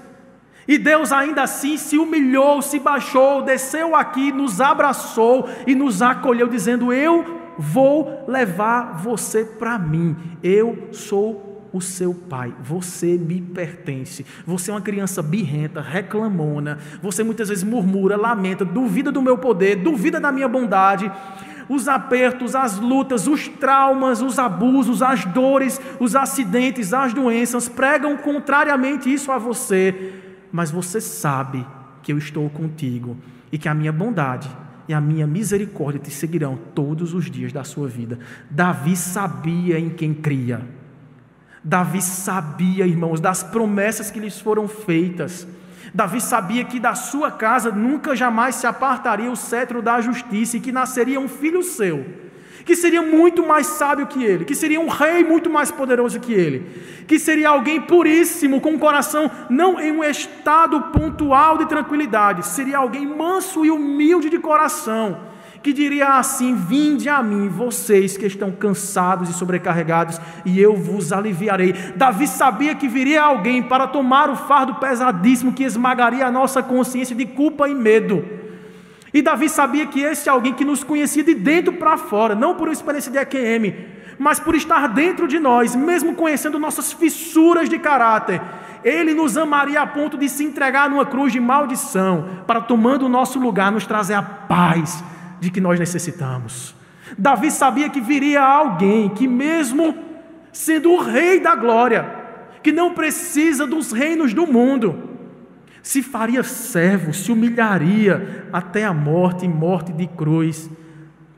E 0.67 0.79
Deus 0.79 1.13
ainda 1.13 1.43
assim 1.43 1.77
se 1.77 1.99
humilhou, 1.99 2.63
se 2.63 2.79
baixou, 2.79 3.43
desceu 3.43 3.95
aqui, 3.97 4.31
nos 4.33 4.61
abraçou 4.61 5.49
e 5.67 5.75
nos 5.75 6.01
acolheu, 6.01 6.49
dizendo: 6.49 6.93
Eu 6.93 7.55
vou 7.59 8.25
levar 8.27 8.97
você 8.97 9.45
para 9.45 9.79
mim. 9.79 10.17
Eu 10.43 10.89
sou 10.93 11.51
o 11.73 11.81
seu 11.81 12.15
pai. 12.15 12.55
Você 12.63 13.19
me 13.19 13.41
pertence. 13.41 14.25
Você 14.47 14.71
é 14.71 14.75
uma 14.75 14.81
criança 14.81 15.23
birrenta, 15.23 15.81
reclamona. 15.81 16.79
Você 17.03 17.23
muitas 17.23 17.49
vezes 17.49 17.65
murmura, 17.65 18.17
lamenta, 18.17 18.65
duvida 18.65 19.13
do 19.13 19.23
meu 19.23 19.39
poder, 19.39 19.77
duvida 19.77 20.21
da 20.21 20.33
minha 20.33 20.49
bondade. 20.49 21.11
Os 21.71 21.87
apertos, 21.87 22.57
as 22.57 22.81
lutas, 22.81 23.29
os 23.29 23.47
traumas, 23.47 24.21
os 24.21 24.41
abusos, 24.41 25.03
as 25.03 25.25
dores, 25.25 25.81
os 26.01 26.17
acidentes, 26.17 26.93
as 26.93 27.15
doenças 27.15 27.69
pregam 27.69 28.17
contrariamente 28.17 29.13
isso 29.13 29.31
a 29.31 29.39
você. 29.39 30.15
Mas 30.51 30.73
você 30.73 31.01
sabe 31.01 31.65
que 32.03 32.13
eu 32.13 32.19
estou 32.19 32.51
contigo 32.51 33.17
e 33.53 33.57
que 33.57 33.69
a 33.69 33.75
minha 33.75 33.93
bondade 33.93 34.51
e 34.89 34.93
a 34.93 35.01
minha 35.01 35.29
misericórdia 35.29 36.01
te 36.01 36.11
seguirão 36.11 36.59
todos 36.75 37.15
os 37.15 37.31
dias 37.31 37.53
da 37.53 37.63
sua 37.63 37.87
vida. 37.87 38.19
Davi 38.51 38.97
sabia 38.97 39.79
em 39.79 39.91
quem 39.91 40.13
cria. 40.13 40.63
Davi 41.63 42.03
sabia, 42.03 42.85
irmãos, 42.85 43.21
das 43.21 43.45
promessas 43.45 44.11
que 44.11 44.19
lhes 44.19 44.41
foram 44.41 44.67
feitas. 44.67 45.47
Davi 45.93 46.21
sabia 46.21 46.65
que 46.65 46.79
da 46.79 46.95
sua 46.95 47.31
casa 47.31 47.71
nunca 47.71 48.15
jamais 48.15 48.55
se 48.55 48.67
apartaria 48.67 49.31
o 49.31 49.37
cetro 49.37 49.83
da 49.83 50.01
justiça 50.01 50.57
e 50.57 50.61
que 50.61 50.73
nasceria 50.73 51.19
um 51.19 51.29
filho 51.29 51.63
seu 51.63 52.05
que 52.65 52.77
seria 52.77 53.03
muito 53.03 53.45
mais 53.45 53.67
sábio 53.67 54.07
que 54.07 54.23
ele, 54.23 54.45
que 54.45 54.55
seria 54.55 54.81
um 54.81 54.87
rei 54.87 55.25
muito 55.25 55.51
mais 55.51 55.71
poderoso 55.71 56.21
que 56.21 56.33
ele, 56.33 56.67
que 57.07 57.19
seria 57.19 57.49
alguém 57.49 57.81
puríssimo, 57.81 58.61
com 58.61 58.75
o 58.75 58.79
coração 58.79 59.31
não 59.49 59.81
em 59.81 59.91
um 59.91 60.05
estado 60.05 60.81
pontual 60.93 61.59
de 61.59 61.67
tranquilidade, 61.67 62.47
seria 62.47 62.79
alguém 62.79 63.07
manso 63.07 63.65
e 63.65 63.71
humilde 63.71 64.31
de 64.31 64.39
coração, 64.39 65.19
que 65.63 65.73
diria 65.73 66.19
assim: 66.19 66.55
Vinde 66.55 67.09
a 67.09 67.23
mim, 67.23 67.49
vocês 67.49 68.17
que 68.17 68.27
estão 68.27 68.51
cansados 68.51 69.29
e 69.29 69.33
sobrecarregados, 69.33 70.21
e 70.45 70.61
eu 70.61 70.77
vos 70.77 71.13
aliviarei. 71.13 71.73
Davi 71.97 72.27
sabia 72.27 72.75
que 72.75 72.89
viria 72.89 73.23
alguém 73.23 73.63
para 73.63 73.87
tomar 73.87 74.31
o 74.31 74.37
fardo 74.37 74.77
pesadíssimo 74.77 75.53
que 75.53 75.65
esmagaria 75.65 76.27
a 76.27 76.31
nossa 76.31 76.63
consciência 76.63 77.15
de 77.15 77.27
culpa 77.27 77.69
e 77.69 77.75
medo 77.75 78.41
e 79.13 79.21
Davi 79.21 79.49
sabia 79.49 79.87
que 79.87 80.01
esse 80.01 80.29
é 80.29 80.33
alguém 80.33 80.53
que 80.53 80.65
nos 80.65 80.85
conhecia 80.85 81.25
de 81.25 81.35
dentro 81.35 81.73
para 81.73 81.97
fora, 81.97 82.35
não 82.35 82.55
por 82.55 82.69
experiência 82.69 83.11
de 83.11 83.19
EQM, 83.19 83.75
mas 84.19 84.39
por 84.39 84.55
estar 84.55 84.87
dentro 84.89 85.27
de 85.27 85.41
nós, 85.41 85.75
mesmo 85.75 86.15
conhecendo 86.15 86.59
nossas 86.59 86.93
fissuras 86.93 87.69
de 87.69 87.79
caráter. 87.79 88.41
Ele 88.85 89.13
nos 89.13 89.37
amaria 89.37 89.83
a 89.83 89.87
ponto 89.87 90.17
de 90.17 90.29
se 90.29 90.45
entregar 90.45 90.89
numa 90.89 91.05
cruz 91.05 91.33
de 91.33 91.41
maldição, 91.41 92.29
para 92.47 92.61
tomando 92.61 93.07
o 93.07 93.09
nosso 93.09 93.39
lugar, 93.39 93.73
nos 93.73 93.85
trazer 93.85 94.15
a 94.15 94.23
paz 94.23 95.03
de 95.41 95.51
que 95.51 95.61
nós 95.61 95.79
necessitamos. 95.79 96.75
Davi 97.19 97.51
sabia 97.51 97.89
que 97.89 98.01
viria 98.01 98.43
alguém 98.43 99.09
que, 99.09 99.27
mesmo 99.27 99.97
sendo 100.53 100.93
o 100.93 101.01
rei 101.01 101.41
da 101.41 101.55
glória, 101.55 102.09
que 102.63 102.73
não 102.73 102.95
precisa 102.95 103.67
dos 103.67 103.93
reinos 103.93 104.35
do 104.35 104.47
mundo, 104.47 105.11
se 105.83 106.03
faria 106.03 106.43
servo, 106.43 107.15
se 107.15 107.33
humilharia 107.33 108.47
até 108.53 108.85
a 108.85 108.93
morte 108.93 109.47
e 109.47 109.49
morte 109.49 109.93
de 109.93 110.07
cruz, 110.07 110.71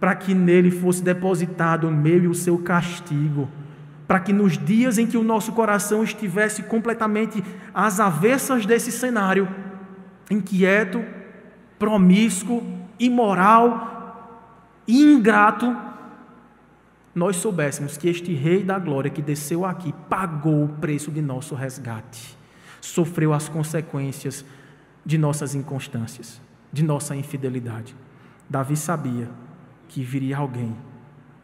para 0.00 0.14
que 0.16 0.34
nele 0.34 0.70
fosse 0.70 1.02
depositado 1.02 1.86
o 1.86 1.92
meu 1.92 2.24
e 2.24 2.26
o 2.26 2.34
seu 2.34 2.58
castigo, 2.58 3.48
para 4.06 4.18
que 4.18 4.32
nos 4.32 4.58
dias 4.58 4.98
em 4.98 5.06
que 5.06 5.16
o 5.16 5.22
nosso 5.22 5.52
coração 5.52 6.02
estivesse 6.02 6.64
completamente 6.64 7.42
às 7.72 8.00
avessas 8.00 8.66
desse 8.66 8.90
cenário, 8.90 9.48
inquieto, 10.28 11.04
promíscuo, 11.78 12.81
imoral, 13.04 14.82
ingrato, 14.86 15.76
nós 17.14 17.36
soubéssemos 17.36 17.96
que 17.96 18.08
este 18.08 18.32
Rei 18.32 18.62
da 18.62 18.78
Glória 18.78 19.10
que 19.10 19.20
desceu 19.20 19.64
aqui 19.64 19.92
pagou 20.08 20.64
o 20.64 20.68
preço 20.68 21.10
de 21.10 21.20
nosso 21.20 21.54
resgate 21.54 22.42
sofreu 22.82 23.32
as 23.32 23.48
consequências 23.48 24.44
de 25.06 25.16
nossas 25.16 25.54
inconstâncias, 25.54 26.42
de 26.72 26.82
nossa 26.82 27.16
infidelidade. 27.16 27.94
Davi 28.50 28.76
sabia 28.76 29.30
que 29.88 30.02
viria 30.02 30.36
alguém, 30.36 30.76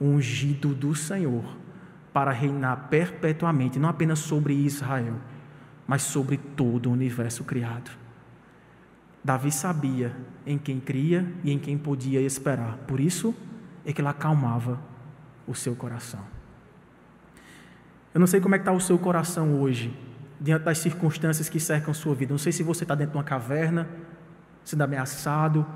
ungido 0.01 0.75
do 0.75 0.95
Senhor, 0.95 1.45
para 2.13 2.33
reinar 2.33 2.89
perpetuamente, 2.91 3.79
não 3.79 3.89
apenas 3.89 4.19
sobre 4.19 4.53
Israel, 4.53 5.15
mas 5.87 6.03
sobre 6.03 6.37
todo 6.37 6.91
o 6.91 6.93
universo 6.93 7.45
criado. 7.45 7.91
Davi 9.23 9.51
sabia 9.51 10.15
em 10.47 10.57
quem 10.57 10.81
cria 10.81 11.31
e 11.45 11.53
em 11.53 11.59
quem 11.59 11.77
podia 11.77 12.21
esperar, 12.21 12.79
por 12.87 13.01
isso 13.01 13.35
é 13.85 13.93
que 13.93 14.01
ele 14.01 14.09
acalmava 14.09 14.81
o 15.47 15.55
seu 15.55 15.75
coração. 15.75 16.21
Eu 18.15 18.21
não 18.21 18.27
sei 18.27 18.41
como 18.41 18.55
é 18.55 18.59
que 18.59 18.63
está 18.63 18.73
o 18.73 18.81
seu 18.81 18.99
coração 18.99 19.61
hoje, 19.61 19.95
diante 20.41 20.65
das 20.65 20.79
circunstâncias 20.79 21.49
que 21.49 21.61
cercam 21.61 21.93
sua 21.93 22.15
vida. 22.15 22.33
Não 22.33 22.39
sei 22.39 22.53
se 22.53 22.63
você 22.63 22.85
está 22.85 22.95
dentro 22.95 23.13
de 23.13 23.19
uma 23.19 23.25
caverna, 23.25 23.89
sendo 24.65 24.83
ameaçado. 24.83 25.67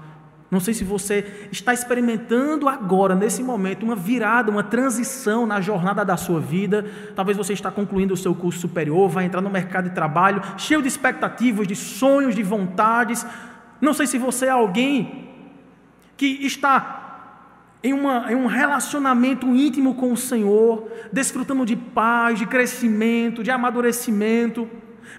Não 0.53 0.61
sei 0.61 0.75
se 0.75 0.85
você 0.85 1.49
está 1.51 1.73
experimentando 1.73 2.69
agora, 2.69 3.15
nesse 3.15 3.43
momento, 3.43 3.85
uma 3.85 3.97
virada, 3.97 4.51
uma 4.51 4.63
transição 4.63 5.47
na 5.47 5.63
jornada 5.63 6.05
da 6.05 6.15
sua 6.15 6.41
vida. 6.41 6.85
Talvez 7.17 7.39
você 7.39 7.55
está 7.55 7.71
concluindo 7.71 8.13
o 8.13 8.19
seu 8.19 8.35
curso 8.35 8.61
superior, 8.61 9.09
vai 9.09 9.25
entrar 9.25 9.41
no 9.41 9.49
mercado 9.49 9.89
de 9.89 9.95
trabalho, 9.95 10.43
cheio 10.59 10.83
de 10.83 10.89
expectativas, 10.89 11.67
de 11.67 11.75
sonhos, 11.75 12.35
de 12.35 12.43
vontades. 12.43 13.25
Não 13.81 13.95
sei 13.95 14.07
se 14.07 14.19
você 14.19 14.45
é 14.45 14.51
alguém 14.51 15.31
que 16.19 16.27
está 16.45 17.79
em, 17.83 17.95
uma, 17.95 18.31
em 18.31 18.35
um 18.35 18.45
relacionamento 18.45 19.47
íntimo 19.47 19.95
com 19.95 20.13
o 20.13 20.19
Senhor, 20.19 20.87
desfrutando 21.11 21.65
de 21.65 21.77
paz, 21.77 22.39
de 22.39 22.45
crescimento, 22.45 23.43
de 23.43 23.51
amadurecimento, 23.51 24.69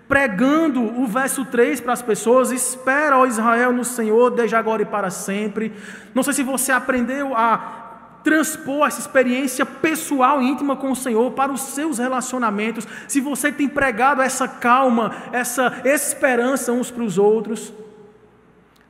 pregando 0.08 0.82
o 0.82 1.06
verso 1.08 1.46
3 1.46 1.82
para 1.82 1.94
as 1.94 2.02
pessoas: 2.02 2.52
espera, 2.52 3.18
ó 3.18 3.26
Israel, 3.26 3.72
no 3.72 3.84
Senhor, 3.84 4.30
desde 4.32 4.56
agora 4.56 4.82
e 4.82 4.86
para 4.86 5.10
sempre. 5.10 5.74
Não 6.14 6.24
sei 6.24 6.34
se 6.34 6.44
você 6.44 6.72
aprendeu 6.72 7.36
a 7.36 7.82
transpor 8.24 8.88
essa 8.88 9.02
experiência 9.02 9.66
pessoal 9.66 10.42
e 10.42 10.48
íntima 10.48 10.78
com 10.78 10.92
o 10.92 10.96
Senhor 10.96 11.32
para 11.32 11.52
os 11.52 11.62
seus 11.62 11.98
relacionamentos, 11.98 12.88
se 13.08 13.20
você 13.20 13.52
tem 13.52 13.68
pregado 13.68 14.22
essa 14.22 14.48
calma, 14.48 15.12
essa 15.34 15.82
esperança 15.84 16.72
uns 16.72 16.90
para 16.90 17.04
os 17.04 17.18
outros. 17.18 17.74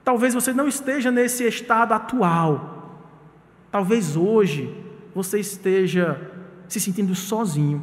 Talvez 0.04 0.34
você 0.34 0.54
não 0.54 0.68
esteja 0.68 1.10
nesse 1.10 1.48
estado 1.48 1.94
atual, 1.94 2.74
Talvez 3.74 4.16
hoje 4.16 4.72
você 5.16 5.40
esteja 5.40 6.22
se 6.68 6.80
sentindo 6.80 7.16
sozinho, 7.16 7.82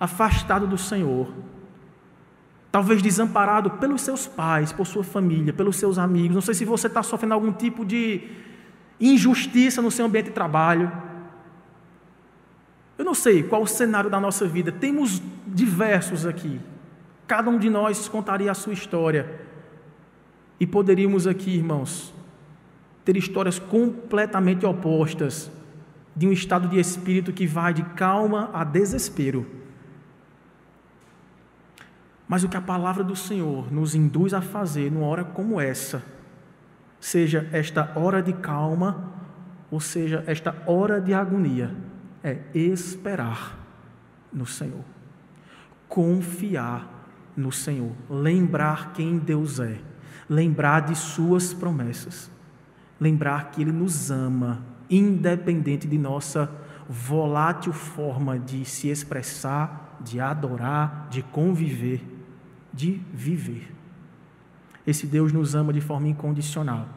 afastado 0.00 0.66
do 0.66 0.76
Senhor, 0.76 1.32
talvez 2.70 3.02
desamparado 3.02 3.70
pelos 3.72 4.02
seus 4.02 4.26
pais, 4.26 4.72
por 4.72 4.86
sua 4.86 5.02
família, 5.02 5.52
pelos 5.52 5.76
seus 5.76 5.98
amigos. 5.98 6.34
Não 6.34 6.42
sei 6.42 6.54
se 6.54 6.64
você 6.64 6.86
está 6.86 7.02
sofrendo 7.02 7.34
algum 7.34 7.52
tipo 7.52 7.84
de 7.84 8.28
injustiça 9.00 9.80
no 9.80 9.90
seu 9.90 10.06
ambiente 10.06 10.26
de 10.26 10.32
trabalho. 10.32 10.90
Eu 12.96 13.04
não 13.04 13.14
sei 13.14 13.42
qual 13.42 13.62
o 13.62 13.66
cenário 13.66 14.10
da 14.10 14.20
nossa 14.20 14.46
vida, 14.46 14.72
temos 14.72 15.22
diversos 15.46 16.26
aqui. 16.26 16.60
Cada 17.26 17.48
um 17.50 17.58
de 17.58 17.70
nós 17.70 18.08
contaria 18.08 18.50
a 18.50 18.54
sua 18.54 18.72
história. 18.72 19.40
E 20.58 20.66
poderíamos 20.66 21.26
aqui, 21.26 21.50
irmãos, 21.50 22.12
ter 23.04 23.16
histórias 23.16 23.58
completamente 23.58 24.66
opostas 24.66 25.50
de 26.14 26.26
um 26.26 26.32
estado 26.32 26.68
de 26.68 26.80
espírito 26.80 27.32
que 27.32 27.46
vai 27.46 27.72
de 27.72 27.82
calma 27.82 28.50
a 28.52 28.64
desespero. 28.64 29.46
Mas 32.28 32.44
o 32.44 32.48
que 32.48 32.56
a 32.56 32.60
palavra 32.60 33.02
do 33.02 33.16
Senhor 33.16 33.72
nos 33.72 33.94
induz 33.94 34.34
a 34.34 34.42
fazer 34.42 34.92
numa 34.92 35.06
hora 35.06 35.24
como 35.24 35.58
essa, 35.58 36.02
seja 37.00 37.48
esta 37.52 37.92
hora 37.96 38.22
de 38.22 38.34
calma, 38.34 39.12
ou 39.70 39.80
seja, 39.80 40.22
esta 40.26 40.54
hora 40.66 41.00
de 41.00 41.14
agonia, 41.14 41.74
é 42.22 42.38
esperar 42.54 43.58
no 44.30 44.44
Senhor, 44.44 44.84
confiar 45.88 46.86
no 47.34 47.50
Senhor, 47.50 47.92
lembrar 48.10 48.92
quem 48.92 49.16
Deus 49.18 49.58
é, 49.58 49.78
lembrar 50.28 50.80
de 50.80 50.94
Suas 50.94 51.54
promessas. 51.54 52.30
Lembrar 53.00 53.52
que 53.52 53.62
Ele 53.62 53.70
nos 53.70 54.10
ama, 54.10 54.60
independente 54.90 55.86
de 55.86 55.96
nossa 55.96 56.50
volátil 56.88 57.72
forma 57.72 58.38
de 58.38 58.64
se 58.64 58.88
expressar, 58.88 59.98
de 60.00 60.18
adorar, 60.18 61.06
de 61.08 61.22
conviver, 61.22 62.17
de 62.72 63.00
viver. 63.12 63.72
Esse 64.86 65.06
Deus 65.06 65.32
nos 65.32 65.54
ama 65.54 65.72
de 65.72 65.80
forma 65.80 66.08
incondicional 66.08 66.88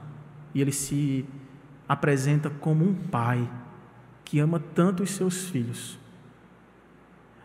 e 0.54 0.62
Ele 0.62 0.72
se 0.72 1.26
apresenta 1.88 2.50
como 2.50 2.86
um 2.86 2.94
Pai 2.94 3.50
que 4.24 4.40
ama 4.40 4.60
tanto 4.60 5.04
os 5.04 5.12
seus 5.12 5.50
filhos, 5.50 6.00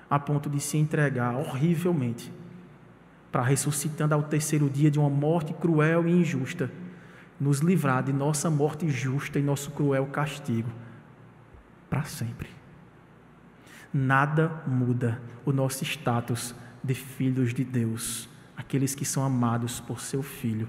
a 0.08 0.18
ponto 0.18 0.48
de 0.48 0.60
se 0.60 0.76
entregar 0.76 1.34
horrivelmente 1.34 2.32
para 3.32 3.42
ressuscitando 3.42 4.14
ao 4.14 4.22
terceiro 4.22 4.70
dia 4.70 4.90
de 4.90 4.98
uma 4.98 5.10
morte 5.10 5.52
cruel 5.52 6.06
e 6.06 6.12
injusta 6.12 6.70
nos 7.40 7.58
livrar 7.58 8.02
de 8.02 8.12
nossa 8.12 8.48
morte 8.48 8.88
justa 8.88 9.38
e 9.38 9.42
nosso 9.42 9.70
cruel 9.72 10.06
castigo 10.06 10.70
para 11.90 12.04
sempre. 12.04 12.48
Nada 13.92 14.62
muda 14.66 15.20
o 15.44 15.52
nosso 15.52 15.84
status 15.84 16.54
de 16.86 16.94
filhos 16.94 17.52
de 17.52 17.64
Deus, 17.64 18.28
aqueles 18.56 18.94
que 18.94 19.04
são 19.04 19.24
amados 19.24 19.80
por 19.80 20.00
seu 20.00 20.22
Filho. 20.22 20.68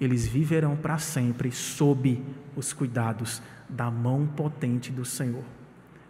Eles 0.00 0.26
viverão 0.26 0.76
para 0.76 0.98
sempre 0.98 1.52
sob 1.52 2.22
os 2.56 2.72
cuidados 2.72 3.42
da 3.68 3.90
mão 3.90 4.26
potente 4.26 4.90
do 4.90 5.04
Senhor. 5.04 5.44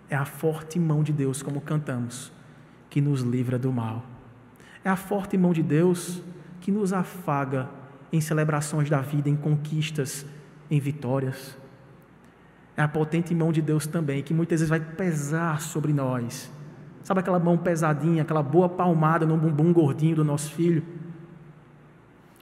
É 0.09 0.17
a 0.17 0.25
forte 0.25 0.79
mão 0.79 1.03
de 1.03 1.13
Deus, 1.13 1.43
como 1.43 1.61
cantamos, 1.61 2.31
que 2.89 3.01
nos 3.01 3.23
livra 3.23 3.59
do 3.59 3.73
mal. 3.73 4.05
É 4.85 4.89
a 4.89 4.97
forte 4.97 5.37
mão 5.37 5.53
de 5.53 5.63
Deus 5.63 6.23
que 6.61 6.71
nos 6.71 6.93
afaga 6.93 7.69
em 8.13 8.21
celebrações 8.21 8.89
da 8.89 9.01
vida, 9.01 9.29
em 9.29 9.37
conquistas, 9.37 10.25
em 10.71 10.81
vitórias. 10.81 11.57
É 12.77 12.83
a 12.83 12.89
potente 12.89 13.35
mão 13.35 13.53
de 13.53 13.61
Deus 13.61 13.87
também, 13.87 14.23
que 14.23 14.33
muitas 14.33 14.61
vezes 14.61 14.71
vai 14.71 14.81
pesar 14.81 15.61
sobre 15.61 15.93
nós. 15.93 16.51
Sabe 17.03 17.21
aquela 17.21 17.39
mão 17.39 17.57
pesadinha, 17.57 18.23
aquela 18.23 18.43
boa 18.43 18.69
palmada 18.69 19.25
no 19.25 19.37
bumbum 19.37 19.73
gordinho 19.73 20.17
do 20.17 20.25
nosso 20.25 20.53
filho? 20.53 20.83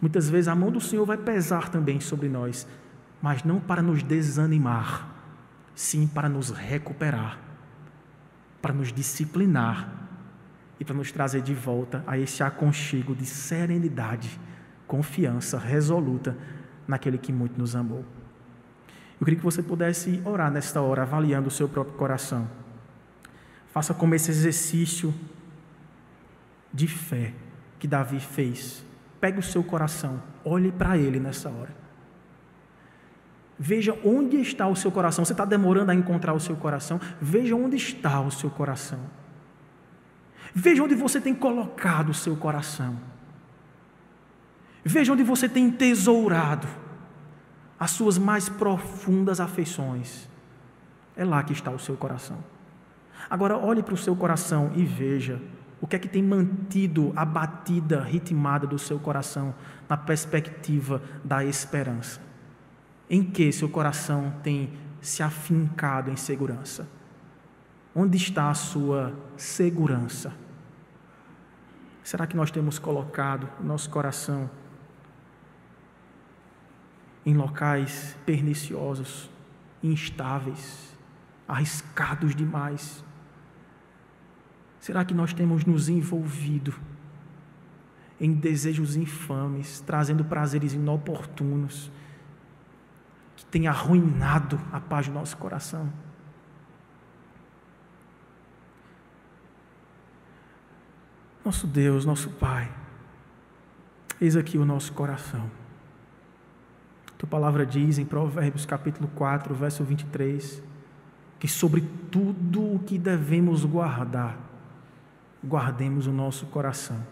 Muitas 0.01 0.29
vezes 0.29 0.49
a 0.49 0.55
mão 0.55 0.71
do 0.71 0.81
Senhor 0.81 1.05
vai 1.07 1.17
pesar 1.17 1.69
também 1.69 2.01
sobre 2.01 2.29
nós, 2.29 2.67
mas 3.23 3.43
não 3.45 3.59
para 3.59 3.81
nos 3.81 4.03
desanimar, 4.03 5.09
sim 5.75 6.07
para 6.07 6.29
nos 6.29 6.51
recuperar, 6.51 7.39
para 8.61 8.73
nos 8.73 8.93
disciplinar 8.93 9.91
e 10.79 10.85
para 10.85 10.95
nos 10.95 11.11
trazer 11.11 11.41
de 11.41 11.55
volta 11.55 12.05
a 12.07 12.19
esse 12.19 12.43
aconchego 12.43 13.15
de 13.15 13.25
serenidade, 13.25 14.39
confiança 14.87 15.59
resoluta 15.59 16.37
naquele 16.87 17.19
que 17.19 17.33
muito 17.33 17.59
nos 17.59 17.75
amou. 17.75 18.05
Eu 19.19 19.25
queria 19.25 19.39
que 19.39 19.45
você 19.45 19.63
pudesse 19.63 20.21
orar 20.27 20.51
nesta 20.51 20.81
hora, 20.83 21.03
avaliando 21.03 21.49
o 21.49 21.51
seu 21.51 21.69
próprio 21.69 21.97
coração. 21.97 22.47
Faça 23.77 23.93
como 23.93 24.15
esse 24.15 24.31
exercício 24.31 25.15
de 26.73 26.89
fé 26.89 27.35
que 27.79 27.87
Davi 27.87 28.19
fez. 28.19 28.83
Pegue 29.21 29.39
o 29.39 29.43
seu 29.43 29.63
coração, 29.63 30.23
olhe 30.43 30.73
para 30.73 30.97
ele 30.97 31.21
nessa 31.21 31.51
hora. 31.51 31.77
Veja 33.59 33.95
onde 34.03 34.41
está 34.41 34.67
o 34.67 34.75
seu 34.75 34.91
coração. 34.91 35.27
Você 35.27 35.35
está 35.35 35.45
demorando 35.45 35.91
a 35.91 35.95
encontrar 35.95 36.33
o 36.33 36.41
seu 36.41 36.57
coração? 36.57 36.99
Veja 37.21 37.55
onde 37.55 37.77
está 37.77 38.19
o 38.19 38.31
seu 38.31 38.49
coração. 38.49 38.99
Veja 40.55 40.83
onde 40.83 40.95
você 40.95 41.21
tem 41.21 41.35
colocado 41.35 42.09
o 42.09 42.15
seu 42.15 42.35
coração. 42.35 42.99
Veja 44.83 45.13
onde 45.13 45.23
você 45.23 45.51
tem 45.51 45.71
tesourado 45.71 46.67
as 47.79 47.91
suas 47.91 48.17
mais 48.17 48.49
profundas 48.49 49.39
afeições. 49.39 50.27
É 51.15 51.27
lá 51.27 51.43
que 51.43 51.53
está 51.53 51.71
o 51.71 51.79
seu 51.79 51.95
coração. 51.95 52.56
Agora 53.29 53.57
olhe 53.57 53.83
para 53.83 53.95
o 53.95 53.97
seu 53.97 54.15
coração 54.15 54.73
e 54.75 54.85
veja 54.85 55.41
o 55.81 55.87
que 55.87 55.97
é 55.97 55.99
que 55.99 56.09
tem 56.09 56.23
mantido 56.23 57.13
a 57.15 57.25
batida 57.25 58.01
ritmada 58.01 58.67
do 58.67 58.79
seu 58.79 58.99
coração 58.99 59.55
na 59.89 59.97
perspectiva 59.97 61.03
da 61.25 61.45
esperança. 61.45 62.21
Em 63.09 63.23
que 63.23 63.53
seu 63.53 63.69
coração 63.69 64.35
tem 64.43 64.73
se 65.01 65.23
afincado 65.23 66.11
em 66.11 66.17
segurança? 66.17 66.89
Onde 67.95 68.17
está 68.17 68.51
a 68.51 68.55
sua 68.55 69.15
segurança? 69.37 70.33
Será 72.03 72.27
que 72.27 72.37
nós 72.37 72.51
temos 72.51 72.79
colocado 72.79 73.49
o 73.61 73.65
nosso 73.65 73.91
coração 73.91 74.49
em 77.25 77.35
locais 77.35 78.17
perniciosos, 78.25 79.29
instáveis, 79.83 80.97
arriscados 81.49 82.35
demais? 82.35 83.05
Será 84.87 85.05
que 85.05 85.13
nós 85.13 85.33
temos 85.33 85.65
nos 85.65 85.89
envolvido 85.89 86.73
em 88.21 88.33
desejos 88.33 88.95
infames, 88.95 89.81
trazendo 89.81 90.25
prazeres 90.25 90.75
inoportunos, 90.75 91.91
que 93.35 93.45
tem 93.47 93.67
arruinado 93.67 94.61
a 94.71 94.79
paz 94.79 95.09
do 95.09 95.13
nosso 95.13 95.37
coração? 95.39 95.93
Nosso 101.45 101.67
Deus, 101.67 102.05
nosso 102.05 102.31
Pai, 102.31 102.73
eis 104.21 104.37
aqui 104.37 104.57
o 104.57 104.65
nosso 104.65 104.93
coração. 104.93 105.51
Tua 107.19 107.29
palavra 107.29 107.67
diz 107.67 107.99
em 107.99 108.05
Provérbios 108.05 108.65
capítulo 108.65 109.11
4, 109.17 109.53
verso 109.53 109.83
23, 109.83 110.63
que 111.41 111.49
sobre 111.49 111.81
tudo 112.09 112.77
o 112.77 112.79
que 112.79 112.97
devemos 112.97 113.65
guardar, 113.65 114.46
guardemos 115.45 116.07
o 116.07 116.13
nosso 116.13 116.47
coração, 116.47 117.05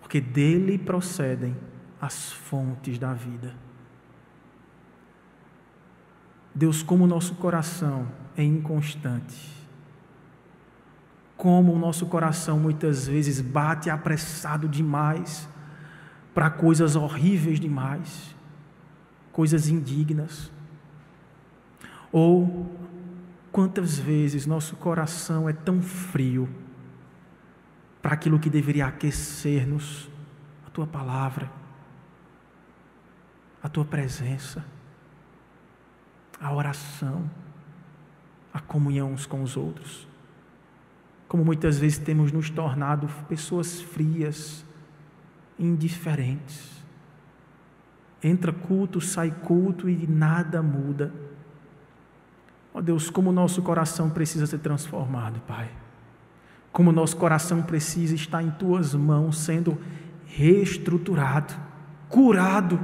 porque 0.00 0.20
dele 0.20 0.78
procedem 0.78 1.56
as 2.00 2.32
fontes 2.32 2.98
da 2.98 3.12
vida. 3.12 3.54
Deus, 6.54 6.82
como 6.82 7.04
o 7.04 7.06
nosso 7.06 7.34
coração 7.36 8.08
é 8.36 8.42
inconstante, 8.42 9.56
como 11.36 11.72
o 11.72 11.78
nosso 11.78 12.06
coração 12.06 12.58
muitas 12.58 13.06
vezes 13.06 13.40
bate 13.40 13.88
apressado 13.90 14.68
demais 14.68 15.48
para 16.34 16.50
coisas 16.50 16.96
horríveis 16.96 17.60
demais 17.60 18.36
coisas 19.38 19.68
indignas. 19.68 20.50
Ou 22.10 22.68
quantas 23.52 23.96
vezes 23.96 24.46
nosso 24.46 24.74
coração 24.74 25.48
é 25.48 25.52
tão 25.52 25.80
frio 25.80 26.48
para 28.02 28.14
aquilo 28.14 28.38
que 28.38 28.48
deveria 28.48 28.86
aquecer-nos, 28.86 30.08
a 30.66 30.70
tua 30.70 30.86
palavra, 30.86 31.50
a 33.62 33.68
tua 33.68 33.84
presença, 33.84 34.64
a 36.40 36.52
oração, 36.52 37.28
a 38.52 38.60
comunhão 38.60 39.12
uns 39.12 39.26
com 39.26 39.42
os 39.42 39.56
outros. 39.56 40.06
Como 41.26 41.44
muitas 41.44 41.78
vezes 41.78 41.98
temos 41.98 42.32
nos 42.32 42.48
tornado 42.48 43.08
pessoas 43.28 43.80
frias, 43.80 44.64
indiferentes 45.58 46.78
Entra 48.22 48.52
culto, 48.52 49.00
sai 49.00 49.30
culto 49.30 49.88
e 49.88 50.06
nada 50.06 50.60
muda. 50.60 51.12
Ó 52.74 52.78
oh 52.78 52.82
Deus, 52.82 53.10
como 53.10 53.30
o 53.30 53.32
nosso 53.32 53.62
coração 53.62 54.10
precisa 54.10 54.46
ser 54.46 54.58
transformado, 54.58 55.40
Pai. 55.46 55.70
Como 56.72 56.92
nosso 56.92 57.16
coração 57.16 57.62
precisa 57.62 58.14
estar 58.14 58.42
em 58.42 58.50
tuas 58.50 58.94
mãos, 58.94 59.38
sendo 59.38 59.78
reestruturado, 60.26 61.54
curado, 62.08 62.78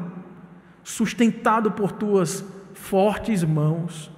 sustentado 0.83 1.71
por 1.73 1.93
tuas 1.93 2.45
fortes 2.73 3.45
mãos, 3.45 4.11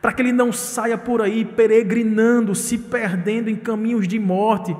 para 0.00 0.12
que 0.12 0.22
ele 0.22 0.32
não 0.32 0.52
saia 0.52 0.96
por 0.96 1.20
aí 1.20 1.44
peregrinando, 1.44 2.54
se 2.54 2.78
perdendo 2.78 3.50
em 3.50 3.56
caminhos 3.56 4.06
de 4.06 4.18
morte 4.18 4.74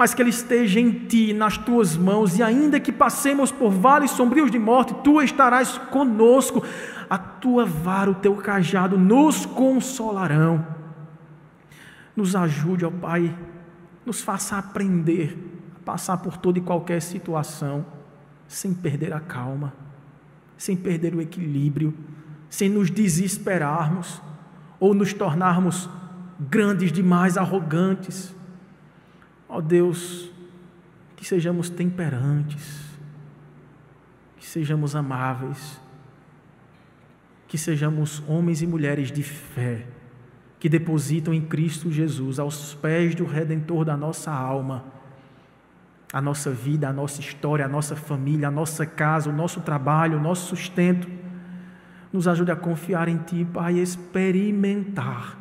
mas 0.00 0.14
que 0.14 0.22
ele 0.22 0.30
esteja 0.30 0.80
em 0.80 0.92
ti, 0.92 1.34
nas 1.34 1.58
tuas 1.58 1.94
mãos, 1.94 2.38
e 2.38 2.42
ainda 2.42 2.80
que 2.80 2.90
passemos 2.90 3.52
por 3.52 3.70
vales 3.70 4.12
sombrios 4.12 4.50
de 4.50 4.58
morte, 4.58 4.94
tu 5.04 5.20
estarás 5.20 5.76
conosco, 5.76 6.64
a 7.10 7.18
tua 7.18 7.66
vara, 7.66 8.10
o 8.10 8.14
teu 8.14 8.34
cajado 8.36 8.96
nos 8.96 9.44
consolarão. 9.44 10.79
Nos 12.20 12.36
ajude, 12.36 12.84
ó 12.84 12.90
Pai, 12.90 13.34
nos 14.04 14.20
faça 14.20 14.58
aprender 14.58 15.38
a 15.76 15.78
passar 15.86 16.18
por 16.18 16.36
toda 16.36 16.58
e 16.58 16.60
qualquer 16.60 17.00
situação, 17.00 17.86
sem 18.46 18.74
perder 18.74 19.14
a 19.14 19.20
calma, 19.20 19.72
sem 20.58 20.76
perder 20.76 21.14
o 21.14 21.22
equilíbrio, 21.22 21.94
sem 22.50 22.68
nos 22.68 22.90
desesperarmos 22.90 24.20
ou 24.78 24.92
nos 24.92 25.14
tornarmos 25.14 25.88
grandes 26.38 26.92
demais, 26.92 27.38
arrogantes. 27.38 28.34
Ó 29.48 29.62
Deus, 29.62 30.30
que 31.16 31.24
sejamos 31.24 31.70
temperantes, 31.70 32.84
que 34.36 34.46
sejamos 34.46 34.94
amáveis, 34.94 35.80
que 37.48 37.56
sejamos 37.56 38.22
homens 38.28 38.60
e 38.60 38.66
mulheres 38.66 39.10
de 39.10 39.22
fé, 39.22 39.86
que 40.60 40.68
depositam 40.68 41.32
em 41.32 41.40
Cristo 41.40 41.90
Jesus, 41.90 42.38
aos 42.38 42.74
pés 42.74 43.14
do 43.14 43.24
Redentor 43.24 43.82
da 43.82 43.96
nossa 43.96 44.30
alma, 44.30 44.84
a 46.12 46.20
nossa 46.20 46.50
vida, 46.50 46.86
a 46.86 46.92
nossa 46.92 47.20
história, 47.20 47.64
a 47.64 47.68
nossa 47.68 47.96
família, 47.96 48.48
a 48.48 48.50
nossa 48.50 48.84
casa, 48.84 49.30
o 49.30 49.32
nosso 49.32 49.62
trabalho, 49.62 50.18
o 50.18 50.20
nosso 50.20 50.54
sustento. 50.54 51.08
Nos 52.12 52.28
ajude 52.28 52.50
a 52.50 52.56
confiar 52.56 53.08
em 53.08 53.16
Ti, 53.16 53.46
Pai, 53.50 53.76
e 53.76 53.82
experimentar 53.82 55.38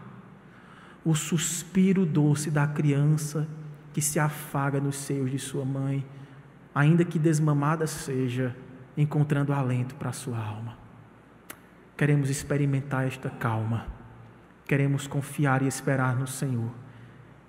o 1.03 1.13
suspiro 1.13 2.05
doce 2.05 2.49
da 2.49 2.65
criança 2.65 3.45
que 3.91 4.01
se 4.01 4.19
afaga 4.19 4.79
nos 4.79 4.95
seios 4.95 5.29
de 5.31 5.39
sua 5.39 5.65
mãe, 5.65 6.05
ainda 6.73 7.03
que 7.03 7.19
desmamada 7.19 7.85
seja, 7.87 8.55
encontrando 8.95 9.51
alento 9.51 9.95
para 9.95 10.09
a 10.09 10.13
sua 10.13 10.37
alma. 10.37 10.77
Queremos 11.97 12.29
experimentar 12.29 13.05
esta 13.05 13.29
calma, 13.29 13.98
queremos 14.69 15.07
confiar 15.07 15.63
e 15.63 15.67
esperar 15.67 16.15
no 16.15 16.27
Senhor. 16.27 16.69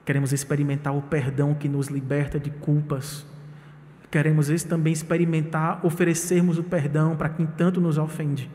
Queremos 0.07 0.33
experimentar 0.33 0.97
o 0.97 1.03
perdão 1.03 1.55
que 1.55 1.69
nos 1.69 1.89
liberta 1.89 2.41
de 2.41 2.49
culpas. 2.49 3.27
Queremos 4.11 4.49
também 4.65 4.91
experimentar 4.91 5.85
oferecermos 5.85 6.57
o 6.57 6.65
perdão 6.65 7.15
para 7.15 7.29
quem 7.29 7.45
tanto 7.45 7.79
nos 7.79 7.99
ofende. 7.99 8.51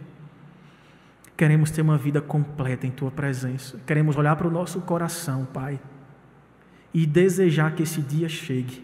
Queremos 1.38 1.70
ter 1.70 1.84
uma 1.84 1.96
vida 1.96 2.20
completa 2.20 2.88
em 2.88 2.92
tua 2.92 3.12
presença. 3.12 3.80
Queremos 3.86 4.18
olhar 4.18 4.36
para 4.36 4.48
o 4.48 4.52
nosso 4.52 4.82
coração, 4.82 5.46
Pai, 5.46 5.80
e 6.92 7.06
desejar 7.06 7.76
que 7.76 7.84
esse 7.84 8.02
dia 8.02 8.28
chegue. 8.28 8.84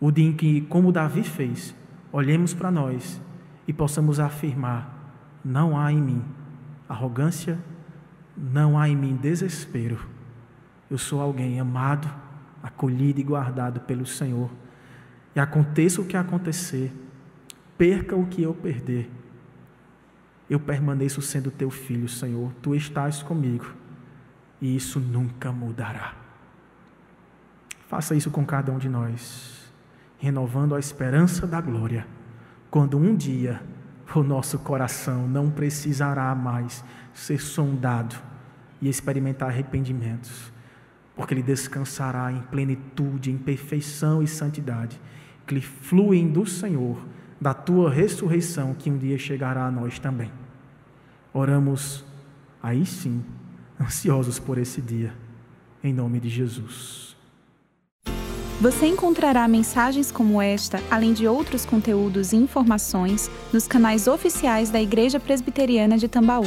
O 0.00 0.10
dia 0.10 0.26
em 0.26 0.32
que, 0.32 0.62
como 0.62 0.90
Davi 0.90 1.22
fez, 1.22 1.72
olhemos 2.10 2.52
para 2.52 2.72
nós 2.72 3.20
e 3.68 3.72
possamos 3.72 4.18
afirmar: 4.18 5.14
não 5.44 5.78
há 5.78 5.92
em 5.92 6.02
mim 6.02 6.24
arrogância, 6.88 7.58
não 8.38 8.78
há 8.78 8.88
em 8.88 8.96
mim 8.96 9.16
desespero. 9.16 9.98
Eu 10.90 10.96
sou 10.96 11.20
alguém 11.20 11.58
amado, 11.58 12.08
acolhido 12.62 13.20
e 13.20 13.24
guardado 13.24 13.80
pelo 13.80 14.06
Senhor. 14.06 14.50
E 15.34 15.40
aconteça 15.40 16.00
o 16.00 16.04
que 16.04 16.16
acontecer, 16.16 16.92
perca 17.76 18.16
o 18.16 18.26
que 18.26 18.42
eu 18.42 18.54
perder, 18.54 19.10
eu 20.48 20.58
permaneço 20.58 21.20
sendo 21.20 21.50
teu 21.50 21.70
filho, 21.70 22.08
Senhor. 22.08 22.52
Tu 22.62 22.74
estás 22.74 23.22
comigo 23.22 23.66
e 24.60 24.74
isso 24.74 24.98
nunca 24.98 25.52
mudará. 25.52 26.14
Faça 27.86 28.14
isso 28.14 28.30
com 28.30 28.44
cada 28.44 28.72
um 28.72 28.78
de 28.78 28.88
nós, 28.88 29.70
renovando 30.18 30.74
a 30.74 30.78
esperança 30.78 31.46
da 31.46 31.60
glória, 31.60 32.06
quando 32.70 32.98
um 32.98 33.14
dia 33.14 33.62
o 34.14 34.22
nosso 34.22 34.58
coração 34.58 35.28
não 35.28 35.50
precisará 35.50 36.34
mais 36.34 36.82
ser 37.18 37.40
sondado 37.40 38.16
e 38.80 38.88
experimentar 38.88 39.48
arrependimentos, 39.48 40.52
porque 41.16 41.34
ele 41.34 41.42
descansará 41.42 42.30
em 42.30 42.40
plenitude, 42.42 43.30
em 43.30 43.36
perfeição 43.36 44.22
e 44.22 44.28
santidade, 44.28 45.00
que 45.46 45.60
fluem 45.60 46.30
do 46.30 46.46
Senhor 46.46 46.96
da 47.40 47.54
tua 47.54 47.90
ressurreição 47.90 48.74
que 48.74 48.90
um 48.90 48.96
dia 48.96 49.18
chegará 49.18 49.66
a 49.66 49.70
nós 49.70 49.98
também. 49.98 50.30
Oramos 51.32 52.04
aí 52.62 52.86
sim, 52.86 53.22
ansiosos 53.80 54.38
por 54.38 54.58
esse 54.58 54.80
dia, 54.80 55.12
em 55.82 55.92
nome 55.92 56.20
de 56.20 56.28
Jesus. 56.28 57.16
Você 58.60 58.86
encontrará 58.86 59.46
mensagens 59.46 60.10
como 60.10 60.42
esta, 60.42 60.80
além 60.90 61.12
de 61.12 61.28
outros 61.28 61.64
conteúdos 61.64 62.32
e 62.32 62.36
informações, 62.36 63.30
nos 63.52 63.68
canais 63.68 64.08
oficiais 64.08 64.68
da 64.68 64.82
Igreja 64.82 65.20
Presbiteriana 65.20 65.96
de 65.96 66.08
Tambaú, 66.08 66.46